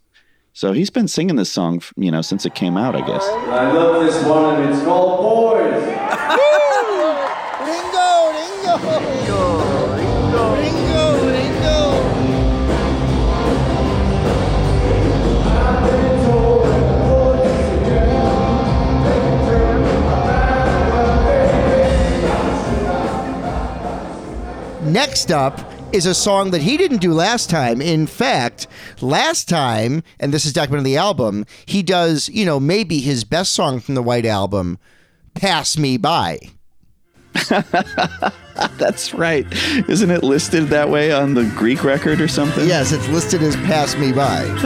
So 0.54 0.72
he's 0.72 0.90
been 0.90 1.08
singing 1.08 1.36
this 1.36 1.52
song, 1.52 1.82
you 1.96 2.10
know, 2.10 2.22
since 2.22 2.46
it 2.46 2.56
came 2.56 2.78
out, 2.78 2.96
I 2.96 3.06
guess. 3.06 3.24
I 3.24 3.72
love 3.72 4.04
this 4.04 4.24
one, 4.26 4.62
and 4.62 4.74
it's 4.74 4.84
called 4.84 5.20
Boys. 5.22 6.56
Next 24.90 25.32
up 25.32 25.60
is 25.94 26.08
a 26.08 26.16
song 26.16 26.50
that 26.52 26.62
he 26.62 26.76
didn't 26.76 26.98
do 26.98 27.14
last 27.14 27.48
time. 27.50 27.80
In 27.80 28.08
fact, 28.08 28.66
last 29.02 29.48
time, 29.48 30.02
and 30.20 30.34
this 30.34 30.46
is 30.46 30.54
documented 30.54 30.88
in 30.88 30.94
the 30.94 30.98
album, 30.98 31.46
he 31.68 31.84
does, 31.84 32.28
you 32.30 32.44
know, 32.44 32.60
maybe 32.60 33.00
his 33.00 33.24
best 33.24 33.54
song 33.54 33.80
from 33.80 33.94
the 33.94 34.02
White 34.02 34.26
Album, 34.26 34.80
Pass 35.36 35.78
Me 35.78 35.98
By. 35.98 36.40
That's 38.78 39.14
right. 39.14 39.46
Isn't 39.88 40.10
it 40.10 40.24
listed 40.24 40.70
that 40.70 40.90
way 40.90 41.12
on 41.12 41.36
the 41.36 41.46
Greek 41.56 41.84
record 41.84 42.20
or 42.20 42.28
something? 42.28 42.68
Yes, 42.68 42.92
it's 42.92 43.08
listed 43.10 43.44
as 43.44 43.56
Pass 43.58 43.96
Me 43.96 44.12
By. 44.12 44.44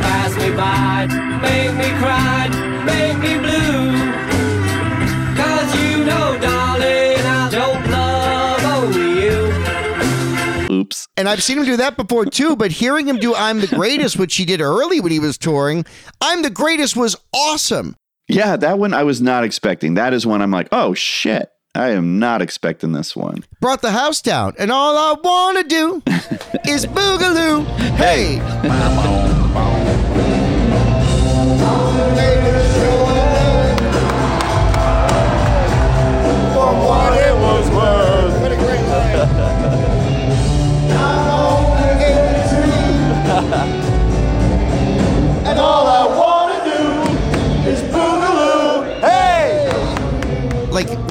Pass 0.00 0.36
me 0.36 0.50
by, 0.56 1.06
make 1.42 1.74
me 1.74 1.90
cry, 1.98 2.48
make 2.84 3.18
me 3.18 3.38
blue. 3.38 3.92
Cause 5.36 5.74
you 5.82 6.04
know, 6.04 6.38
darling, 6.40 6.67
Oops. 10.88 11.08
And 11.18 11.28
I've 11.28 11.42
seen 11.42 11.58
him 11.58 11.66
do 11.66 11.76
that 11.76 11.98
before 11.98 12.24
too, 12.24 12.56
but 12.56 12.70
hearing 12.70 13.06
him 13.06 13.18
do 13.18 13.34
I'm 13.34 13.60
the 13.60 13.66
Greatest, 13.66 14.18
which 14.18 14.36
he 14.36 14.46
did 14.46 14.62
early 14.62 15.00
when 15.00 15.12
he 15.12 15.20
was 15.20 15.36
touring, 15.36 15.84
I'm 16.22 16.40
the 16.40 16.48
Greatest 16.48 16.96
was 16.96 17.14
awesome. 17.34 17.94
Yeah, 18.26 18.56
that 18.56 18.78
one 18.78 18.94
I 18.94 19.02
was 19.02 19.20
not 19.20 19.44
expecting. 19.44 19.94
That 19.94 20.14
is 20.14 20.26
one 20.26 20.40
I'm 20.40 20.50
like, 20.50 20.68
oh 20.72 20.94
shit. 20.94 21.50
I 21.74 21.90
am 21.90 22.18
not 22.18 22.40
expecting 22.40 22.92
this 22.92 23.14
one. 23.14 23.44
Brought 23.60 23.82
the 23.82 23.92
house 23.92 24.22
down, 24.22 24.54
and 24.58 24.72
all 24.72 24.96
I 24.96 25.20
want 25.20 25.58
to 25.58 25.64
do 25.64 26.02
is 26.66 26.86
boogaloo. 26.86 27.66
Hey. 27.96 29.37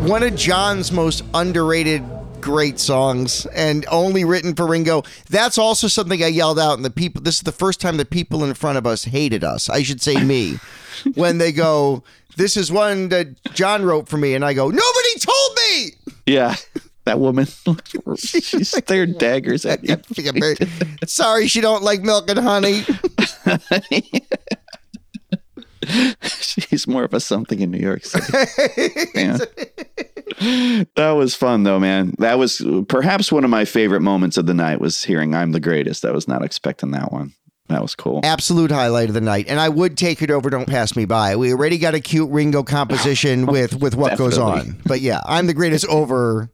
One 0.07 0.23
of 0.23 0.35
John's 0.35 0.91
most 0.91 1.23
underrated 1.33 2.03
great 2.39 2.79
songs 2.79 3.45
and 3.47 3.85
only 3.89 4.23
written 4.23 4.55
for 4.55 4.65
Ringo. 4.67 5.03
That's 5.29 5.57
also 5.57 5.87
something 5.87 6.23
I 6.23 6.27
yelled 6.27 6.59
out 6.59 6.75
and 6.75 6.85
the 6.85 6.89
people 6.89 7.21
this 7.21 7.35
is 7.35 7.41
the 7.41 7.51
first 7.51 7.81
time 7.81 7.97
the 7.97 8.05
people 8.05 8.43
in 8.43 8.53
front 8.53 8.77
of 8.77 8.87
us 8.87 9.03
hated 9.03 9.43
us. 9.43 9.69
I 9.69 9.83
should 9.83 10.01
say 10.01 10.23
me. 10.23 10.59
when 11.15 11.37
they 11.37 11.51
go, 11.51 12.03
This 12.37 12.57
is 12.57 12.71
one 12.71 13.09
that 13.09 13.27
John 13.53 13.83
wrote 13.83 14.07
for 14.07 14.17
me, 14.17 14.33
and 14.33 14.43
I 14.45 14.53
go, 14.53 14.69
Nobody 14.69 15.19
told 15.19 15.57
me 15.57 15.91
Yeah. 16.25 16.55
That 17.03 17.19
woman, 17.19 17.47
she 18.17 18.41
stared 18.41 19.17
daggers 19.19 19.65
at 19.65 19.81
you. 19.83 19.95
Sorry 21.05 21.47
she 21.47 21.61
don't 21.61 21.83
like 21.83 22.01
milk 22.01 22.29
and 22.29 22.39
honey. 22.39 22.83
She's 26.21 26.87
more 26.87 27.03
of 27.03 27.13
a 27.13 27.19
something 27.19 27.59
in 27.59 27.71
New 27.71 27.79
York 27.79 28.05
City. 28.05 29.45
That 30.95 31.11
was 31.11 31.33
fun 31.33 31.63
though, 31.63 31.79
man. 31.79 32.13
That 32.19 32.37
was 32.37 32.63
perhaps 32.87 33.31
one 33.31 33.43
of 33.43 33.49
my 33.49 33.65
favorite 33.65 34.01
moments 34.01 34.37
of 34.37 34.45
the 34.45 34.53
night 34.53 34.79
was 34.79 35.03
hearing 35.03 35.33
I'm 35.33 35.51
the 35.51 35.59
greatest. 35.59 36.05
I 36.05 36.11
was 36.11 36.27
not 36.27 36.43
expecting 36.43 36.91
that 36.91 37.11
one. 37.11 37.33
That 37.69 37.81
was 37.81 37.95
cool. 37.95 38.21
Absolute 38.23 38.71
highlight 38.71 39.09
of 39.09 39.15
the 39.15 39.21
night. 39.21 39.47
And 39.49 39.59
I 39.59 39.67
would 39.67 39.97
take 39.97 40.21
it 40.21 40.29
over 40.29 40.49
Don't 40.49 40.67
Pass 40.67 40.95
Me 40.95 41.05
By. 41.05 41.35
We 41.35 41.51
already 41.51 41.77
got 41.77 41.95
a 41.95 41.99
cute 41.99 42.29
Ringo 42.29 42.61
composition 42.63 43.43
oh, 43.49 43.51
with 43.51 43.81
with 43.81 43.95
what 43.95 44.17
goes 44.17 44.37
on. 44.37 44.79
But 44.85 45.01
yeah, 45.01 45.21
I'm 45.25 45.47
the 45.47 45.53
greatest 45.53 45.85
over 45.87 46.49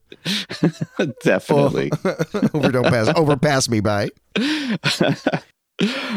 Definitely. 1.23 1.91
Oh. 2.05 2.49
over 2.53 2.71
Don't 2.71 2.85
Pass 2.85 3.11
over 3.15 3.37
Pass 3.37 3.69
Me 3.69 3.79
By. 3.79 4.09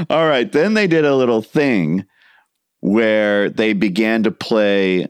All 0.08 0.28
right. 0.28 0.50
Then 0.50 0.74
they 0.74 0.86
did 0.86 1.04
a 1.04 1.14
little 1.16 1.42
thing 1.42 2.04
where 2.80 3.50
they 3.50 3.72
began 3.72 4.22
to 4.24 4.30
play 4.30 5.08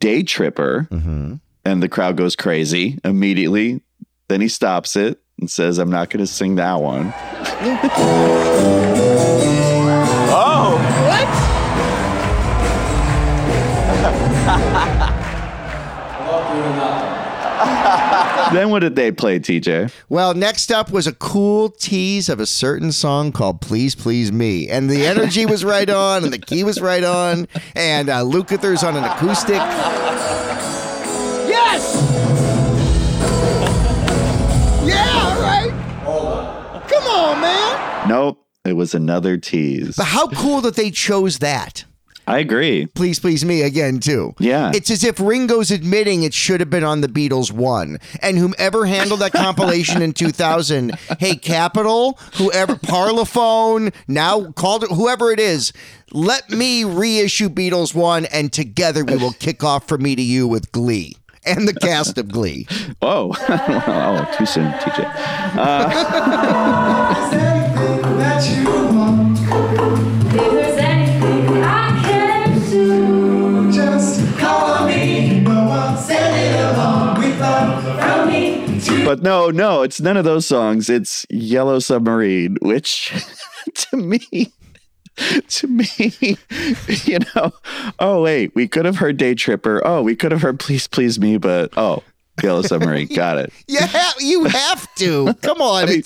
Day 0.00 0.22
Tripper, 0.22 0.88
mm-hmm. 0.90 1.34
and 1.64 1.82
the 1.82 1.88
crowd 1.88 2.16
goes 2.16 2.36
crazy 2.36 2.98
immediately. 3.04 3.82
Then 4.28 4.40
he 4.40 4.48
stops 4.48 4.96
it 4.96 5.20
and 5.38 5.50
says, 5.50 5.78
I'm 5.78 5.90
not 5.90 6.10
going 6.10 6.24
to 6.24 6.26
sing 6.26 6.56
that 6.56 6.80
one. 6.80 7.12
Oh! 10.36 10.80
then 18.52 18.70
what 18.70 18.80
did 18.80 18.96
they 18.96 19.10
play, 19.12 19.38
TJ? 19.38 19.92
Well, 20.08 20.34
next 20.34 20.70
up 20.70 20.90
was 20.90 21.06
a 21.06 21.12
cool 21.12 21.70
tease 21.70 22.28
of 22.28 22.40
a 22.40 22.46
certain 22.46 22.92
song 22.92 23.32
called 23.32 23.60
Please 23.60 23.94
Please 23.94 24.32
Me. 24.32 24.68
And 24.68 24.90
the 24.90 25.06
energy 25.06 25.46
was 25.46 25.64
right 25.64 25.88
on, 25.88 26.24
and 26.24 26.32
the 26.32 26.38
key 26.38 26.64
was 26.64 26.80
right 26.80 27.04
on, 27.04 27.46
and 27.74 28.08
uh, 28.08 28.20
Lukather's 28.22 28.82
on 28.82 28.96
an 28.96 29.04
acoustic. 29.04 29.56
Yes! 31.48 31.94
Yeah, 34.86 35.06
all 35.24 35.40
right. 35.40 36.88
Come 36.88 37.04
on, 37.04 37.40
man. 37.40 38.08
Nope. 38.08 38.40
It 38.64 38.74
was 38.74 38.94
another 38.94 39.36
tease. 39.36 39.96
But 39.96 40.06
how 40.06 40.26
cool 40.28 40.62
that 40.62 40.74
they 40.74 40.90
chose 40.90 41.40
that. 41.40 41.84
I 42.26 42.38
agree. 42.38 42.86
Please 42.86 43.18
Please 43.18 43.44
Me 43.44 43.62
again, 43.62 44.00
too. 44.00 44.34
Yeah. 44.38 44.72
It's 44.74 44.90
as 44.90 45.04
if 45.04 45.20
Ringo's 45.20 45.70
admitting 45.70 46.22
it 46.22 46.32
should 46.34 46.60
have 46.60 46.70
been 46.70 46.84
on 46.84 47.00
the 47.00 47.08
Beatles 47.08 47.52
one. 47.52 47.98
And 48.22 48.38
whomever 48.38 48.86
handled 48.86 49.20
that 49.20 49.32
compilation 49.32 50.00
in 50.02 50.12
2000, 50.12 50.90
hey, 51.18 51.36
Capitol, 51.36 52.18
whoever, 52.34 52.76
Parlophone, 52.76 53.94
now 54.08 54.52
called 54.52 54.84
it, 54.84 54.90
whoever 54.90 55.30
it 55.30 55.40
is, 55.40 55.72
let 56.12 56.48
me 56.50 56.84
reissue 56.84 57.48
Beatles 57.48 57.94
one, 57.94 58.26
and 58.26 58.52
together 58.52 59.04
we 59.04 59.16
will 59.16 59.32
kick 59.32 59.64
off 59.64 59.88
from 59.88 60.02
me 60.02 60.14
to 60.16 60.22
you 60.22 60.46
with 60.46 60.70
Glee. 60.72 61.16
And 61.46 61.68
the 61.68 61.74
cast 61.74 62.16
of 62.16 62.30
Glee. 62.30 62.66
Oh, 63.02 63.34
oh, 63.48 64.34
too 64.38 64.46
soon, 64.46 64.70
TJ. 64.72 65.04
Uh, 65.56 67.03
but 79.14 79.22
no, 79.22 79.48
no, 79.48 79.82
it's 79.82 80.00
none 80.00 80.16
of 80.16 80.24
those 80.24 80.44
songs. 80.44 80.90
It's 80.90 81.24
Yellow 81.30 81.78
Submarine, 81.78 82.56
which 82.62 83.12
to 83.74 83.96
me, 83.96 84.52
to 85.48 85.66
me, 85.68 85.86
you 87.04 87.18
know, 87.36 87.52
oh, 88.00 88.22
wait, 88.22 88.52
we 88.56 88.66
could 88.66 88.84
have 88.84 88.96
heard 88.96 89.16
Day 89.16 89.36
Tripper. 89.36 89.80
Oh, 89.86 90.02
we 90.02 90.16
could 90.16 90.32
have 90.32 90.42
heard 90.42 90.58
Please 90.58 90.88
Please 90.88 91.20
Me, 91.20 91.36
but 91.36 91.72
oh, 91.76 92.02
Yellow 92.42 92.62
Submarine. 92.62 93.08
Got 93.08 93.38
it. 93.38 93.52
You 93.68 93.78
have, 93.80 94.14
you 94.20 94.44
have 94.44 94.92
to. 94.96 95.34
Come 95.42 95.60
on. 95.60 95.84
I 95.84 95.86
mean, 95.86 96.02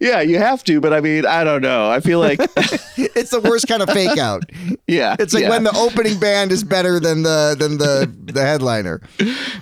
yeah, 0.00 0.20
you 0.20 0.38
have 0.38 0.64
to, 0.64 0.80
but 0.80 0.92
I 0.92 1.00
mean, 1.00 1.26
I 1.26 1.44
don't 1.44 1.62
know. 1.62 1.90
I 1.90 2.00
feel 2.00 2.18
like 2.18 2.40
it's 2.96 3.30
the 3.30 3.40
worst 3.40 3.68
kind 3.68 3.82
of 3.82 3.90
fake 3.90 4.18
out. 4.18 4.44
Yeah. 4.86 5.16
It's 5.18 5.34
like 5.34 5.44
yeah. 5.44 5.50
when 5.50 5.64
the 5.64 5.76
opening 5.76 6.18
band 6.18 6.52
is 6.52 6.64
better 6.64 7.00
than 7.00 7.22
the 7.22 7.56
than 7.58 7.78
the 7.78 8.12
the 8.32 8.42
headliner. 8.42 9.00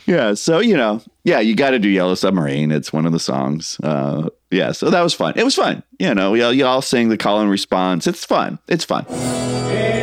Yeah, 0.07 0.35
so 0.35 0.61
you 0.61 0.77
know, 0.77 1.03
yeah, 1.25 1.41
you 1.41 1.57
got 1.57 1.71
to 1.71 1.79
do 1.79 1.89
Yellow 1.89 2.15
Submarine. 2.15 2.71
It's 2.71 2.93
one 2.93 3.07
of 3.07 3.13
the 3.13 3.21
songs. 3.21 3.79
Uh, 3.83 4.29
yeah, 4.51 4.73
so 4.73 4.91
that 4.91 5.03
was 5.03 5.15
fun. 5.15 5.35
It 5.37 5.45
was 5.45 5.55
fun. 5.55 5.83
You 5.99 6.15
know, 6.15 6.31
we 6.31 6.43
all, 6.43 6.53
you 6.53 6.67
all 6.67 6.83
sing 6.83 7.09
the 7.09 7.17
call 7.17 7.41
and 7.41 7.51
response. 7.51 8.07
It's 8.07 8.25
fun. 8.25 8.59
It's 8.69 8.85
fun. 8.85 9.07
Wait, 9.09 9.94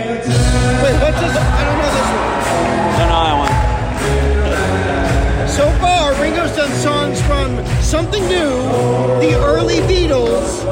the 9.21 9.35
early 9.35 9.75
Beatles, 9.81 10.65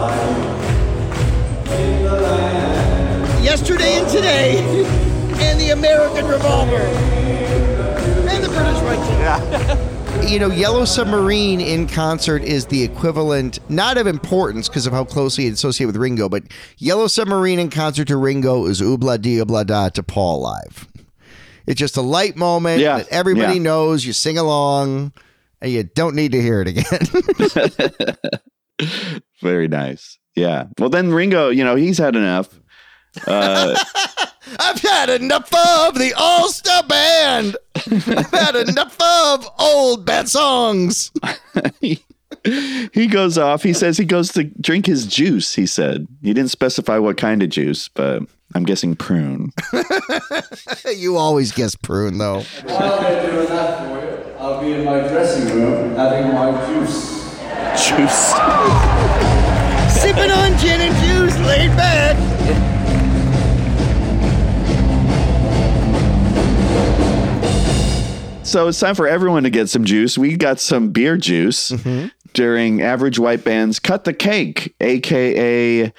Yesterday 3.43 3.93
and 3.99 4.09
Today, 4.09 4.57
and 5.39 5.59
the 5.59 5.69
American 5.69 6.25
Revolver, 6.27 6.77
and 6.81 8.43
the 8.43 8.49
British 8.49 8.81
Right 8.81 10.27
You 10.27 10.39
know, 10.39 10.49
Yellow 10.49 10.83
Submarine 10.85 11.61
in 11.61 11.85
concert 11.87 12.41
is 12.41 12.65
the 12.65 12.81
equivalent, 12.81 13.59
not 13.69 13.97
of 13.99 14.07
importance 14.07 14.67
because 14.67 14.87
of 14.87 14.93
how 14.93 15.03
closely 15.03 15.45
it's 15.45 15.59
associated 15.59 15.93
with 15.93 16.01
Ringo, 16.01 16.27
but 16.27 16.43
Yellow 16.79 17.05
Submarine 17.05 17.59
in 17.59 17.69
concert 17.69 18.07
to 18.07 18.17
Ringo 18.17 18.65
is 18.65 18.81
Ob-La-Di, 18.81 19.39
Ob-La-Da 19.41 19.89
to 19.89 20.01
Paul 20.01 20.41
live. 20.41 20.87
It's 21.67 21.79
just 21.79 21.97
a 21.97 22.01
light 22.01 22.35
moment 22.35 22.81
Yeah, 22.81 22.97
that 22.97 23.09
everybody 23.09 23.57
yeah. 23.57 23.63
knows. 23.63 24.05
You 24.05 24.13
sing 24.13 24.39
along, 24.39 25.13
and 25.61 25.71
you 25.71 25.83
don't 25.83 26.15
need 26.15 26.31
to 26.31 26.41
hear 26.41 26.61
it 26.61 26.67
again. 26.67 28.19
Very 29.41 29.67
nice. 29.67 30.17
Yeah. 30.35 30.65
Well, 30.77 30.89
then 30.89 31.11
Ringo, 31.11 31.49
you 31.49 31.63
know, 31.63 31.75
he's 31.75 31.97
had 31.97 32.15
enough. 32.15 32.59
Uh, 33.27 33.77
I've 34.59 34.81
had 34.81 35.09
enough 35.09 35.53
of 35.53 35.95
the 35.95 36.13
All 36.17 36.49
Star 36.49 36.83
Band. 36.83 37.57
I've 37.75 38.31
had 38.31 38.55
enough 38.55 38.95
of 38.99 39.47
old 39.59 40.05
bad 40.05 40.29
songs. 40.29 41.11
he 41.81 43.07
goes 43.07 43.37
off. 43.37 43.63
He 43.63 43.73
says 43.73 43.97
he 43.97 44.05
goes 44.05 44.31
to 44.33 44.45
drink 44.45 44.85
his 44.85 45.05
juice. 45.05 45.55
He 45.55 45.65
said 45.65 46.07
he 46.21 46.33
didn't 46.33 46.51
specify 46.51 46.97
what 46.97 47.17
kind 47.17 47.43
of 47.43 47.49
juice, 47.49 47.89
but 47.89 48.23
I'm 48.55 48.63
guessing 48.63 48.95
prune. 48.95 49.53
you 50.95 51.17
always 51.17 51.51
guess 51.51 51.75
prune, 51.75 52.17
though. 52.17 52.41
While 52.63 52.99
they're 52.99 53.31
doing 53.31 53.47
that 53.47 53.87
for 53.87 54.03
you, 54.03 54.35
I'll 54.39 54.59
be 54.59 54.73
in 54.73 54.85
my 54.85 54.99
dressing 55.07 55.45
room 55.55 55.95
having 55.95 56.33
my 56.33 56.51
juice. 56.67 57.19
Juice. 57.87 58.33
Sipping 60.01 60.31
on 60.31 60.57
gin 60.57 60.81
and 60.81 60.95
juice, 61.05 61.37
laid 61.45 61.69
back. 61.77 62.17
So 68.43 68.67
it's 68.67 68.79
time 68.79 68.95
for 68.95 69.07
everyone 69.07 69.43
to 69.43 69.51
get 69.51 69.69
some 69.69 69.85
juice. 69.85 70.17
We 70.17 70.35
got 70.35 70.59
some 70.59 70.89
beer 70.89 71.17
juice 71.17 71.69
mm-hmm. 71.69 72.07
during 72.33 72.81
Average 72.81 73.19
White 73.19 73.43
Band's 73.43 73.79
Cut 73.79 74.05
the 74.05 74.13
Cake, 74.13 74.73
aka 74.81 75.93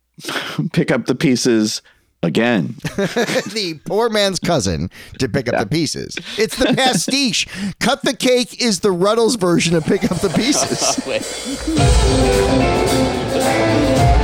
Pick 0.72 0.90
Up 0.90 1.06
the 1.06 1.14
Pieces 1.14 1.80
again. 2.22 2.76
the 2.96 3.80
poor 3.84 4.08
man's 4.08 4.38
cousin 4.38 4.90
to 5.18 5.28
pick 5.28 5.48
up 5.48 5.58
the 5.58 5.66
pieces. 5.66 6.16
It's 6.38 6.56
the 6.56 6.72
pastiche. 6.74 7.46
Cut 7.80 8.02
the 8.02 8.14
cake 8.14 8.62
is 8.62 8.80
the 8.80 8.90
Rutles 8.90 9.38
version 9.38 9.74
of 9.74 9.84
pick 9.84 10.04
up 10.10 10.18
the 10.18 10.28
pieces. 10.36 10.78
Oh, 11.04 11.12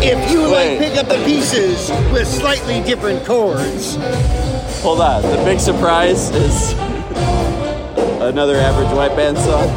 if 0.01 0.30
you 0.30 0.42
Wait. 0.42 0.78
like 0.78 0.78
pick 0.78 0.96
up 0.96 1.09
the 1.09 1.22
pieces 1.24 1.90
with 2.12 2.26
slightly 2.26 2.80
different 2.82 3.26
chords. 3.26 3.96
Hold 4.82 5.01
on. 5.01 5.22
The 5.22 5.42
big 5.44 5.59
surprise 5.59 6.30
is 6.30 6.72
another 8.22 8.57
average 8.57 8.92
white 8.94 9.16
band 9.16 9.36
song. 9.38 9.68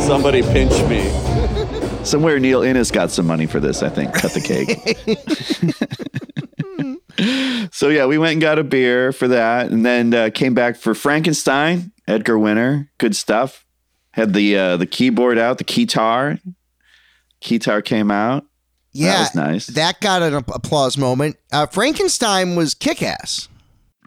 Somebody 0.00 0.42
pinch 0.42 0.72
me. 0.88 1.29
Somewhere 2.04 2.40
Neil 2.40 2.62
Innes 2.62 2.90
got 2.90 3.10
some 3.10 3.26
money 3.26 3.46
for 3.46 3.60
this, 3.60 3.82
I 3.82 3.88
think. 3.88 4.12
Cut 4.14 4.32
the 4.32 4.40
cake. 4.40 4.78
so 7.72 7.88
yeah, 7.88 8.06
we 8.06 8.18
went 8.18 8.32
and 8.32 8.40
got 8.40 8.58
a 8.58 8.64
beer 8.64 9.12
for 9.12 9.28
that, 9.28 9.70
and 9.70 9.84
then 9.86 10.12
uh, 10.12 10.30
came 10.32 10.54
back 10.54 10.76
for 10.76 10.94
Frankenstein. 10.94 11.92
Edgar 12.08 12.38
Winter, 12.38 12.90
good 12.98 13.14
stuff. 13.14 13.64
Had 14.12 14.32
the 14.32 14.56
uh, 14.56 14.76
the 14.76 14.86
keyboard 14.86 15.38
out, 15.38 15.58
the 15.58 15.64
keytar. 15.64 16.40
Keytar 17.40 17.84
came 17.84 18.10
out. 18.10 18.44
Yeah, 18.92 19.12
that 19.12 19.20
was 19.20 19.34
nice. 19.36 19.66
That 19.68 20.00
got 20.00 20.22
an 20.22 20.34
applause 20.34 20.98
moment. 20.98 21.36
Uh, 21.52 21.66
Frankenstein 21.66 22.56
was 22.56 22.74
kick 22.74 23.02
ass. 23.02 23.48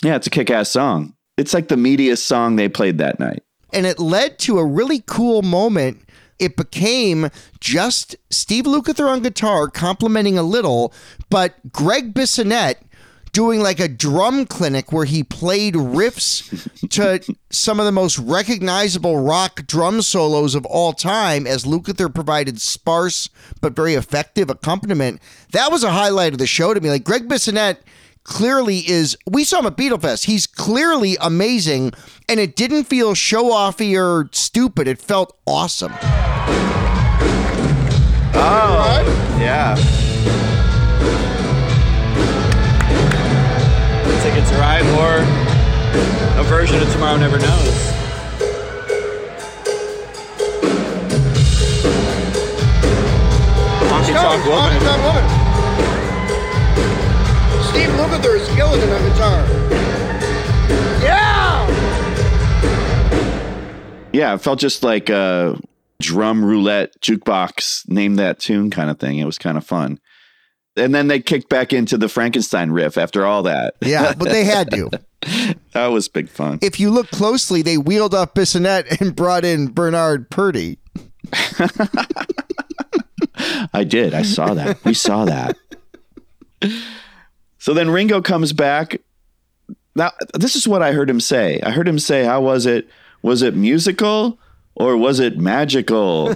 Yeah, 0.03 0.15
it's 0.17 0.27
a 0.27 0.29
kick-ass 0.29 0.69
song. 0.69 1.13
It's 1.37 1.53
like 1.53 1.69
the 1.69 1.75
meatiest 1.75 2.17
song 2.17 2.57
they 2.57 2.67
played 2.67 2.97
that 2.97 3.17
night. 3.19 3.43
and 3.71 3.85
it 3.85 3.97
led 3.97 4.37
to 4.39 4.59
a 4.59 4.65
really 4.65 5.01
cool 5.07 5.41
moment. 5.41 6.01
It 6.39 6.55
became 6.55 7.29
just 7.59 8.15
Steve 8.29 8.65
Lukather 8.65 9.07
on 9.07 9.21
guitar, 9.21 9.67
complimenting 9.67 10.37
a 10.37 10.43
little, 10.43 10.93
but 11.29 11.71
Gregg 11.71 12.13
Bissonette 12.13 12.77
doing 13.33 13.59
like 13.59 13.79
a 13.79 13.87
drum 13.87 14.45
clinic 14.45 14.91
where 14.91 15.05
he 15.05 15.23
played 15.23 15.73
riffs 15.73 16.89
to 16.89 17.35
some 17.49 17.79
of 17.79 17.85
the 17.85 17.91
most 17.91 18.19
recognizable 18.19 19.17
rock 19.17 19.65
drum 19.65 20.01
solos 20.03 20.53
of 20.53 20.65
all 20.67 20.93
time 20.93 21.47
as 21.47 21.65
Lukather 21.65 22.13
provided 22.13 22.61
sparse 22.61 23.29
but 23.59 23.75
very 23.75 23.95
effective 23.95 24.51
accompaniment. 24.51 25.19
That 25.51 25.71
was 25.71 25.83
a 25.83 25.91
highlight 25.91 26.33
of 26.33 26.39
the 26.39 26.47
show 26.47 26.73
to 26.73 26.79
me. 26.79 26.89
Like 26.89 27.03
Gregg 27.03 27.27
Bissonette 27.27 27.77
clearly 28.23 28.79
is 28.79 29.17
we 29.29 29.43
saw 29.43 29.59
him 29.59 29.65
at 29.67 29.77
Beatlefest. 29.77 30.25
He's 30.25 30.47
clearly 30.47 31.17
amazing, 31.21 31.93
and 32.27 32.39
it 32.39 32.55
didn't 32.55 32.85
feel 32.85 33.13
show 33.13 33.51
offy 33.51 33.99
or 33.99 34.29
stupid. 34.31 34.87
It 34.87 34.99
felt 34.99 35.37
awesome. 35.45 35.93
Oh, 38.35 39.37
yeah. 39.39 39.75
Ticket 44.23 44.47
to 44.47 44.55
Ride 44.55 44.85
or 44.97 45.19
a 46.39 46.43
version 46.43 46.81
of 46.81 46.91
Tomorrow 46.91 47.17
Never 47.17 47.37
Knows. 47.37 47.93
Honky 53.89 54.13
Tonk 54.13 54.45
Woman. 54.45 55.42
Honky 57.73 57.85
Tonk 57.85 57.97
Woman. 57.97 58.21
Steve 58.21 58.29
Lukather 58.29 58.35
is 58.39 58.47
killing 58.55 58.81
it 58.81 58.89
on 58.89 59.09
guitar. 59.09 59.45
Yeah! 61.03 61.67
Yeah, 64.13 64.33
it 64.35 64.41
felt 64.41 64.59
just 64.59 64.83
like 64.83 65.09
a 65.09 65.59
drum 65.99 66.45
roulette 66.45 66.99
jukebox, 67.01 67.89
name 67.89 68.15
that 68.15 68.39
tune 68.39 68.69
kind 68.69 68.89
of 68.89 68.99
thing. 68.99 69.17
It 69.17 69.25
was 69.25 69.37
kind 69.37 69.57
of 69.57 69.65
fun. 69.65 69.99
And 70.75 70.93
then 70.93 71.07
they 71.07 71.19
kicked 71.19 71.49
back 71.49 71.71
into 71.71 71.97
the 71.97 72.09
Frankenstein 72.09 72.71
riff 72.71 72.97
after 72.97 73.25
all 73.25 73.43
that. 73.43 73.75
Yeah, 73.81 74.13
but 74.17 74.29
they 74.29 74.43
had 74.43 74.71
to. 74.71 74.89
that 75.73 75.87
was 75.87 76.07
big 76.07 76.29
fun. 76.29 76.59
If 76.61 76.79
you 76.79 76.89
look 76.89 77.11
closely, 77.11 77.61
they 77.61 77.77
wheeled 77.77 78.15
off 78.15 78.33
Bissonette 78.33 78.99
and 78.99 79.15
brought 79.15 79.45
in 79.45 79.67
Bernard 79.67 80.29
Purdie. 80.29 80.79
I 83.73 83.83
did. 83.83 84.13
I 84.13 84.23
saw 84.23 84.53
that. 84.53 84.83
We 84.83 84.93
saw 84.93 85.25
that. 85.25 85.57
So 87.63 87.73
then 87.73 87.89
Ringo 87.89 88.21
comes 88.21 88.51
back. 88.51 88.99
Now, 89.95 90.11
this 90.33 90.57
is 90.57 90.67
what 90.67 90.81
I 90.83 90.91
heard 90.91 91.09
him 91.09 91.21
say. 91.21 91.61
I 91.61 91.71
heard 91.71 91.87
him 91.87 91.97
say, 91.97 92.25
How 92.25 92.41
was 92.41 92.65
it? 92.65 92.89
Was 93.21 93.41
it 93.41 93.55
musical 93.55 94.37
or 94.75 94.97
was 94.97 95.21
it 95.21 95.37
magical? 95.37 96.27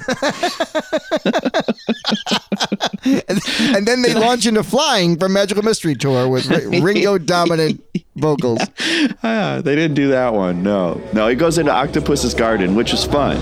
and 3.27 3.85
then 3.85 4.03
they 4.03 4.13
launch 4.13 4.45
into 4.45 4.63
Flying 4.63 5.17
from 5.19 5.33
Magical 5.33 5.63
Mystery 5.63 5.95
Tour 5.95 6.29
with 6.29 6.47
Ringo 6.81 7.17
dominant 7.17 7.83
vocals. 8.15 8.59
ah, 9.21 9.59
they 9.61 9.75
didn't 9.75 9.95
do 9.95 10.07
that 10.07 10.33
one. 10.33 10.63
No. 10.63 11.01
No, 11.11 11.27
he 11.27 11.35
goes 11.35 11.57
into 11.57 11.73
Octopus's 11.73 12.35
Garden, 12.35 12.73
which 12.73 12.93
is 12.93 13.03
fun. 13.03 13.35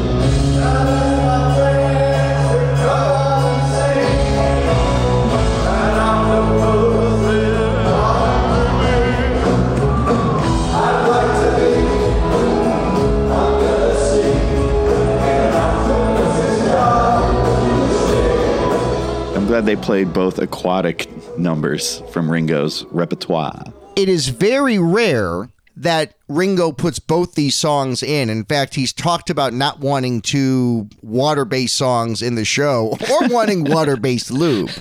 Glad 19.55 19.65
they 19.65 19.81
played 19.81 20.11
both 20.11 20.37
aquatic 20.37 21.07
numbers 21.37 22.01
from 22.11 22.29
Ringo's 22.29 22.83
repertoire. 22.91 23.63
It 23.95 24.09
is 24.09 24.27
very 24.27 24.77
rare 24.77 25.47
that 25.77 26.15
Ringo 26.27 26.73
puts 26.73 26.99
both 26.99 27.35
these 27.35 27.55
songs 27.55 28.03
in. 28.03 28.29
In 28.29 28.43
fact, 28.43 28.75
he's 28.75 28.91
talked 28.91 29.29
about 29.29 29.53
not 29.53 29.79
wanting 29.79 30.21
to 30.23 30.89
water 31.01 31.45
based 31.45 31.75
songs 31.75 32.21
in 32.21 32.35
the 32.35 32.43
show 32.43 32.97
or 33.09 33.27
wanting 33.29 33.63
water 33.71 33.95
based 33.95 34.29
lube. 34.29 34.71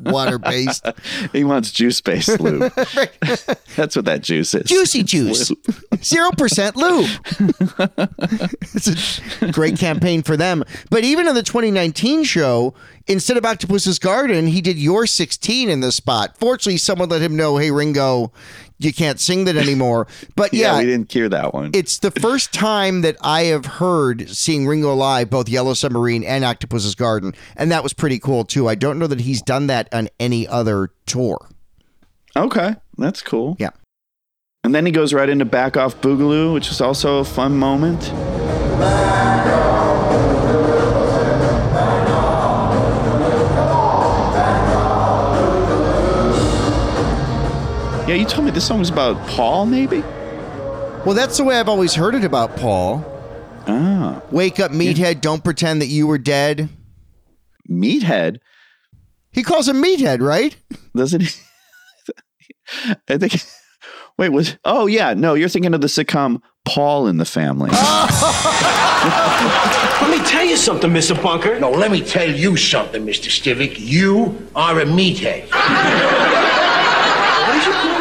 water 0.00 0.38
based. 0.38 0.86
He 1.32 1.44
wants 1.44 1.70
juice 1.70 2.00
based 2.00 2.40
lube. 2.40 2.72
That's 3.76 3.96
what 3.96 4.04
that 4.04 4.20
juice 4.22 4.54
is. 4.54 4.68
Juicy 4.68 5.02
juice. 5.04 5.52
Zero 6.02 6.30
percent 6.32 6.76
lube. 6.76 7.08
it's 8.74 9.20
a 9.42 9.52
great 9.52 9.78
campaign 9.78 10.22
for 10.22 10.36
them. 10.36 10.64
But 10.90 11.04
even 11.04 11.28
in 11.28 11.34
the 11.34 11.42
2019 11.42 12.24
show, 12.24 12.74
instead 13.06 13.36
of 13.36 13.44
Octopus's 13.44 13.98
Garden, 13.98 14.46
he 14.46 14.60
did 14.60 14.78
You're 14.78 15.06
16 15.06 15.68
in 15.70 15.80
the 15.80 15.92
spot. 15.92 16.36
Fortunately, 16.38 16.76
someone 16.78 17.08
let 17.08 17.22
him 17.22 17.36
know, 17.36 17.56
hey, 17.56 17.70
Ringo, 17.70 18.32
you 18.78 18.92
can't 18.92 19.18
sing 19.18 19.44
that 19.46 19.56
anymore. 19.56 20.06
But 20.34 20.52
Yeah, 20.52 20.72
yeah, 20.74 20.78
we 20.80 20.84
didn't 20.86 21.10
hear 21.10 21.28
that 21.30 21.54
one. 21.54 21.70
it's 21.72 21.98
the 21.98 22.10
first 22.10 22.52
time 22.52 23.00
that 23.02 23.16
I 23.22 23.44
have 23.44 23.64
heard 23.66 24.28
seeing 24.28 24.66
Ringo 24.66 24.94
live, 24.94 25.30
both 25.30 25.48
Yellow 25.48 25.74
Submarine 25.74 26.24
and 26.24 26.44
Octopus's 26.44 26.94
Garden. 26.94 27.34
And 27.56 27.70
that 27.72 27.82
was 27.82 27.92
pretty 27.94 28.18
cool, 28.18 28.44
too. 28.44 28.68
I 28.68 28.74
don't 28.74 28.98
know 28.98 29.06
that 29.06 29.20
he's 29.20 29.40
done 29.42 29.66
that 29.68 29.88
on 29.94 30.08
any 30.20 30.46
other 30.46 30.90
tour. 31.06 31.48
Okay, 32.36 32.74
that's 32.98 33.22
cool. 33.22 33.56
Yeah. 33.58 33.70
And 34.62 34.74
then 34.74 34.84
he 34.84 34.90
goes 34.92 35.14
right 35.14 35.28
into 35.28 35.44
Back 35.44 35.76
Off 35.76 36.00
Boogaloo, 36.00 36.52
which 36.52 36.70
is 36.70 36.80
also 36.80 37.18
a 37.18 37.24
fun 37.24 37.56
moment. 37.56 38.10
Yeah, 48.06 48.14
you 48.14 48.24
told 48.24 48.44
me 48.44 48.52
this 48.52 48.64
song 48.64 48.78
was 48.78 48.88
about 48.88 49.16
Paul, 49.28 49.66
maybe? 49.66 50.00
Well, 51.04 51.12
that's 51.14 51.38
the 51.38 51.44
way 51.44 51.58
I've 51.58 51.68
always 51.68 51.92
heard 51.92 52.14
it 52.14 52.22
about 52.22 52.56
Paul. 52.56 53.04
Ah. 53.66 54.22
Wake 54.30 54.60
up, 54.60 54.70
meathead. 54.70 55.20
Don't 55.20 55.42
pretend 55.42 55.82
that 55.82 55.86
you 55.86 56.06
were 56.06 56.18
dead. 56.18 56.68
Meathead? 57.68 58.38
He 59.32 59.42
calls 59.42 59.68
him 59.68 59.82
meathead, 59.82 60.20
right? 60.20 60.56
Doesn't 60.94 61.22
he? 61.22 61.28
I 63.08 63.18
think. 63.18 63.42
Wait, 64.18 64.30
was 64.30 64.56
oh 64.64 64.86
yeah, 64.86 65.12
no, 65.12 65.34
you're 65.34 65.48
thinking 65.48 65.74
of 65.74 65.80
the 65.80 65.88
sitcom 65.88 66.40
Paul 66.64 67.06
in 67.08 67.18
the 67.18 67.24
Family. 67.24 67.70
Let 67.72 67.80
me 70.10 70.24
tell 70.24 70.44
you 70.44 70.56
something, 70.56 70.90
Mr. 70.90 71.20
Bunker. 71.20 71.58
No, 71.60 71.70
let 71.70 71.90
me 71.90 72.00
tell 72.02 72.30
you 72.30 72.56
something, 72.56 73.04
Mr. 73.04 73.30
Stivic. 73.30 73.78
You 73.78 74.48
are 74.54 74.80
a 74.80 74.84
meathead. 74.84 75.48
what 77.46 77.52
did 77.52 77.66
you 77.66 77.72
call 77.72 77.96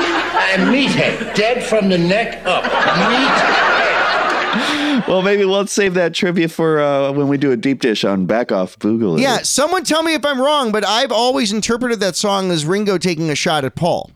me? 0.59 0.85
A 0.85 0.89
meathead. 0.89 1.35
Dead 1.35 1.63
from 1.63 1.89
the 1.89 1.97
neck 1.97 2.45
up. 2.45 2.63
Meathead. 2.63 3.73
well, 5.07 5.21
maybe 5.21 5.43
let's 5.45 5.73
save 5.73 5.93
that 5.95 6.13
trivia 6.13 6.47
for 6.47 6.79
uh, 6.81 7.11
when 7.11 7.27
we 7.27 7.37
do 7.37 7.51
a 7.51 7.57
deep 7.57 7.81
dish 7.81 8.03
on 8.05 8.25
Back 8.25 8.51
Off 8.51 8.77
Boogaloo. 8.79 9.19
Yeah, 9.19 9.39
someone 9.39 9.83
tell 9.83 10.03
me 10.03 10.13
if 10.13 10.25
I'm 10.25 10.39
wrong, 10.41 10.71
but 10.71 10.85
I've 10.85 11.11
always 11.11 11.51
interpreted 11.51 11.99
that 11.99 12.15
song 12.15 12.51
as 12.51 12.65
Ringo 12.65 12.97
taking 12.97 13.29
a 13.29 13.35
shot 13.35 13.65
at 13.65 13.75
Paul. 13.75 14.11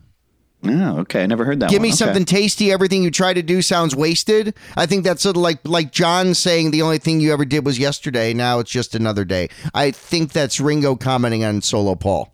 Oh, 0.64 1.00
okay. 1.00 1.24
I 1.24 1.26
never 1.26 1.46
heard 1.46 1.62
that. 1.62 1.70
Give 1.70 1.80
one. 1.80 1.84
me 1.84 1.90
Okay. 1.90 1.96
something 1.98 2.26
tasty. 2.26 2.70
Everything 2.72 3.02
you 3.02 3.12
try 3.12 3.34
to 3.34 3.42
do 3.42 3.62
sounds 3.62 3.96
wasted. 3.96 4.54
I 4.76 4.86
think 4.86 5.06
that's 5.06 5.22
sort 5.22 5.38
of 5.38 5.42
like 5.42 5.60
like 5.66 5.92
John 5.94 6.34
saying 6.34 6.72
the 6.72 6.82
only 6.82 6.98
thing 6.98 7.22
you 7.22 7.32
ever 7.32 7.46
did 7.46 7.66
was 7.66 7.80
yesterday. 7.80 8.34
Now 8.34 8.60
it's 8.60 8.70
just 8.72 8.94
another 8.94 9.24
day. 9.24 9.48
I 9.74 9.92
think 9.92 10.34
that's 10.34 10.60
Ringo 10.60 10.98
commenting 10.98 11.46
on 11.46 11.62
solo 11.62 11.96
Paul. 11.96 12.34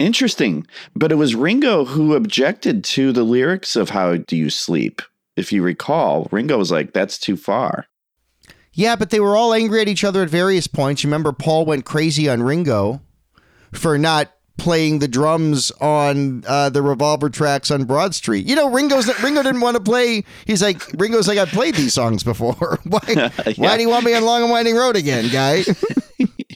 Interesting. 0.00 0.66
But 0.96 1.12
it 1.12 1.16
was 1.16 1.34
Ringo 1.34 1.84
who 1.84 2.14
objected 2.14 2.82
to 2.84 3.12
the 3.12 3.22
lyrics 3.22 3.76
of 3.76 3.90
How 3.90 4.16
Do 4.16 4.36
You 4.36 4.50
Sleep? 4.50 5.02
If 5.36 5.52
you 5.52 5.62
recall, 5.62 6.26
Ringo 6.32 6.58
was 6.58 6.72
like, 6.72 6.92
that's 6.92 7.18
too 7.18 7.36
far. 7.36 7.86
Yeah, 8.72 8.96
but 8.96 9.10
they 9.10 9.20
were 9.20 9.36
all 9.36 9.52
angry 9.52 9.80
at 9.80 9.88
each 9.88 10.04
other 10.04 10.22
at 10.22 10.30
various 10.30 10.66
points. 10.66 11.04
You 11.04 11.08
remember 11.08 11.32
Paul 11.32 11.66
went 11.66 11.84
crazy 11.84 12.28
on 12.28 12.42
Ringo 12.42 13.02
for 13.72 13.98
not 13.98 14.32
playing 14.56 15.00
the 15.00 15.08
drums 15.08 15.70
on 15.80 16.44
uh, 16.46 16.70
the 16.70 16.82
revolver 16.82 17.28
tracks 17.28 17.70
on 17.70 17.84
Broad 17.84 18.14
Street. 18.14 18.46
You 18.46 18.56
know, 18.56 18.70
Ringo's 18.70 19.06
Ringo 19.22 19.42
didn't 19.42 19.60
want 19.60 19.76
to 19.76 19.82
play. 19.82 20.24
He's 20.46 20.62
like 20.62 20.82
Ringo's 20.94 21.26
like 21.28 21.38
I've 21.38 21.48
played 21.48 21.74
these 21.74 21.94
songs 21.94 22.22
before. 22.22 22.78
why? 22.84 23.30
Why 23.56 23.76
do 23.76 23.82
you 23.82 23.88
want 23.88 24.04
me 24.04 24.14
on 24.14 24.24
Long 24.24 24.42
and 24.42 24.50
Winding 24.50 24.76
Road 24.76 24.96
again, 24.96 25.30
guy? 25.30 25.64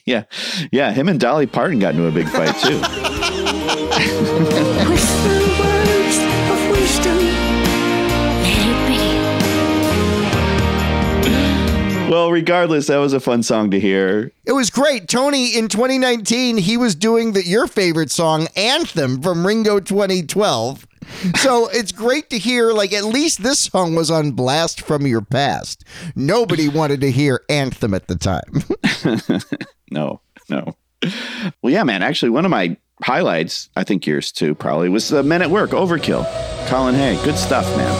Yeah. 0.06 0.24
Yeah. 0.70 0.92
Him 0.92 1.08
and 1.08 1.18
Dolly 1.18 1.46
Parton 1.46 1.78
got 1.78 1.94
into 1.94 2.06
a 2.06 2.10
big 2.10 2.28
fight, 2.28 2.54
too. 2.56 3.13
Well, 12.10 12.30
regardless, 12.30 12.88
that 12.88 12.96
was 12.96 13.12
a 13.12 13.20
fun 13.20 13.42
song 13.42 13.70
to 13.70 13.78
hear. 13.78 14.32
It 14.44 14.52
was 14.52 14.70
great. 14.70 15.08
Tony 15.08 15.56
in 15.56 15.68
2019, 15.68 16.56
he 16.56 16.76
was 16.76 16.94
doing 16.94 17.32
the 17.32 17.46
your 17.46 17.66
favorite 17.66 18.10
song, 18.10 18.48
Anthem 18.56 19.22
from 19.22 19.46
Ringo 19.46 19.78
2012. 19.78 20.86
So 21.36 21.68
it's 21.72 21.92
great 21.92 22.30
to 22.30 22.38
hear 22.38 22.72
like 22.72 22.92
at 22.92 23.04
least 23.04 23.42
this 23.42 23.60
song 23.60 23.94
was 23.94 24.10
on 24.10 24.32
blast 24.32 24.80
from 24.80 25.06
your 25.06 25.22
past. 25.22 25.84
Nobody 26.16 26.68
wanted 26.68 27.00
to 27.02 27.10
hear 27.10 27.42
Anthem 27.48 27.94
at 27.94 28.08
the 28.08 28.16
time. 28.16 28.64
no, 29.90 30.20
no. 30.48 30.76
Well, 31.62 31.72
yeah, 31.72 31.84
man. 31.84 32.02
Actually, 32.02 32.30
one 32.30 32.44
of 32.44 32.50
my 32.50 32.76
highlights, 33.02 33.68
I 33.76 33.84
think 33.84 34.06
yours 34.06 34.30
too, 34.32 34.54
probably, 34.54 34.88
was 34.88 35.08
the 35.08 35.22
Men 35.22 35.42
at 35.42 35.50
Work, 35.50 35.70
Overkill. 35.70 36.24
Colin 36.68 36.94
Hay. 36.94 37.18
Good 37.24 37.36
stuff, 37.36 37.66
man. 37.76 37.92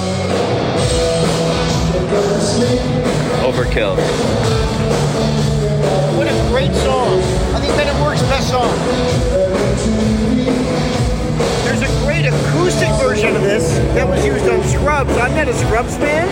Overkill. 3.44 3.96
What 6.16 6.26
a 6.28 6.48
great 6.50 6.72
song. 6.82 7.20
I 7.54 7.60
think 7.60 7.76
Men 7.76 7.88
at 7.88 8.02
Work's 8.02 8.22
best 8.22 8.48
song. 8.50 8.70
There's 11.64 11.82
a 11.82 12.04
great 12.04 12.26
acoustic 12.26 12.88
version 13.00 13.36
of 13.36 13.42
this 13.42 13.76
that 13.94 14.08
was 14.08 14.24
used 14.24 14.48
on 14.48 14.62
Scrubs. 14.64 15.10
I'm 15.16 15.34
not 15.34 15.48
a 15.48 15.54
Scrubs 15.54 15.96
fan, 15.96 16.28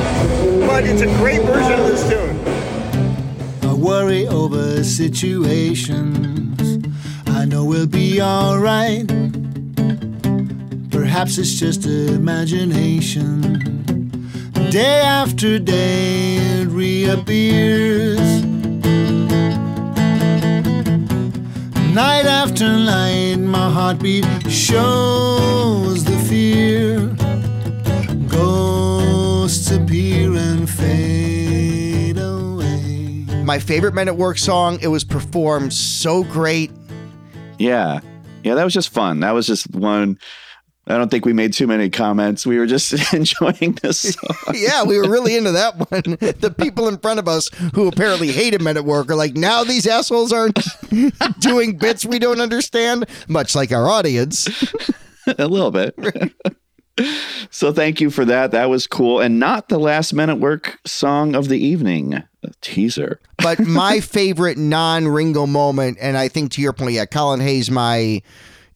but 0.66 0.84
it's 0.84 1.02
a 1.02 1.06
great 1.18 1.42
version 1.42 1.80
of 1.80 1.86
this 1.86 2.08
tune. 2.08 3.68
I 3.68 3.74
worry 3.74 4.26
over 4.28 4.82
situations. 4.84 6.41
I 7.42 7.44
know 7.44 7.64
we'll 7.64 7.88
be 7.88 8.22
alright. 8.22 9.04
Perhaps 10.92 11.38
it's 11.38 11.54
just 11.54 11.86
imagination. 11.86 13.40
Day 14.70 15.00
after 15.00 15.58
day 15.58 16.36
it 16.36 16.68
reappears. 16.68 18.44
Night 21.92 22.26
after 22.26 22.64
night, 22.78 23.38
my 23.40 23.68
heartbeat 23.68 24.24
shows 24.48 26.04
the 26.04 26.16
fear. 26.28 27.08
Ghosts 28.28 29.68
appear 29.72 30.32
and 30.36 30.70
fade 30.70 32.18
away. 32.18 33.26
My 33.42 33.58
favorite 33.58 33.94
Men 33.94 34.06
at 34.06 34.16
Work 34.16 34.38
song. 34.38 34.78
It 34.80 34.86
was 34.86 35.02
performed 35.02 35.72
so 35.72 36.22
great. 36.22 36.70
Yeah. 37.58 38.00
Yeah, 38.44 38.54
that 38.56 38.64
was 38.64 38.74
just 38.74 38.88
fun. 38.92 39.20
That 39.20 39.32
was 39.32 39.46
just 39.46 39.72
one. 39.74 40.18
I 40.88 40.98
don't 40.98 41.10
think 41.12 41.24
we 41.24 41.32
made 41.32 41.52
too 41.52 41.68
many 41.68 41.88
comments. 41.90 42.44
We 42.44 42.58
were 42.58 42.66
just 42.66 42.92
enjoying 43.14 43.78
this 43.82 44.00
song. 44.14 44.36
yeah, 44.54 44.82
we 44.82 44.98
were 44.98 45.08
really 45.08 45.36
into 45.36 45.52
that 45.52 45.76
one. 45.90 46.02
The 46.40 46.52
people 46.56 46.88
in 46.88 46.98
front 46.98 47.20
of 47.20 47.28
us 47.28 47.48
who 47.74 47.86
apparently 47.86 48.32
hated 48.32 48.62
Men 48.62 48.76
at 48.76 48.84
Work 48.84 49.10
are 49.10 49.14
like, 49.14 49.34
now 49.34 49.62
these 49.62 49.86
assholes 49.86 50.32
aren't 50.32 50.58
doing 51.38 51.78
bits 51.78 52.04
we 52.04 52.18
don't 52.18 52.40
understand, 52.40 53.06
much 53.28 53.54
like 53.54 53.70
our 53.70 53.88
audience. 53.88 54.48
a 55.38 55.46
little 55.46 55.70
bit. 55.70 55.94
So 57.50 57.72
thank 57.72 58.00
you 58.00 58.10
for 58.10 58.24
that. 58.26 58.50
That 58.50 58.68
was 58.68 58.86
cool. 58.86 59.20
And 59.20 59.38
not 59.40 59.68
the 59.68 59.78
last 59.78 60.12
minute 60.12 60.36
work 60.36 60.78
song 60.86 61.34
of 61.34 61.48
the 61.48 61.58
evening. 61.58 62.14
A 62.14 62.50
teaser. 62.60 63.20
But 63.42 63.58
my 63.60 63.98
favorite 64.00 64.56
non 64.56 65.08
Ringo 65.08 65.46
moment, 65.46 65.98
and 66.00 66.16
I 66.16 66.28
think 66.28 66.52
to 66.52 66.60
your 66.62 66.72
point, 66.72 66.92
yeah, 66.92 67.06
Colin 67.06 67.40
Hay's, 67.40 67.70
my 67.72 68.22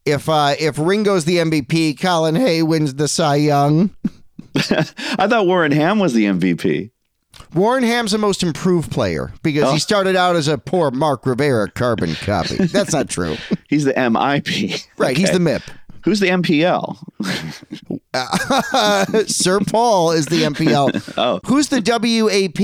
if 0.04 0.28
uh 0.28 0.54
if 0.58 0.76
Ringo's 0.78 1.24
the 1.24 1.36
MVP, 1.36 2.00
Colin 2.00 2.34
Hay 2.34 2.62
wins 2.64 2.94
the 2.94 3.06
Cy 3.06 3.36
Young. 3.36 3.90
I 4.56 5.26
thought 5.28 5.46
Warren 5.46 5.70
Ham 5.72 5.98
was 6.00 6.14
the 6.14 6.24
MVP. 6.24 6.90
Warren 7.54 7.84
Ham's 7.84 8.12
the 8.12 8.18
most 8.18 8.42
improved 8.42 8.90
player 8.90 9.32
because 9.42 9.64
Oh. 9.64 9.72
he 9.72 9.78
started 9.78 10.16
out 10.16 10.34
as 10.36 10.48
a 10.48 10.58
poor 10.58 10.90
Mark 10.90 11.26
Rivera 11.26 11.70
carbon 11.70 12.14
copy. 12.16 12.56
That's 12.56 12.92
not 12.92 13.08
true. 13.08 13.36
He's 13.68 13.84
the 13.84 13.92
MIP. 13.94 14.84
Right, 14.96 15.16
he's 15.16 15.30
the 15.30 15.38
MIP. 15.38 15.62
Who's 16.06 16.20
the 16.20 16.28
MPL? 16.28 16.96
Uh, 18.14 19.04
Sir 19.26 19.58
Paul 19.58 20.12
is 20.12 20.26
the 20.26 20.42
MPL. 20.44 21.02
Oh. 21.18 21.40
Who's 21.46 21.68
the 21.68 21.80
WAP? 21.80 22.60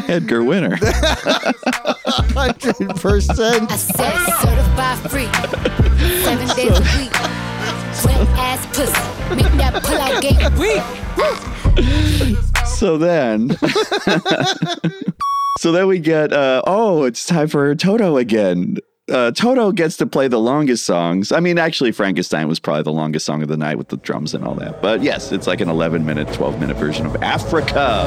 Edgar 0.08 0.44
Winner. 0.44 0.78
Hundred 2.32 2.96
percent. 2.96 3.70
I 3.70 3.76
said 3.76 4.16
certified 4.40 5.10
free. 5.10 5.28
Seven 6.22 6.48
days 6.56 6.78
a 6.78 6.82
week. 6.96 7.12
Wet 8.06 8.28
ass 8.38 8.64
pussy. 8.68 9.34
Make 9.34 9.52
that 9.58 9.82
pull 9.82 9.98
out 9.98 10.22
game 10.22 10.54
weak. 10.56 10.82
so 12.66 12.96
then 12.96 13.58
so 15.58 15.72
then 15.72 15.86
we 15.86 15.98
get 15.98 16.32
uh 16.32 16.62
oh 16.66 17.04
it's 17.04 17.24
time 17.26 17.48
for 17.48 17.74
toto 17.74 18.16
again 18.16 18.76
uh, 19.10 19.32
Toto 19.32 19.72
gets 19.72 19.96
to 19.96 20.06
play 20.06 20.28
the 20.28 20.38
longest 20.38 20.86
songs. 20.86 21.32
I 21.32 21.40
mean, 21.40 21.58
actually, 21.58 21.90
Frankenstein 21.90 22.46
was 22.46 22.60
probably 22.60 22.84
the 22.84 22.92
longest 22.92 23.26
song 23.26 23.42
of 23.42 23.48
the 23.48 23.56
night 23.56 23.76
with 23.76 23.88
the 23.88 23.96
drums 23.96 24.34
and 24.34 24.44
all 24.44 24.54
that. 24.54 24.80
But 24.80 25.02
yes, 25.02 25.32
it's 25.32 25.48
like 25.48 25.60
an 25.60 25.68
11 25.68 26.06
minute, 26.06 26.32
12 26.32 26.60
minute 26.60 26.76
version 26.76 27.06
of 27.06 27.16
Africa. 27.16 28.06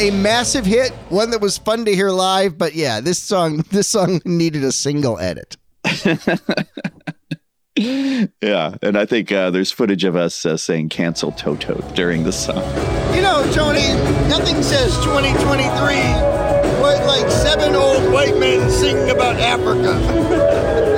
A 0.00 0.10
massive 0.10 0.64
hit, 0.64 0.92
one 1.08 1.30
that 1.30 1.40
was 1.40 1.58
fun 1.58 1.84
to 1.84 1.94
hear 1.94 2.10
live, 2.10 2.56
but 2.56 2.74
yeah, 2.74 3.00
this 3.00 3.18
song 3.18 3.58
this 3.70 3.88
song 3.88 4.20
needed 4.24 4.64
a 4.64 4.72
single 4.72 5.18
edit. 5.18 5.56
Yeah, 7.80 8.74
and 8.82 8.98
I 8.98 9.06
think 9.06 9.30
uh, 9.30 9.50
there's 9.50 9.70
footage 9.70 10.02
of 10.02 10.16
us 10.16 10.44
uh, 10.44 10.56
saying 10.56 10.88
cancel 10.88 11.30
Toto 11.30 11.80
during 11.94 12.24
the 12.24 12.32
song. 12.32 12.64
You 13.14 13.22
know, 13.22 13.48
Tony, 13.52 13.86
nothing 14.28 14.64
says 14.64 14.96
2023 15.04 16.48
but 16.80 17.04
like 17.06 17.30
seven 17.30 17.74
old 17.74 18.12
white 18.12 18.36
men 18.38 18.70
singing 18.70 19.10
about 19.10 19.36
Africa. 19.36 19.92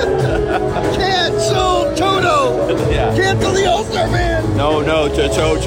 All 2.77 3.83
Star 3.83 4.07
Band. 4.07 4.55
No, 4.55 4.81
no, 4.81 5.07
cho 5.13 5.27
cho. 5.29 5.59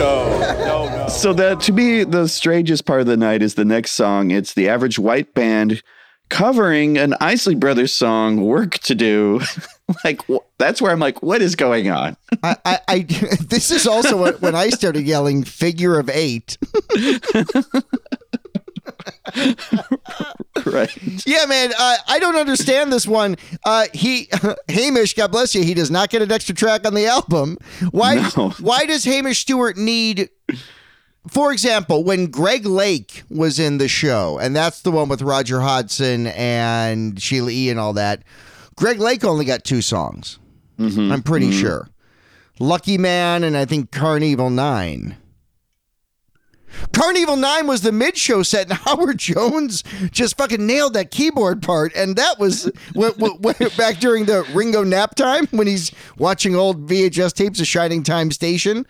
No, 0.65 0.89
no. 0.89 1.05
So 1.09 1.33
that 1.35 1.61
to 1.63 1.73
me, 1.73 2.03
the 2.03 2.27
strangest 2.29 2.87
part 2.87 3.01
of 3.03 3.07
the 3.07 3.17
night 3.17 3.43
is 3.43 3.55
the 3.55 3.65
next 3.65 3.93
song. 3.93 4.31
It's 4.31 4.55
the 4.55 4.69
average 4.69 4.99
white 4.99 5.33
band 5.35 5.83
covering 6.31 6.97
an 6.99 7.15
Isley 7.21 7.55
Brothers 7.55 7.93
song, 7.93 8.41
"Work 8.43 8.79
to 8.81 8.95
Do." 8.95 9.41
like 10.05 10.23
wh- 10.27 10.39
that's 10.59 10.81
where 10.81 10.91
I'm 10.91 10.99
like, 10.99 11.23
what 11.23 11.43
is 11.43 11.57
going 11.57 11.91
on? 11.91 12.17
I, 12.43 12.57
I, 12.65 12.79
I 12.89 12.99
this 13.49 13.71
is 13.71 13.87
also 13.87 14.23
when- 14.23 14.35
when 14.35 14.55
I 14.55 14.71
started 14.71 15.05
yelling 15.05 15.45
"figure 15.45 15.99
of 15.99 16.09
eight. 16.11 16.57
right. 20.67 21.27
Yeah, 21.27 21.47
man. 21.47 21.73
Uh, 21.79 21.97
I 22.07 22.19
don't 22.19 22.37
understand 22.37 22.93
this 22.93 23.07
one. 23.07 23.37
Uh, 23.65 23.87
he 23.93 24.29
Hamish, 24.69 25.15
God 25.15 25.33
bless 25.33 25.55
you. 25.55 25.65
He 25.65 25.75
does 25.75 25.91
not 25.91 26.11
get 26.11 26.23
an 26.23 26.31
extra 26.31 26.55
track 26.55 26.87
on 26.87 26.95
the 26.95 27.07
album. 27.07 27.59
Why? 27.91 28.31
No. 28.37 28.51
Why 28.61 28.87
does 28.87 29.05
Hamish 29.05 29.41
Stewart 29.41 29.77
need? 29.77 30.31
For 31.29 31.53
example, 31.53 32.05
when 32.05 32.27
Greg 32.27 32.67
Lake 32.67 33.23
was 33.31 33.59
in 33.59 33.79
the 33.79 33.89
show, 33.89 34.39
and 34.39 34.55
that's 34.55 34.83
the 34.83 34.91
one 34.91 35.09
with 35.09 35.23
Roger 35.23 35.61
Hodgson 35.61 36.27
and 36.29 37.21
Sheila 37.21 37.51
E. 37.51 37.71
and 37.71 37.81
all 37.81 37.95
that, 37.95 38.23
Greg 38.77 39.01
Lake 39.01 39.25
only 39.25 39.47
got 39.47 39.65
two 39.65 39.81
songs. 39.81 40.39
I'm 40.79 41.23
pretty 41.23 41.51
mhm. 41.51 41.61
sure. 41.61 41.89
Lucky 42.59 42.99
Man 42.99 43.45
and 43.45 43.57
I 43.57 43.65
think 43.65 43.91
Karn 43.91 44.23
Evil 44.23 44.51
9. 44.51 45.17
Karn 46.93 47.17
Evil 47.17 47.37
9 47.37 47.67
was 47.67 47.83
the 47.83 47.93
mid 47.93 48.17
show 48.17 48.43
set, 48.43 48.69
and 48.71 48.79
Howard 48.85 49.19
Jones 49.19 49.83
just 50.11 50.37
fucking 50.37 50.65
nailed 50.65 50.95
that 50.95 51.11
keyboard 51.11 51.63
part. 51.63 51.95
And 51.95 52.17
that 52.17 52.39
was 52.39 52.71
w- 52.93 53.13
w- 53.13 53.39
w- 53.39 53.71
back 53.77 53.99
during 53.99 54.25
the 54.27 54.43
Ringo 54.55 54.83
nap 54.85 55.15
time 55.15 55.47
when 55.51 55.67
he's 55.67 55.91
watching 56.19 56.55
old 56.55 56.89
VHS 56.89 57.33
tapes 57.35 57.61
of 57.61 57.67
Shining 57.67 58.03
Time 58.03 58.31
Station. 58.31 58.87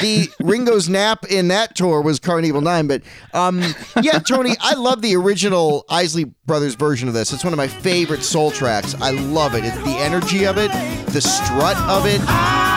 The 0.00 0.28
Ringo's 0.40 0.88
nap 0.88 1.24
in 1.30 1.48
that 1.48 1.76
tour 1.76 2.00
was 2.00 2.18
Karn 2.18 2.44
Evil 2.44 2.60
9. 2.60 2.88
But 2.88 3.02
um, 3.32 3.62
yeah, 4.02 4.18
Tony, 4.18 4.56
I 4.60 4.74
love 4.74 5.00
the 5.00 5.14
original 5.16 5.84
Isley 5.88 6.24
Brothers 6.24 6.74
version 6.74 7.08
of 7.08 7.14
this. 7.14 7.32
It's 7.32 7.44
one 7.44 7.52
of 7.52 7.56
my 7.56 7.68
favorite 7.68 8.22
soul 8.24 8.50
tracks. 8.50 8.94
I 9.00 9.10
love 9.10 9.54
it. 9.54 9.64
It's 9.64 9.76
the 9.78 9.96
energy 9.98 10.44
of 10.44 10.58
it, 10.58 10.70
the 11.12 11.20
strut 11.20 11.76
of 11.88 12.04
it. 12.06 12.75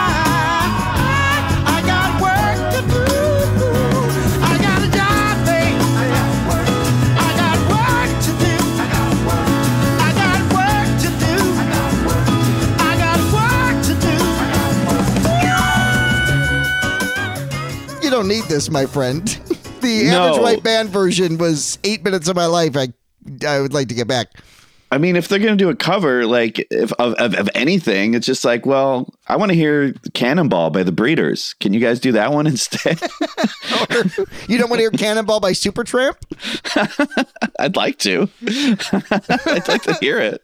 Don't 18.20 18.28
need 18.28 18.44
this, 18.44 18.70
my 18.70 18.86
friend. 18.86 19.26
The 19.80 20.10
No. 20.10 20.24
average 20.26 20.42
white 20.42 20.62
band 20.62 20.90
version 20.90 21.38
was 21.38 21.78
eight 21.84 22.04
minutes 22.04 22.28
of 22.28 22.36
my 22.36 22.44
life. 22.44 22.76
I 22.76 22.88
I 23.46 23.60
would 23.62 23.72
like 23.72 23.88
to 23.88 23.94
get 23.94 24.06
back. 24.06 24.26
I 24.92 24.98
mean, 24.98 25.16
if 25.16 25.26
they're 25.28 25.38
going 25.38 25.56
to 25.56 25.64
do 25.64 25.70
a 25.70 25.74
cover, 25.74 26.26
like 26.26 26.66
if 26.70 26.92
of, 26.98 27.14
of, 27.14 27.34
of 27.34 27.48
anything, 27.54 28.12
it's 28.12 28.26
just 28.26 28.44
like, 28.44 28.66
well, 28.66 29.08
I 29.30 29.36
want 29.36 29.50
to 29.50 29.54
hear 29.54 29.94
Cannonball 30.12 30.70
by 30.70 30.82
the 30.82 30.90
Breeders. 30.90 31.54
Can 31.60 31.72
you 31.72 31.78
guys 31.78 32.00
do 32.00 32.10
that 32.12 32.32
one 32.32 32.46
instead? 32.48 33.00
You 34.48 34.58
don't 34.58 34.68
want 34.68 34.78
to 34.78 34.82
hear 34.82 34.90
Cannonball 34.90 35.40
by 35.40 35.52
Supertramp? 35.52 36.16
I'd 37.58 37.76
like 37.76 37.98
to. 37.98 38.28
I'd 38.42 39.68
like 39.68 39.82
to 39.82 39.96
hear 40.00 40.18
it. 40.18 40.42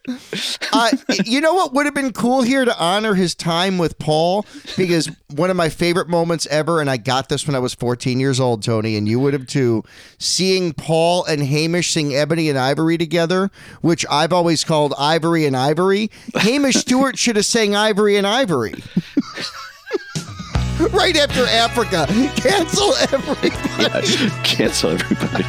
Uh, 0.73 0.91
you 1.25 1.41
know 1.41 1.55
what 1.55 1.73
would 1.73 1.87
have 1.87 1.95
been 1.95 2.13
cool 2.13 2.43
here 2.43 2.65
to 2.65 2.79
honor 2.79 3.15
his 3.15 3.35
time 3.35 3.79
with 3.79 3.99
Paul? 3.99 4.47
Because 4.77 5.11
one 5.35 5.51
of 5.51 5.57
my 5.57 5.69
favorite 5.69 6.09
moments 6.09 6.47
ever, 6.47 6.81
and 6.81 6.89
I 6.89 6.97
got 6.99 7.29
this 7.29 7.47
when 7.47 7.57
I 7.57 7.59
was 7.59 7.75
14 7.75 8.21
years 8.21 8.39
old, 8.39 8.63
Tony, 8.63 8.97
and 8.97 9.09
you 9.09 9.19
would 9.21 9.33
have 9.33 9.47
too, 9.47 9.83
seeing 10.19 10.73
Paul 10.73 11.25
and 11.25 11.43
Hamish 11.43 11.93
sing 11.93 12.15
Ebony 12.15 12.49
and 12.49 12.59
Ivory 12.59 12.99
together, 12.99 13.51
which 13.81 14.07
I've 14.11 14.33
always 14.33 14.63
called 14.63 14.95
Ivory 14.99 15.47
and 15.47 15.57
Ivory. 15.57 16.11
Hamish 16.37 16.77
Stewart 16.77 17.19
should 17.19 17.37
have 17.37 17.47
sang 17.47 17.75
Ivory 17.75 18.17
and 18.17 18.27
Ivory. 18.27 18.76
right 20.93 21.17
after 21.17 21.47
Africa. 21.47 22.07
Cancel 22.37 22.95
everybody. 22.97 23.51
Cancel 24.45 24.91
everybody. 24.91 25.45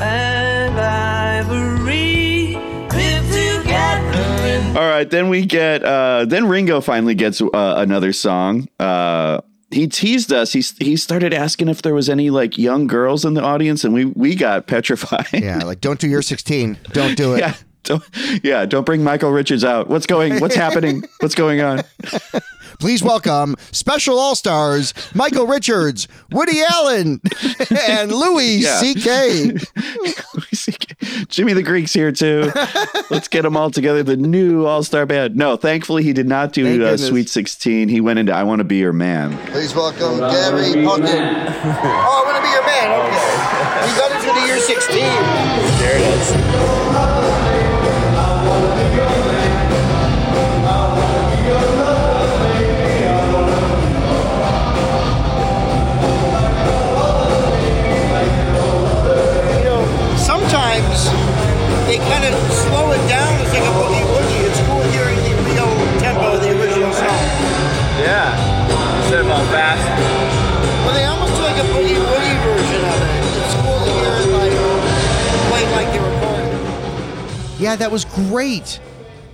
and 0.00 0.78
ivory 0.78 2.54
live 2.90 3.24
together 3.30 4.46
in 4.46 4.76
All 4.76 4.88
right, 4.88 5.08
then 5.08 5.28
we 5.28 5.46
get 5.46 5.82
uh 5.82 6.24
then 6.26 6.46
Ringo 6.46 6.80
finally 6.80 7.14
gets 7.14 7.40
uh, 7.40 7.48
another 7.54 8.12
song. 8.12 8.68
Uh 8.78 9.40
he 9.70 9.88
teased 9.88 10.32
us. 10.32 10.52
He 10.52 10.62
he 10.78 10.96
started 10.96 11.34
asking 11.34 11.68
if 11.68 11.82
there 11.82 11.94
was 11.94 12.08
any 12.08 12.30
like 12.30 12.56
young 12.56 12.86
girls 12.86 13.24
in 13.24 13.34
the 13.34 13.42
audience 13.42 13.84
and 13.84 13.92
we 13.92 14.04
we 14.04 14.34
got 14.34 14.66
petrified. 14.66 15.26
Yeah, 15.32 15.58
like 15.64 15.80
don't 15.80 15.98
do 15.98 16.08
your 16.08 16.22
16. 16.22 16.78
Don't 16.92 17.16
do 17.16 17.34
it. 17.34 17.40
yeah. 17.40 17.54
Don't, 17.86 18.02
yeah, 18.42 18.66
don't 18.66 18.84
bring 18.84 19.04
Michael 19.04 19.30
Richards 19.30 19.64
out. 19.64 19.88
What's 19.88 20.06
going 20.06 20.40
what's 20.40 20.56
happening? 20.56 21.04
What's 21.20 21.36
going 21.36 21.60
on? 21.60 21.82
Please 22.80 23.00
welcome 23.02 23.54
special 23.70 24.18
all 24.18 24.34
stars 24.34 24.92
Michael 25.14 25.46
Richards, 25.46 26.08
Woody 26.32 26.60
Allen, 26.68 27.20
and 27.88 28.10
Louis 28.12 28.56
Yeah. 28.56 28.76
C.K. 28.80 29.52
Jimmy 31.28 31.52
the 31.52 31.62
Greek's 31.62 31.92
here 31.92 32.10
too. 32.10 32.50
Let's 33.08 33.28
get 33.28 33.42
them 33.42 33.56
all 33.56 33.70
together. 33.70 34.02
The 34.02 34.16
new 34.16 34.66
All 34.66 34.82
Star 34.82 35.06
Band. 35.06 35.36
No, 35.36 35.56
thankfully 35.56 36.02
he 36.02 36.12
did 36.12 36.26
not 36.26 36.52
do 36.52 36.84
uh. 36.84 36.96
Sweet 36.96 37.28
Sixteen. 37.30 37.88
He 37.88 38.00
went 38.00 38.18
into 38.18 38.32
I 38.34 38.42
Want 38.42 38.58
to 38.58 38.64
Be 38.64 38.78
Your 38.78 38.92
Man. 38.92 39.38
Please 39.52 39.74
welcome 39.76 40.18
Gary 40.18 40.72
Puckett. 40.84 41.06
Oh, 41.06 41.86
I 41.86 42.22
want 42.24 42.36
to 42.36 42.42
be 42.42 42.50
your 42.50 42.66
man. 42.66 43.00
Okay. 43.06 43.86
We 43.86 43.96
got 43.96 44.10
it 44.10 44.20
to 44.26 44.40
the 44.40 44.46
year 44.46 44.58
16. 44.58 44.96
There 45.78 45.96
it 45.96 46.80
is. 46.82 46.85
Yeah, 77.66 77.74
that 77.74 77.90
was 77.90 78.04
great. 78.04 78.78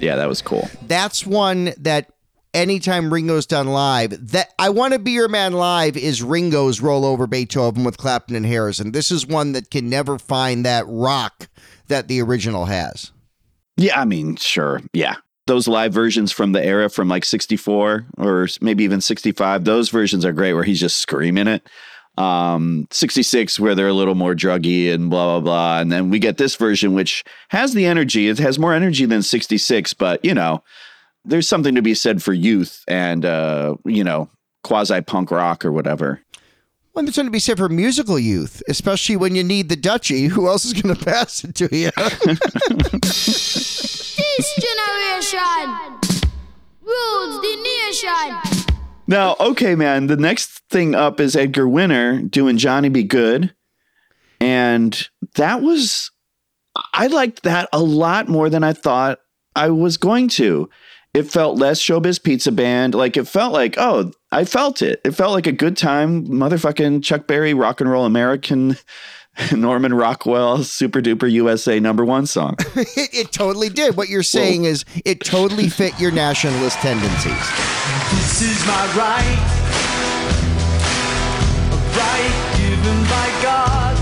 Yeah, 0.00 0.16
that 0.16 0.26
was 0.26 0.40
cool. 0.40 0.66
That's 0.86 1.26
one 1.26 1.74
that 1.76 2.10
anytime 2.54 3.12
Ringo's 3.12 3.44
done 3.44 3.66
live, 3.66 4.28
that 4.28 4.54
I 4.58 4.70
Want 4.70 4.94
to 4.94 4.98
Be 4.98 5.10
Your 5.10 5.28
Man 5.28 5.52
live 5.52 5.98
is 5.98 6.22
Ringo's 6.22 6.80
Roll 6.80 7.04
Over 7.04 7.26
Beethoven 7.26 7.84
with 7.84 7.98
Clapton 7.98 8.34
and 8.34 8.46
Harrison. 8.46 8.92
This 8.92 9.10
is 9.10 9.26
one 9.26 9.52
that 9.52 9.70
can 9.70 9.90
never 9.90 10.18
find 10.18 10.64
that 10.64 10.86
rock 10.88 11.50
that 11.88 12.08
the 12.08 12.22
original 12.22 12.64
has. 12.64 13.12
Yeah, 13.76 14.00
I 14.00 14.06
mean, 14.06 14.36
sure. 14.36 14.80
Yeah. 14.94 15.16
Those 15.46 15.68
live 15.68 15.92
versions 15.92 16.32
from 16.32 16.52
the 16.52 16.64
era 16.64 16.88
from 16.88 17.08
like 17.08 17.26
64 17.26 18.06
or 18.16 18.48
maybe 18.62 18.82
even 18.84 19.02
65, 19.02 19.64
those 19.64 19.90
versions 19.90 20.24
are 20.24 20.32
great 20.32 20.54
where 20.54 20.64
he's 20.64 20.80
just 20.80 20.96
screaming 20.96 21.48
it. 21.48 21.68
Um, 22.18 22.86
66 22.90 23.58
where 23.58 23.74
they're 23.74 23.88
a 23.88 23.94
little 23.94 24.14
more 24.14 24.34
druggy 24.34 24.92
and 24.92 25.08
blah 25.08 25.40
blah 25.40 25.40
blah. 25.40 25.80
And 25.80 25.90
then 25.90 26.10
we 26.10 26.18
get 26.18 26.36
this 26.36 26.56
version 26.56 26.94
which 26.94 27.24
has 27.48 27.72
the 27.72 27.86
energy. 27.86 28.28
It 28.28 28.38
has 28.38 28.58
more 28.58 28.74
energy 28.74 29.06
than 29.06 29.22
66, 29.22 29.94
but 29.94 30.22
you 30.22 30.34
know, 30.34 30.62
there's 31.24 31.48
something 31.48 31.74
to 31.74 31.82
be 31.82 31.94
said 31.94 32.22
for 32.22 32.34
youth 32.34 32.84
and 32.86 33.24
uh, 33.24 33.76
you 33.86 34.04
know, 34.04 34.28
quasi 34.62 35.00
punk 35.00 35.30
rock 35.30 35.64
or 35.64 35.72
whatever. 35.72 36.20
Well, 36.94 37.04
there's 37.04 37.14
something 37.14 37.30
to 37.30 37.32
be 37.32 37.38
said 37.38 37.56
for 37.56 37.70
musical 37.70 38.18
youth, 38.18 38.62
especially 38.68 39.16
when 39.16 39.34
you 39.34 39.42
need 39.42 39.70
the 39.70 39.76
duchy. 39.76 40.26
Who 40.28 40.46
else 40.46 40.66
is 40.66 40.74
going 40.74 40.94
to 40.94 41.04
pass 41.04 41.42
it 41.44 41.54
to 41.54 41.68
you? 41.74 41.90
This 44.28 44.54
generation 44.54 45.38
rules 46.82 47.40
the 47.40 47.56
nation. 47.62 48.61
Now, 49.12 49.36
okay, 49.38 49.74
man, 49.74 50.06
the 50.06 50.16
next 50.16 50.62
thing 50.70 50.94
up 50.94 51.20
is 51.20 51.36
Edgar 51.36 51.68
Winter 51.68 52.22
doing 52.22 52.56
Johnny 52.56 52.88
B. 52.88 53.02
Goode. 53.02 53.54
And 54.40 55.06
that 55.34 55.60
was, 55.60 56.10
I 56.94 57.08
liked 57.08 57.42
that 57.42 57.68
a 57.74 57.82
lot 57.82 58.30
more 58.30 58.48
than 58.48 58.64
I 58.64 58.72
thought 58.72 59.18
I 59.54 59.68
was 59.68 59.98
going 59.98 60.28
to. 60.28 60.70
It 61.12 61.30
felt 61.30 61.58
less 61.58 61.78
showbiz 61.78 62.22
pizza 62.22 62.50
band. 62.50 62.94
Like 62.94 63.18
it 63.18 63.28
felt 63.28 63.52
like, 63.52 63.74
oh, 63.76 64.12
I 64.30 64.46
felt 64.46 64.80
it. 64.80 65.02
It 65.04 65.10
felt 65.10 65.32
like 65.32 65.46
a 65.46 65.52
good 65.52 65.76
time, 65.76 66.26
motherfucking 66.26 67.04
Chuck 67.04 67.26
Berry 67.26 67.52
rock 67.52 67.82
and 67.82 67.90
roll 67.90 68.06
American 68.06 68.78
Norman 69.52 69.92
Rockwell 69.92 70.64
Super 70.64 71.02
Duper 71.02 71.30
USA 71.30 71.78
number 71.78 72.06
one 72.06 72.24
song. 72.24 72.56
it, 72.76 72.88
it 73.12 73.30
totally 73.30 73.68
did. 73.68 73.94
What 73.94 74.08
you're 74.08 74.22
saying 74.22 74.64
is 74.64 74.86
it 75.04 75.20
totally 75.20 75.68
fit 75.68 76.00
your 76.00 76.12
nationalist 76.12 76.78
tendencies. 76.78 77.71
This 78.14 78.42
is 78.42 78.66
my 78.66 78.86
right, 78.96 79.38
a 81.70 81.76
right 81.98 82.56
given 82.58 83.04
by 83.04 83.42
God. 83.42 83.98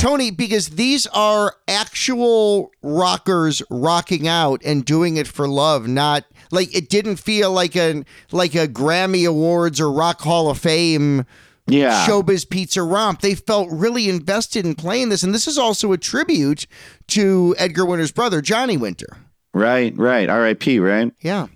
Tony, 0.00 0.30
because 0.30 0.68
these 0.70 1.06
are 1.08 1.54
actual 1.68 2.70
rockers 2.82 3.62
rocking 3.70 4.28
out 4.28 4.60
and 4.64 4.84
doing 4.84 5.16
it 5.16 5.26
for 5.26 5.48
love, 5.48 5.88
not 5.88 6.24
like 6.50 6.74
it 6.74 6.88
didn't 6.90 7.16
feel 7.16 7.50
like 7.50 7.74
a 7.76 8.04
like 8.32 8.54
a 8.54 8.68
Grammy 8.68 9.26
Awards 9.28 9.80
or 9.80 9.90
Rock 9.90 10.20
Hall 10.20 10.50
of 10.50 10.58
Fame 10.58 11.24
Yeah. 11.66 12.06
showbiz 12.06 12.48
pizza 12.48 12.82
romp. 12.82 13.20
They 13.20 13.34
felt 13.34 13.68
really 13.70 14.08
invested 14.08 14.64
in 14.66 14.74
playing 14.74 15.08
this, 15.08 15.22
and 15.22 15.34
this 15.34 15.48
is 15.48 15.58
also 15.58 15.92
a 15.92 15.98
tribute 15.98 16.66
to 17.08 17.54
Edgar 17.58 17.84
Winter's 17.86 18.12
brother, 18.12 18.40
Johnny 18.42 18.76
Winter. 18.76 19.16
Right, 19.54 19.96
right. 19.96 20.28
R.I.P. 20.28 20.78
Right. 20.80 21.10
Yeah. 21.20 21.46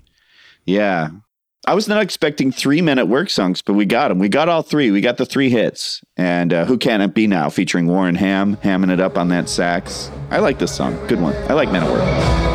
Yeah. 0.71 1.11
I 1.67 1.75
was 1.75 1.89
not 1.89 2.03
expecting 2.03 2.53
three 2.53 2.81
Men 2.81 2.99
at 2.99 3.09
Work 3.09 3.29
songs, 3.29 3.61
but 3.61 3.75
we 3.75 3.85
got 3.85 4.09
them. 4.09 4.19
We 4.19 4.29
got 4.29 4.49
all 4.49 4.63
three. 4.63 4.91
We 4.91 5.01
got 5.01 5.19
the 5.19 5.27
three 5.27 5.51
hits. 5.51 6.01
And 6.17 6.53
uh, 6.53 6.65
Who 6.65 6.79
Can 6.79 7.01
It 7.03 7.13
Be 7.13 7.27
Now 7.27 7.51
featuring 7.51 7.87
Warren 7.87 8.15
Ham, 8.15 8.57
hamming 8.59 8.91
it 8.91 9.01
up 9.01 9.19
on 9.19 9.29
that 9.29 9.49
sax. 9.49 10.11
I 10.31 10.39
like 10.39 10.59
this 10.59 10.75
song. 10.75 10.95
Good 11.07 11.21
one. 11.21 11.35
I 11.49 11.53
like 11.53 11.71
Men 11.71 11.83
at 11.83 11.91
Work. 11.91 12.50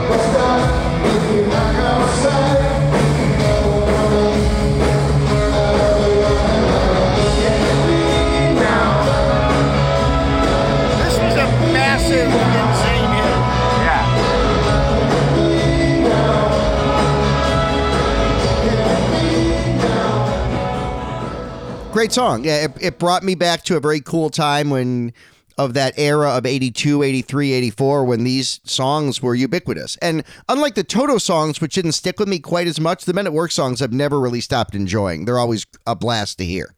Great 21.96 22.12
song. 22.12 22.44
Yeah, 22.44 22.66
it, 22.66 22.72
it 22.82 23.00
brought 23.00 23.24
me 23.24 23.36
back 23.36 23.64
to 23.64 23.78
a 23.78 23.80
very 23.80 24.02
cool 24.02 24.30
time 24.30 24.70
when 24.70 25.14
of 25.58 25.76
that 25.76 25.98
era 25.98 26.32
of 26.32 26.46
82, 26.46 27.02
83, 27.02 27.54
84 27.54 28.04
when 28.04 28.26
these 28.26 28.60
songs 28.66 29.22
were 29.22 29.34
ubiquitous. 29.34 29.96
And 30.02 30.26
unlike 30.50 30.76
the 30.76 30.84
Toto 30.84 31.20
songs 31.20 31.62
which 31.62 31.76
didn't 31.76 31.94
stick 31.94 32.20
with 32.20 32.28
me 32.28 32.40
quite 32.40 32.68
as 32.68 32.82
much, 32.82 33.06
the 33.06 33.14
Men 33.14 33.28
at 33.28 33.32
Work 33.32 33.54
songs 33.54 33.82
I've 33.82 33.94
never 33.94 34.20
really 34.20 34.42
stopped 34.42 34.76
enjoying. 34.76 35.24
They're 35.24 35.40
always 35.40 35.66
a 35.88 35.96
blast 35.96 36.38
to 36.40 36.44
hear. 36.46 36.76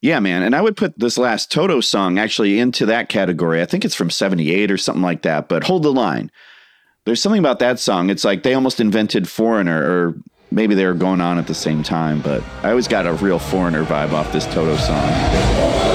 Yeah, 0.00 0.20
man. 0.20 0.44
And 0.44 0.54
I 0.54 0.60
would 0.60 0.76
put 0.76 0.96
this 0.96 1.18
last 1.18 1.50
Toto 1.50 1.80
song 1.80 2.16
actually 2.16 2.60
into 2.60 2.86
that 2.86 3.08
category. 3.08 3.60
I 3.62 3.66
think 3.66 3.84
it's 3.84 3.96
from 3.96 4.10
78 4.10 4.70
or 4.70 4.78
something 4.78 5.02
like 5.02 5.22
that, 5.22 5.48
but 5.48 5.64
hold 5.64 5.82
the 5.82 5.92
line. 5.92 6.30
There's 7.04 7.20
something 7.20 7.40
about 7.40 7.58
that 7.58 7.80
song. 7.80 8.10
It's 8.10 8.24
like 8.24 8.44
they 8.44 8.54
almost 8.54 8.78
invented 8.78 9.28
Foreigner, 9.28 9.82
or 9.82 10.14
maybe 10.52 10.74
they 10.74 10.86
were 10.86 10.94
going 10.94 11.20
on 11.20 11.38
at 11.38 11.46
the 11.46 11.54
same 11.54 11.82
time, 11.82 12.20
but 12.20 12.42
I 12.62 12.70
always 12.70 12.88
got 12.88 13.06
a 13.06 13.14
real 13.14 13.38
Foreigner 13.38 13.84
vibe 13.84 14.12
off 14.12 14.32
this 14.32 14.46
Toto 14.46 14.76
song. 14.76 15.91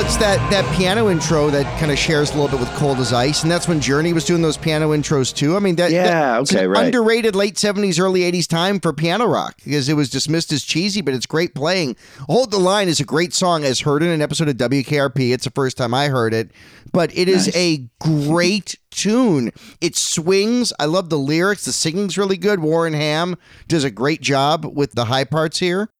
It's 0.00 0.16
that 0.16 0.38
that 0.50 0.64
piano 0.76 1.08
intro 1.10 1.50
that 1.50 1.64
kind 1.78 1.92
of 1.92 1.98
shares 1.98 2.30
a 2.30 2.34
little 2.40 2.48
bit 2.48 2.60
with 2.60 2.68
Cold 2.78 2.98
as 2.98 3.12
Ice, 3.12 3.42
and 3.42 3.50
that's 3.50 3.68
when 3.68 3.80
Journey 3.80 4.12
was 4.12 4.24
doing 4.24 4.40
those 4.42 4.56
piano 4.56 4.90
intros 4.90 5.34
too. 5.34 5.56
I 5.56 5.58
mean, 5.58 5.76
that 5.76 5.90
Yeah, 5.90 6.04
that- 6.04 6.40
okay, 6.42 6.66
right. 6.66 6.86
underrated 6.86 7.34
late 7.36 7.58
seventies, 7.58 7.98
early 7.98 8.22
eighties 8.22 8.46
time 8.46 8.80
for 8.80 8.92
piano 8.92 9.26
rock 9.26 9.56
because 9.64 9.88
it 9.88 9.94
was 9.94 10.08
dismissed 10.10 10.52
as 10.52 10.62
cheesy, 10.64 11.00
but 11.02 11.12
it's 11.14 11.26
great 11.26 11.54
playing. 11.54 11.96
Hold 12.28 12.50
the 12.50 12.58
Line 12.58 12.88
is 12.88 12.98
a 13.00 13.04
great 13.04 13.34
song, 13.34 13.64
as 13.64 13.80
heard 13.80 14.02
in 14.02 14.08
an 14.08 14.22
episode 14.22 14.48
of 14.48 14.56
WKRP. 14.56 15.32
It's 15.32 15.44
the 15.44 15.50
first 15.50 15.76
time 15.76 15.92
I 15.94 16.08
heard 16.08 16.32
it, 16.34 16.50
but 16.92 17.10
it 17.16 17.28
is 17.28 17.46
Nice. 17.48 17.56
a 17.56 17.88
great 18.00 18.76
tune. 18.90 19.52
It 19.80 19.96
swings. 19.96 20.72
I 20.80 20.86
love 20.86 21.10
the 21.10 21.18
lyrics. 21.18 21.64
The 21.66 21.72
singing's 21.72 22.16
really 22.18 22.36
good. 22.38 22.60
Warren 22.60 22.94
Ham 22.94 23.36
does 23.68 23.84
a 23.84 23.90
great 23.90 24.20
job 24.22 24.64
with 24.64 24.92
the 24.92 25.04
high 25.06 25.24
parts 25.24 25.58
here. 25.58 25.90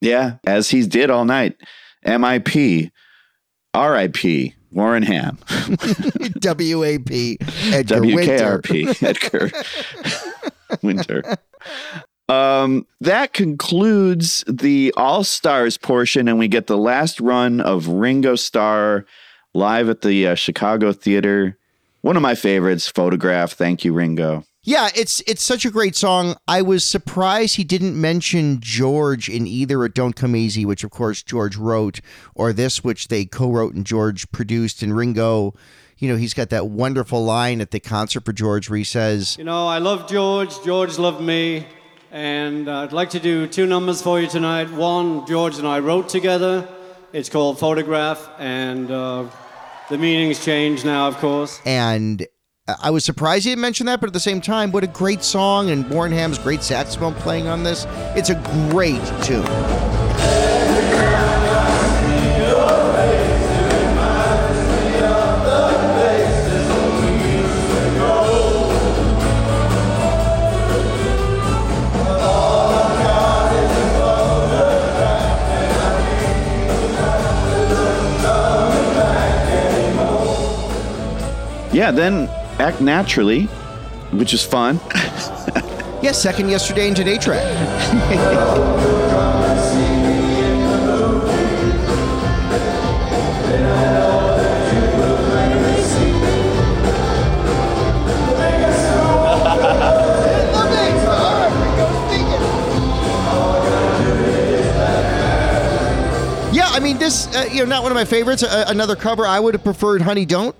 Yeah, 0.00 0.36
as 0.46 0.70
he 0.70 0.86
did 0.86 1.10
all 1.10 1.24
night. 1.24 1.56
MIP, 2.06 2.90
RIP, 3.74 4.52
Warren 4.70 5.02
Ham, 5.02 5.38
WAP, 5.48 7.10
Edgar 7.72 8.00
Winter. 8.00 8.58
WKRP, 8.58 9.02
Edgar 9.02 9.50
Winter. 10.82 11.22
Um, 12.28 12.86
that 13.00 13.32
concludes 13.32 14.44
the 14.48 14.92
All 14.96 15.24
Stars 15.24 15.76
portion, 15.76 16.28
and 16.28 16.38
we 16.38 16.48
get 16.48 16.66
the 16.66 16.78
last 16.78 17.20
run 17.20 17.60
of 17.60 17.88
Ringo 17.88 18.34
Starr 18.34 19.04
live 19.52 19.88
at 19.88 20.00
the 20.00 20.28
uh, 20.28 20.34
Chicago 20.34 20.92
Theater. 20.92 21.58
One 22.00 22.16
of 22.16 22.22
my 22.22 22.34
favorites, 22.34 22.88
Photograph. 22.88 23.52
Thank 23.52 23.84
you, 23.84 23.92
Ringo. 23.92 24.44
Yeah, 24.66 24.88
it's 24.96 25.20
it's 25.26 25.42
such 25.42 25.66
a 25.66 25.70
great 25.70 25.94
song. 25.94 26.36
I 26.48 26.62
was 26.62 26.84
surprised 26.84 27.56
he 27.56 27.64
didn't 27.64 28.00
mention 28.00 28.60
George 28.60 29.28
in 29.28 29.46
either 29.46 29.84
a 29.84 29.90
Don't 29.90 30.16
Come 30.16 30.34
Easy, 30.34 30.64
which 30.64 30.82
of 30.84 30.90
course 30.90 31.22
George 31.22 31.56
wrote, 31.56 32.00
or 32.34 32.52
this, 32.54 32.82
which 32.82 33.08
they 33.08 33.26
co-wrote 33.26 33.74
and 33.74 33.84
George 33.84 34.30
produced. 34.32 34.82
And 34.82 34.96
Ringo, 34.96 35.54
you 35.98 36.08
know, 36.08 36.16
he's 36.16 36.32
got 36.32 36.48
that 36.48 36.68
wonderful 36.68 37.22
line 37.22 37.60
at 37.60 37.72
the 37.72 37.80
concert 37.80 38.24
for 38.24 38.32
George 38.32 38.70
where 38.70 38.78
he 38.78 38.84
says, 38.84 39.36
You 39.36 39.44
know, 39.44 39.66
I 39.68 39.78
love 39.78 40.08
George. 40.08 40.62
George 40.64 40.98
loved 40.98 41.20
me. 41.20 41.66
And 42.10 42.68
uh, 42.68 42.82
I'd 42.82 42.92
like 42.92 43.10
to 43.10 43.20
do 43.20 43.46
two 43.46 43.66
numbers 43.66 44.00
for 44.00 44.18
you 44.20 44.28
tonight. 44.28 44.70
One, 44.70 45.26
George 45.26 45.58
and 45.58 45.66
I 45.66 45.80
wrote 45.80 46.08
together. 46.08 46.66
It's 47.12 47.28
called 47.28 47.58
Photograph. 47.58 48.30
And 48.38 48.90
uh, 48.90 49.26
the 49.90 49.98
meaning's 49.98 50.42
changed 50.42 50.86
now, 50.86 51.08
of 51.08 51.18
course. 51.18 51.60
and 51.66 52.26
I 52.66 52.88
was 52.88 53.04
surprised 53.04 53.44
he 53.44 53.50
didn't 53.50 53.60
mention 53.60 53.84
that, 53.86 54.00
but 54.00 54.06
at 54.06 54.14
the 54.14 54.20
same 54.20 54.40
time, 54.40 54.72
what 54.72 54.82
a 54.84 54.86
great 54.86 55.22
song 55.22 55.68
and 55.68 55.86
Warren 55.90 56.12
Ham's 56.12 56.38
great 56.38 56.62
saxophone 56.62 57.12
playing 57.12 57.46
on 57.46 57.62
this. 57.62 57.86
It's 58.16 58.30
a 58.30 58.36
great 58.70 59.04
tune. 59.22 59.44
Yeah, 81.74 81.90
then 81.90 82.30
Act 82.58 82.80
Naturally, 82.80 83.44
which 84.12 84.34
is 84.34 84.44
fun. 84.44 84.80
Yeah, 86.04 86.12
second 86.12 86.50
yesterday 86.50 86.86
and 86.88 86.94
today 86.94 87.16
track. 87.16 87.40
Yeah, 106.52 106.68
I 106.68 106.80
mean 106.80 106.98
this. 106.98 107.34
Uh, 107.34 107.48
you 107.50 107.60
know, 107.60 107.64
not 107.64 107.82
one 107.82 107.90
of 107.90 107.96
my 107.96 108.04
favorites. 108.04 108.42
Uh, 108.42 108.66
another 108.68 108.94
cover 108.94 109.26
I 109.26 109.40
would 109.40 109.54
have 109.54 109.64
preferred. 109.64 110.02
Honey, 110.02 110.26
don't. 110.26 110.54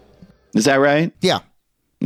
Is 0.54 0.64
that 0.64 0.76
right? 0.76 1.12
Yeah. 1.20 1.40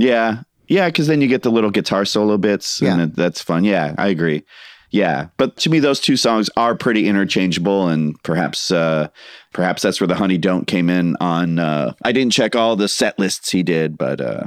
Yeah. 0.01 0.43
Yeah, 0.69 0.87
because 0.89 1.07
then 1.07 1.21
you 1.23 1.29
get 1.29 1.43
the 1.43 1.51
little 1.51 1.71
guitar 1.71 2.05
solo 2.05 2.37
bits, 2.37 2.83
and 2.83 3.01
it, 3.01 3.17
that's 3.17 3.41
fun. 3.41 3.65
Yeah, 3.65 3.95
I 3.97 4.09
agree. 4.09 4.45
Yeah, 4.91 5.29
but 5.39 5.57
to 5.59 5.71
me, 5.71 5.81
those 5.81 5.99
two 5.99 6.17
songs 6.17 6.51
are 6.57 6.75
pretty 6.75 7.07
interchangeable, 7.07 7.89
and 7.89 8.23
perhaps, 8.23 8.71
uh, 8.71 9.09
perhaps 9.55 9.81
that's 9.83 9.99
where 10.01 10.09
the 10.09 10.15
Honey 10.15 10.37
Don't 10.39 10.67
came 10.67 10.91
in 10.91 11.17
on. 11.21 11.59
Uh, 11.59 11.95
I 12.05 12.13
didn't 12.13 12.33
check 12.33 12.55
all 12.55 12.77
the 12.77 12.89
set 12.89 13.19
lists 13.19 13.51
he 13.51 13.63
did, 13.63 13.97
but 13.97 14.21
uh, 14.21 14.47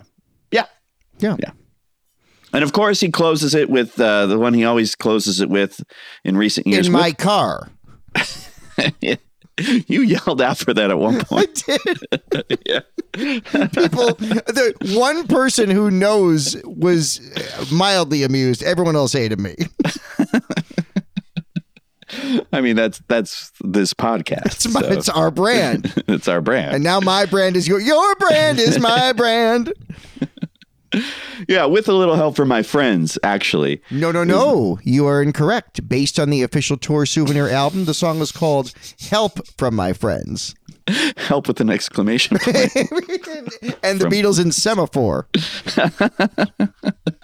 yeah, 0.52 0.66
yeah, 1.20 1.38
yeah. 1.40 1.52
And 2.54 2.64
of 2.64 2.74
course, 2.74 3.00
he 3.00 3.10
closes 3.10 3.56
it 3.56 3.70
with 3.70 4.00
uh, 4.00 4.28
the 4.28 4.38
one 4.38 4.54
he 4.54 4.64
always 4.66 4.94
closes 4.96 5.42
it 5.42 5.50
with 5.50 5.82
in 6.24 6.38
recent 6.38 6.68
years. 6.68 6.86
In 6.88 6.94
my 6.94 7.10
with- 7.10 7.18
car. 7.18 7.70
you 9.88 10.02
yelled 10.02 10.42
out 10.42 10.58
for 10.58 10.74
that 10.74 10.92
at 10.92 10.98
one 10.98 11.20
point. 11.26 11.64
I 11.68 11.78
did. 11.78 12.60
yeah. 12.66 12.80
People, 13.14 14.16
the 14.16 14.74
one 14.96 15.28
person 15.28 15.70
who 15.70 15.92
knows 15.92 16.56
was 16.64 17.20
mildly 17.72 18.24
amused. 18.24 18.64
Everyone 18.64 18.96
else 18.96 19.14
hated 19.14 19.40
me. 19.40 19.56
I 22.52 22.60
mean, 22.60 22.76
that's 22.76 23.02
that's 23.08 23.52
this 23.62 23.94
podcast. 23.94 24.46
It's, 24.48 24.68
my, 24.68 24.82
it's 24.84 25.08
our 25.08 25.32
brand. 25.32 25.94
it's 26.08 26.28
our 26.28 26.42
brand. 26.42 26.76
And 26.76 26.84
now 26.84 27.00
my 27.00 27.26
brand 27.26 27.56
is 27.56 27.68
your 27.68 27.80
your 27.80 28.16
brand 28.16 28.60
is 28.60 28.80
my 28.80 29.14
brand. 29.14 29.72
Yeah, 31.48 31.66
with 31.66 31.88
a 31.88 31.94
little 31.94 32.16
help 32.16 32.36
from 32.36 32.48
my 32.50 32.64
friends, 32.64 33.18
actually. 33.24 33.82
No, 33.92 34.12
no, 34.12 34.24
no. 34.24 34.80
You 34.84 35.08
are 35.08 35.22
incorrect. 35.22 35.88
Based 35.88 36.20
on 36.20 36.30
the 36.30 36.44
official 36.44 36.78
tour 36.78 37.06
souvenir 37.06 37.48
album, 37.50 37.86
the 37.86 37.94
song 37.94 38.20
was 38.20 38.32
called 38.32 38.74
Help 39.10 39.48
from 39.58 39.76
My 39.76 39.94
Friends. 39.94 40.54
Help 41.18 41.48
with 41.48 41.62
an 41.62 41.70
exclamation 41.70 42.38
point. 42.40 42.76
and 43.84 44.00
the 44.00 44.02
From- 44.02 44.12
Beatles 44.12 44.42
in 44.42 44.52
Semaphore. 44.52 45.28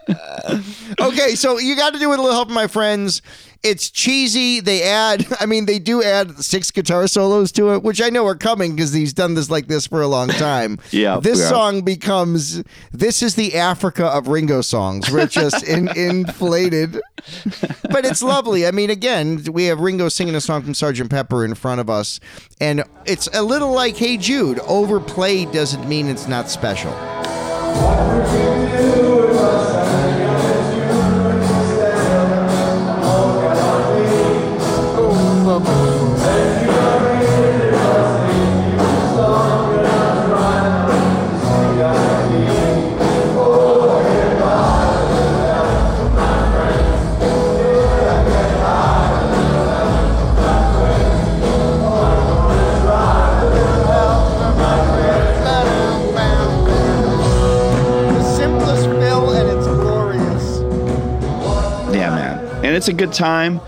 Uh, 0.10 0.62
okay, 1.02 1.36
so 1.36 1.58
you 1.58 1.76
got 1.76 1.92
to 1.94 2.00
do 2.00 2.08
with 2.08 2.18
a 2.18 2.22
little 2.22 2.34
help, 2.34 2.48
from 2.48 2.56
my 2.56 2.68
friends. 2.68 3.22
It's 3.64 3.90
cheesy. 3.90 4.60
They 4.60 4.84
add, 4.84 5.26
I 5.40 5.46
mean, 5.46 5.66
they 5.66 5.80
do 5.80 6.04
add 6.04 6.38
six 6.44 6.72
guitar 6.72 7.08
solos 7.08 7.52
to 7.54 7.74
it, 7.74 7.84
which 7.84 8.02
I 8.02 8.10
know 8.10 8.26
are 8.28 8.36
coming 8.36 8.76
because 8.76 8.94
he's 8.94 9.14
done 9.14 9.34
this 9.34 9.50
like 9.50 9.68
this 9.68 9.88
for 9.88 10.02
a 10.02 10.08
long 10.08 10.30
time. 10.30 10.80
Yeah, 10.90 11.20
this 11.20 11.40
yeah. 11.40 11.50
song 11.50 11.82
becomes 11.82 12.64
this 12.92 13.22
is 13.22 13.36
the 13.36 13.56
Africa 13.56 14.06
of 14.06 14.28
Ringo 14.28 14.62
songs. 14.62 15.12
We're 15.12 15.28
just 15.28 15.64
in, 15.64 15.90
inflated, 15.98 17.00
but 17.90 18.06
it's 18.06 18.24
lovely. 18.24 18.66
I 18.66 18.72
mean, 18.72 18.90
again, 18.90 19.44
we 19.52 19.66
have 19.66 19.80
Ringo 19.80 20.10
singing 20.10 20.34
a 20.36 20.42
song 20.42 20.64
from 20.64 20.74
Sgt. 20.74 21.10
Pepper 21.10 21.44
in 21.44 21.56
front 21.56 21.82
of 21.82 21.90
us, 21.90 22.20
and 22.62 22.84
it's 23.06 23.28
a 23.34 23.44
little 23.44 23.74
like 23.74 23.98
Hey 23.98 24.18
Jude. 24.18 24.60
Overplayed 24.60 25.52
doesn't 25.52 25.88
mean 25.88 26.08
it's 26.08 26.28
not 26.28 26.50
special. 26.50 26.94
It's 62.78 62.88
a 62.88 62.94
good 62.94 63.12
time. 63.12 63.60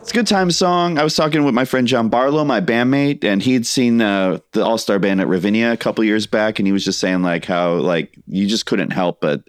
It's 0.00 0.12
a 0.12 0.14
good 0.14 0.28
time 0.28 0.52
song. 0.52 0.98
I 0.98 1.02
was 1.04 1.16
talking 1.16 1.44
with 1.44 1.52
my 1.52 1.64
friend 1.64 1.88
John 1.88 2.08
Barlow, 2.08 2.44
my 2.44 2.60
bandmate, 2.60 3.24
and 3.24 3.42
he'd 3.42 3.66
seen 3.66 4.00
uh, 4.00 4.38
the 4.52 4.64
All 4.64 4.78
Star 4.78 5.00
Band 5.00 5.20
at 5.20 5.26
Ravinia 5.26 5.72
a 5.72 5.76
couple 5.76 6.04
years 6.04 6.28
back, 6.28 6.60
and 6.60 6.66
he 6.66 6.70
was 6.72 6.84
just 6.84 7.00
saying 7.00 7.22
like 7.22 7.44
how 7.44 7.74
like 7.74 8.16
you 8.28 8.46
just 8.46 8.64
couldn't 8.64 8.92
help 8.92 9.20
but 9.20 9.42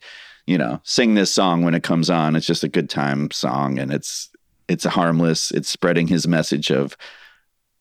you 0.47 0.57
know 0.57 0.81
sing 0.83 1.13
this 1.13 1.31
song 1.31 1.63
when 1.63 1.75
it 1.75 1.83
comes 1.83 2.09
on. 2.09 2.35
It's 2.35 2.47
just 2.47 2.63
a 2.63 2.67
good 2.67 2.89
time 2.89 3.29
song, 3.29 3.77
and 3.77 3.93
it's 3.93 4.31
it's 4.67 4.83
a 4.83 4.89
harmless. 4.89 5.51
It's 5.51 5.69
spreading 5.69 6.07
his 6.07 6.27
message 6.27 6.71
of 6.71 6.97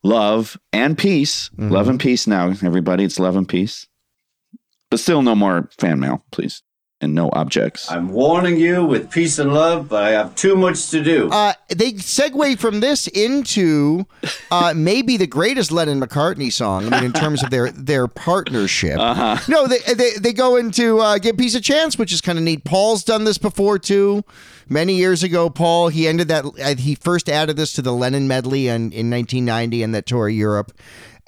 love 0.03 0.59
and 0.75 0.99
peace. 0.99 1.49
Love 1.57 1.89
and 1.89 1.99
peace 1.99 2.27
now, 2.27 2.51
everybody. 2.63 3.05
It's 3.05 3.19
love 3.19 3.37
and 3.37 3.49
peace. 3.49 3.87
But 4.91 5.01
still, 5.01 5.23
no 5.23 5.35
more 5.35 5.71
fan 5.79 5.99
mail, 5.99 6.27
please, 6.31 6.63
and 7.01 7.15
no 7.15 7.29
objects. 7.35 7.91
I'm 7.91 8.09
warning 8.09 8.57
you 8.57 8.85
with 8.85 9.11
peace 9.11 9.39
and 9.39 9.53
love, 9.53 9.89
but 9.89 10.03
I 10.03 10.11
have 10.11 10.35
too 10.35 10.57
much 10.57 10.89
to 10.91 11.03
do. 11.03 11.29
Uh, 11.31 11.53
they 11.69 11.93
segue 11.93 12.59
from 12.59 12.81
this 12.81 13.07
into 13.09 14.07
uh, 14.51 14.73
maybe 14.75 15.19
the 15.19 15.27
greatest 15.27 15.71
Lennon 15.71 16.01
McCartney 16.01 16.51
song. 16.51 16.87
I 16.87 16.97
mean, 16.97 17.05
in 17.05 17.13
terms 17.13 17.43
of 17.43 17.51
their 17.51 17.71
their 17.71 18.09
partnership. 18.09 18.99
Uh-huh. 18.99 19.37
No, 19.49 19.67
they, 19.67 19.79
they 19.95 20.13
they 20.19 20.33
go 20.33 20.57
into 20.57 20.99
uh, 20.99 21.19
"Give 21.19 21.37
Peace 21.37 21.55
a 21.55 21.61
Chance," 21.61 21.99
which 21.99 22.13
is 22.13 22.21
kind 22.21 22.39
of 22.39 22.45
neat. 22.45 22.65
Paul's 22.65 23.05
done 23.05 23.25
this 23.25 23.39
before 23.39 23.79
too. 23.79 24.25
Many 24.69 24.95
years 24.95 25.23
ago, 25.23 25.51
Paul 25.51 25.89
he 25.89 26.09
ended 26.09 26.29
that 26.29 26.45
uh, 26.45 26.75
he 26.77 26.95
first 26.95 27.29
added 27.29 27.57
this 27.57 27.75
to 27.75 27.83
the 27.83 27.93
Lennon 27.93 28.27
medley 28.27 28.69
in, 28.69 28.91
in 28.93 29.11
1990 29.11 29.83
and 29.83 29.95
that 29.95 30.07
tour 30.07 30.29
of 30.29 30.35
Europe. 30.35 30.73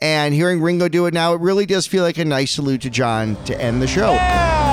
And 0.00 0.32
hearing 0.32 0.62
Ringo 0.62 0.88
do 0.88 1.06
it 1.06 1.14
now, 1.14 1.34
it 1.34 1.40
really 1.40 1.66
does 1.66 1.86
feel 1.86 2.04
like 2.04 2.18
a 2.18 2.24
nice 2.24 2.52
salute 2.52 2.82
to 2.82 2.90
John 2.90 3.36
to 3.44 3.60
end 3.60 3.82
the 3.82 3.88
show. 3.88 4.16
So 4.16 4.67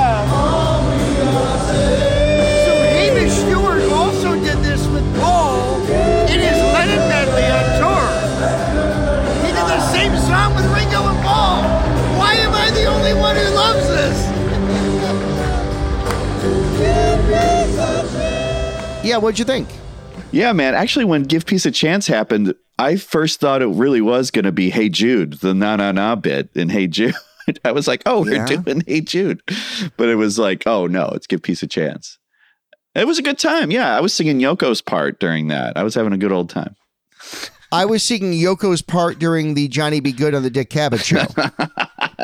Yeah, 19.16 19.20
what'd 19.22 19.40
you 19.40 19.46
think? 19.46 19.70
Yeah, 20.34 20.52
man. 20.52 20.76
Actually, 20.76 21.06
when 21.06 21.24
Give 21.24 21.46
Peace 21.46 21.66
a 21.66 21.72
Chance 21.72 22.06
happened, 22.08 22.54
I 22.78 22.98
first 22.98 23.40
thought 23.40 23.62
it 23.62 23.68
really 23.68 24.02
was 24.02 24.30
going 24.30 24.44
to 24.44 24.52
be 24.52 24.70
Hey 24.70 24.90
Jude, 24.90 25.36
the 25.40 25.54
na 25.54 25.78
na 25.78 25.94
na 25.94 26.18
bit 26.18 26.50
in 26.54 26.68
Hey 26.68 26.88
Jude. 26.88 27.16
I 27.64 27.72
was 27.72 27.88
like, 27.88 28.04
oh, 28.06 28.24
we're 28.24 28.46
Yeah. 28.46 28.46
doing 28.58 28.84
Hey 28.86 29.00
Jude. 29.00 29.42
But 29.96 30.10
it 30.10 30.16
was 30.16 30.38
like, 30.38 30.64
oh, 30.68 30.88
no, 30.88 31.08
it's 31.14 31.28
Give 31.28 31.42
Peace 31.42 31.64
a 31.64 31.68
Chance. 31.68 32.18
It 32.94 33.08
was 33.08 33.18
a 33.18 33.22
good 33.22 33.40
time. 33.40 33.72
Yeah, 33.72 33.96
I 33.96 34.02
was 34.02 34.14
singing 34.14 34.40
Yoko's 34.42 34.82
part 34.82 35.18
during 35.22 35.48
that. 35.48 35.78
I 35.78 35.84
was 35.84 35.96
having 35.96 36.12
a 36.12 36.18
good 36.18 36.34
old 36.34 36.50
time. 36.50 36.76
I 37.72 37.86
was 37.86 38.04
singing 38.04 38.34
Yoko's 38.34 38.82
part 38.82 39.18
during 39.18 39.54
the 39.54 39.70
Johnny 39.70 40.02
B. 40.02 40.12
Goode 40.12 40.36
on 40.36 40.44
the 40.44 40.50
Dick 40.50 40.70
Cavett 40.70 41.06
show. 41.06 41.26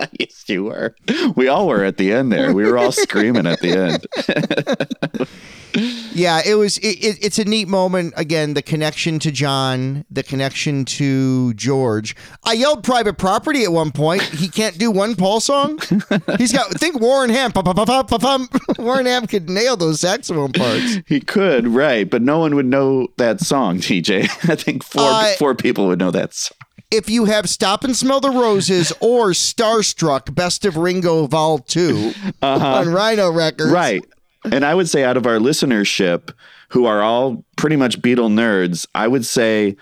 yes, 0.20 0.44
you 0.50 0.66
were. 0.66 0.94
We 1.38 1.48
all 1.48 1.70
were 1.70 1.86
at 1.86 1.96
the 1.96 2.12
end 2.12 2.34
there. 2.34 2.54
We 2.54 2.66
were 2.70 2.78
all 2.78 2.92
screaming 2.92 3.48
at 3.48 3.62
the 3.62 3.78
end. 3.78 5.28
yeah, 6.14 6.42
it 6.46 6.56
was. 6.56 6.78
It, 6.80 6.98
it, 7.04 7.18
it's 7.26 7.40
a 7.40 7.46
neat 7.46 7.68
moment. 7.68 8.14
Again, 8.18 8.54
the 8.54 8.62
connection 8.62 9.20
to 9.20 9.32
John, 9.32 10.06
the 10.10 10.24
connection 10.24 10.86
to 10.86 11.54
George. 11.56 12.16
I 12.44 12.54
yelled 12.54 12.84
"Private 12.84 13.18
Property" 13.18 13.64
at 13.64 13.72
one 13.72 13.92
point. 13.92 14.22
He 14.22 14.48
can't 14.48 14.78
do 14.78 14.92
one 14.92 15.16
Paul 15.16 15.40
song. 15.40 15.80
He's 16.38 16.52
got. 16.54 16.70
Think 16.80 17.00
Warren 17.00 17.30
Ham. 17.30 17.52
Warren 18.78 19.06
Ham 19.06 19.28
could 19.28 19.50
nail 19.50 19.76
those 19.78 20.00
saxophone 20.00 20.52
parts. 20.54 21.00
he 21.08 21.20
could, 21.20 21.68
right? 21.68 22.10
But 22.10 22.22
no 22.22 22.40
one 22.40 22.56
would 22.56 22.66
know 22.66 23.08
that 23.18 23.40
song, 23.42 23.78
TJ. 23.80 24.24
I 24.50 24.56
think 24.56 24.84
four 24.84 25.02
Uh, 25.04 25.34
four 25.38 25.56
people 25.56 25.88
would 25.88 26.00
know 26.00 26.12
that 26.12 26.34
song. 26.34 26.58
If 26.90 27.10
you 27.10 27.26
have 27.26 27.48
"Stop 27.50 27.84
and 27.84 27.96
Smell 27.96 28.20
the 28.20 28.30
Roses" 28.32 28.92
or 29.00 29.30
"Starstruck," 29.30 30.34
Best 30.36 30.66
of 30.66 30.76
Ringo 30.78 31.26
Vol 31.28 31.60
2 31.60 32.14
on 32.42 32.90
Rhino 32.90 33.32
Records, 33.32 33.72
Right. 33.72 34.04
And 34.46 34.66
I 34.66 34.74
would 34.74 34.90
say 34.90 35.04
out 35.04 35.18
of 35.18 35.26
our 35.26 35.38
listenership, 35.38 36.34
who 36.70 36.86
are 36.86 37.02
all 37.02 37.44
pretty 37.58 37.76
much 37.76 38.02
Beatle 38.02 38.32
nerds, 38.32 38.88
I 38.96 39.08
would 39.08 39.26
say 39.26 39.76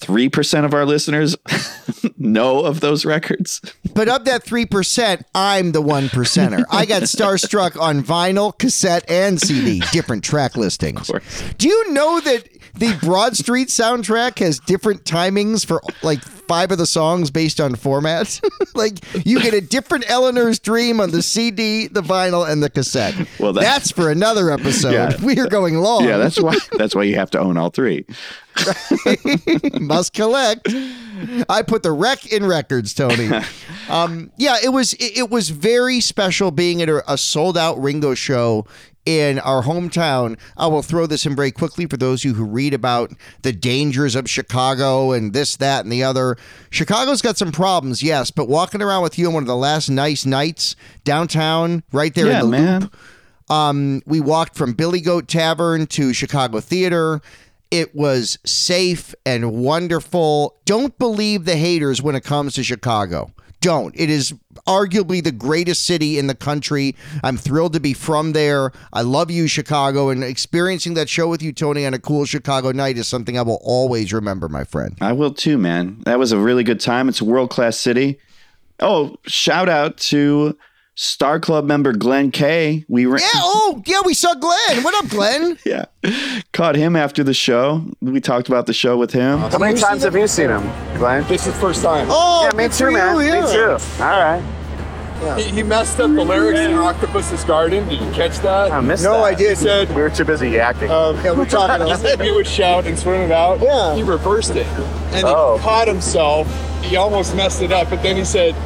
3% 0.00 0.64
of 0.64 0.74
our 0.74 0.84
listeners 0.84 1.36
know 2.18 2.64
of 2.64 2.80
those 2.80 3.04
records. 3.04 3.60
But 3.94 4.08
of 4.08 4.24
that 4.24 4.44
3%, 4.44 5.22
I'm 5.34 5.72
the 5.72 5.80
one 5.80 6.08
percenter. 6.08 6.64
I 6.70 6.84
got 6.84 7.02
Starstruck 7.02 7.80
on 7.80 8.02
vinyl, 8.02 8.56
cassette, 8.58 9.08
and 9.08 9.40
CD, 9.40 9.80
different 9.92 10.24
track 10.24 10.56
listings. 10.56 11.10
Do 11.58 11.68
you 11.68 11.92
know 11.92 12.20
that 12.20 12.48
the 12.74 12.98
Broad 13.02 13.36
Street 13.36 13.68
soundtrack 13.68 14.40
has 14.40 14.58
different 14.58 15.04
timings 15.04 15.64
for 15.64 15.80
like 16.02 16.20
five 16.52 16.70
of 16.70 16.76
the 16.76 16.84
songs 16.86 17.30
based 17.30 17.60
on 17.62 17.74
format? 17.76 18.38
like 18.74 18.98
you 19.26 19.40
get 19.40 19.54
a 19.54 19.60
different 19.62 20.04
Eleanor's 20.10 20.58
Dream 20.58 21.00
on 21.00 21.10
the 21.10 21.22
CD, 21.22 21.86
the 21.86 22.02
vinyl, 22.02 22.46
and 22.46 22.62
the 22.62 22.68
cassette. 22.68 23.14
Well, 23.38 23.54
that- 23.54 23.62
that's 23.62 23.90
for 23.90 24.10
another 24.10 24.50
episode. 24.50 24.92
Yeah. 24.92 25.16
We 25.22 25.38
are 25.40 25.46
going 25.46 25.76
long. 25.78 26.04
Yeah, 26.04 26.18
that's 26.18 26.38
why 26.38 26.56
that's 26.72 26.94
why 26.94 27.04
you 27.04 27.14
have 27.14 27.30
to 27.30 27.38
own 27.38 27.56
all 27.56 27.70
three. 27.70 28.04
must 29.80 30.12
collect. 30.12 30.68
I 31.48 31.62
put 31.62 31.82
the 31.82 31.92
wreck 31.92 32.30
in 32.30 32.44
records, 32.44 32.92
Tony. 32.92 33.30
Um, 33.88 34.30
yeah, 34.36 34.56
it 34.62 34.68
was 34.70 34.92
it, 34.94 35.16
it 35.18 35.30
was 35.30 35.48
very 35.48 36.00
special 36.00 36.50
being 36.50 36.82
at 36.82 36.88
a, 36.90 37.02
a 37.10 37.16
sold 37.16 37.56
out 37.56 37.80
Ringo 37.80 38.12
show 38.14 38.66
in 39.04 39.38
our 39.40 39.62
hometown. 39.62 40.38
I 40.56 40.66
will 40.68 40.82
throw 40.82 41.06
this 41.06 41.26
in 41.26 41.34
very 41.34 41.50
quickly 41.50 41.86
for 41.86 41.96
those 41.96 42.20
of 42.20 42.24
you 42.24 42.34
who 42.34 42.44
read 42.44 42.72
about 42.74 43.12
the 43.42 43.52
dangers 43.52 44.14
of 44.14 44.30
Chicago 44.30 45.12
and 45.12 45.32
this, 45.32 45.56
that, 45.56 45.84
and 45.84 45.92
the 45.92 46.02
other. 46.04 46.36
Chicago's 46.70 47.22
got 47.22 47.36
some 47.36 47.52
problems, 47.52 48.02
yes, 48.02 48.30
but 48.30 48.48
walking 48.48 48.80
around 48.82 49.02
with 49.02 49.18
you 49.18 49.26
on 49.28 49.34
one 49.34 49.42
of 49.42 49.46
the 49.48 49.56
last 49.56 49.88
nice 49.88 50.24
nights 50.24 50.76
downtown, 51.04 51.82
right 51.92 52.14
there 52.14 52.26
Yeah, 52.26 52.40
in 52.40 52.50
the 52.50 52.56
man. 52.58 52.80
loop. 52.82 52.96
Um, 53.50 54.02
we 54.06 54.20
walked 54.20 54.56
from 54.56 54.72
Billy 54.72 55.00
Goat 55.00 55.28
Tavern 55.28 55.86
to 55.88 56.12
Chicago 56.12 56.60
Theater. 56.60 57.20
It 57.70 57.94
was 57.94 58.38
safe 58.44 59.14
and 59.26 59.52
wonderful. 59.52 60.56
Don't 60.64 60.96
believe 60.98 61.44
the 61.44 61.56
haters 61.56 62.00
when 62.00 62.14
it 62.14 62.22
comes 62.22 62.54
to 62.54 62.62
Chicago. 62.62 63.32
Don't. 63.62 63.94
It 63.98 64.10
is 64.10 64.34
arguably 64.66 65.22
the 65.22 65.32
greatest 65.32 65.86
city 65.86 66.18
in 66.18 66.26
the 66.26 66.34
country. 66.34 66.96
I'm 67.22 67.36
thrilled 67.36 67.72
to 67.74 67.80
be 67.80 67.94
from 67.94 68.32
there. 68.32 68.72
I 68.92 69.02
love 69.02 69.30
you, 69.30 69.46
Chicago, 69.46 70.10
and 70.10 70.22
experiencing 70.22 70.94
that 70.94 71.08
show 71.08 71.28
with 71.28 71.42
you, 71.42 71.52
Tony, 71.52 71.86
on 71.86 71.94
a 71.94 71.98
cool 72.00 72.24
Chicago 72.24 72.72
night 72.72 72.98
is 72.98 73.06
something 73.06 73.38
I 73.38 73.42
will 73.42 73.60
always 73.62 74.12
remember, 74.12 74.48
my 74.48 74.64
friend. 74.64 74.98
I 75.00 75.12
will 75.12 75.32
too, 75.32 75.58
man. 75.58 76.02
That 76.04 76.18
was 76.18 76.32
a 76.32 76.38
really 76.38 76.64
good 76.64 76.80
time. 76.80 77.08
It's 77.08 77.20
a 77.20 77.24
world 77.24 77.50
class 77.50 77.78
city. 77.78 78.18
Oh, 78.80 79.14
shout 79.26 79.68
out 79.68 79.96
to 79.98 80.58
Star 80.94 81.40
Club 81.40 81.64
member 81.64 81.92
Glenn 81.92 82.30
Kay. 82.30 82.84
We 82.88 83.06
ran, 83.06 83.20
Yeah. 83.20 83.28
Oh, 83.36 83.82
yeah. 83.86 84.00
We 84.04 84.12
saw 84.14 84.34
Glenn. 84.34 84.82
What 84.82 84.94
up, 85.02 85.10
Glenn? 85.10 85.56
yeah, 85.64 85.86
caught 86.52 86.76
him 86.76 86.96
after 86.96 87.24
the 87.24 87.32
show. 87.34 87.82
We 88.02 88.20
talked 88.20 88.48
about 88.48 88.66
the 88.66 88.74
show 88.74 88.98
with 88.98 89.10
him. 89.12 89.38
How 89.38 89.58
many 89.58 89.78
times 89.80 90.02
have 90.02 90.14
you 90.14 90.26
seen 90.26 90.50
him, 90.50 90.62
Glenn? 90.98 91.26
This 91.28 91.46
is 91.46 91.54
first 91.58 91.82
time. 91.82 92.08
Oh, 92.10 92.42
yeah, 92.50 92.56
me 92.56 92.64
good 92.64 92.72
for 92.74 92.78
too, 92.90 92.92
man. 92.92 93.16
you, 93.16 93.22
yeah. 93.22 93.40
Me 93.40 93.52
too. 93.52 94.02
All 94.02 94.20
right. 94.20 94.42
He, 95.38 95.44
he 95.50 95.62
messed 95.62 96.00
up 96.00 96.10
the 96.12 96.24
lyrics 96.24 96.58
in 96.58 96.74
Octopus's 96.74 97.44
Garden. 97.44 97.88
Did 97.88 98.00
you 98.02 98.10
catch 98.10 98.40
that? 98.40 98.72
I 98.72 98.80
missed 98.80 99.04
No, 99.04 99.12
that. 99.12 99.22
I 99.22 99.34
didn't. 99.34 99.50
He 99.58 99.62
said 99.64 99.88
we 99.94 100.02
were 100.02 100.10
too 100.10 100.24
busy 100.24 100.58
acting. 100.58 100.90
Um, 100.90 101.14
Yeah, 101.24 101.30
we're 101.30 101.46
talking 101.46 101.86
he 101.86 101.94
said 101.94 102.18
we 102.18 102.32
would 102.32 102.46
shout 102.46 102.86
and 102.88 102.98
swim 102.98 103.20
it 103.20 103.30
out. 103.30 103.60
Yeah. 103.60 103.94
He 103.94 104.02
reversed 104.02 104.56
it, 104.56 104.66
and 104.66 105.24
Oh. 105.24 105.56
he 105.58 105.62
caught 105.62 105.86
himself. 105.86 106.48
He 106.82 106.96
almost 106.96 107.36
messed 107.36 107.62
it 107.62 107.70
up, 107.70 107.88
but 107.88 108.02
then 108.02 108.16
he 108.16 108.24
said 108.24 108.56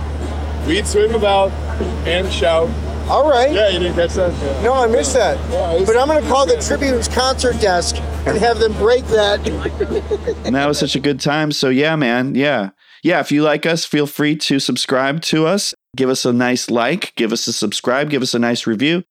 we'd 0.67 0.87
swim 0.87 1.15
about 1.15 1.51
and 2.07 2.31
shout. 2.33 2.69
All 3.09 3.29
right. 3.29 3.53
Yeah, 3.53 3.69
you 3.69 3.79
didn't 3.79 3.95
catch 3.95 4.15
that. 4.15 4.33
Yeah. 4.33 4.63
No, 4.63 4.73
I 4.75 4.89
missed 4.89 5.15
that. 5.15 5.39
But 5.87 5.97
I'm 5.97 6.09
going 6.09 6.21
to 6.21 6.29
call 6.29 6.45
the 6.45 6.61
Tribune's 6.61 7.07
concert 7.07 7.61
desk 7.61 7.97
and 8.27 8.37
have 8.37 8.59
them 8.59 8.73
break 8.75 9.05
that. 9.07 9.47
and 10.45 10.57
that 10.57 10.67
was 10.67 10.79
such 10.79 10.97
a 10.97 11.01
good 11.01 11.21
time. 11.21 11.53
So 11.53 11.69
yeah, 11.69 11.95
man, 11.95 12.35
yeah, 12.35 12.71
yeah. 13.05 13.21
If 13.21 13.31
you 13.31 13.43
like 13.43 13.65
us, 13.65 13.85
feel 13.85 14.09
free 14.09 14.35
to 14.37 14.59
subscribe 14.59 15.23
to 15.23 15.47
us. 15.47 15.73
Give 15.95 16.11
us 16.11 16.25
a 16.25 16.33
nice 16.33 16.69
like. 16.69 17.15
Give 17.15 17.33
us 17.33 17.47
a 17.47 17.53
subscribe. 17.53 18.11
Give 18.11 18.23
us 18.23 18.35
a 18.35 18.41
nice 18.41 18.67
review. 18.67 19.05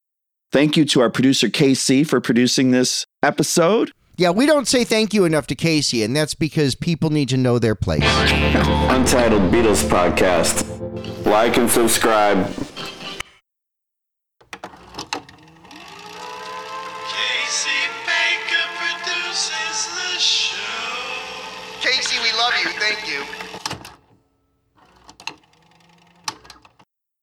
Thank 0.51 0.75
you 0.75 0.83
to 0.85 1.01
our 1.01 1.09
producer 1.09 1.47
KC 1.47 2.05
for 2.05 2.19
producing 2.19 2.71
this 2.71 3.05
episode. 3.23 3.91
Yeah, 4.17 4.29
we 4.29 4.45
don't 4.45 4.67
say 4.67 4.83
thank 4.83 5.13
you 5.13 5.25
enough 5.25 5.47
to 5.47 5.55
Casey, 5.55 6.03
and 6.03 6.15
that's 6.15 6.35
because 6.35 6.75
people 6.75 7.09
need 7.09 7.29
to 7.29 7.37
know 7.37 7.59
their 7.59 7.75
place. 7.75 8.03
Untitled 8.05 9.51
Beatles 9.51 9.83
podcast. 9.89 10.74
Like 11.25 11.57
and 11.57 11.69
subscribe. 11.69 12.74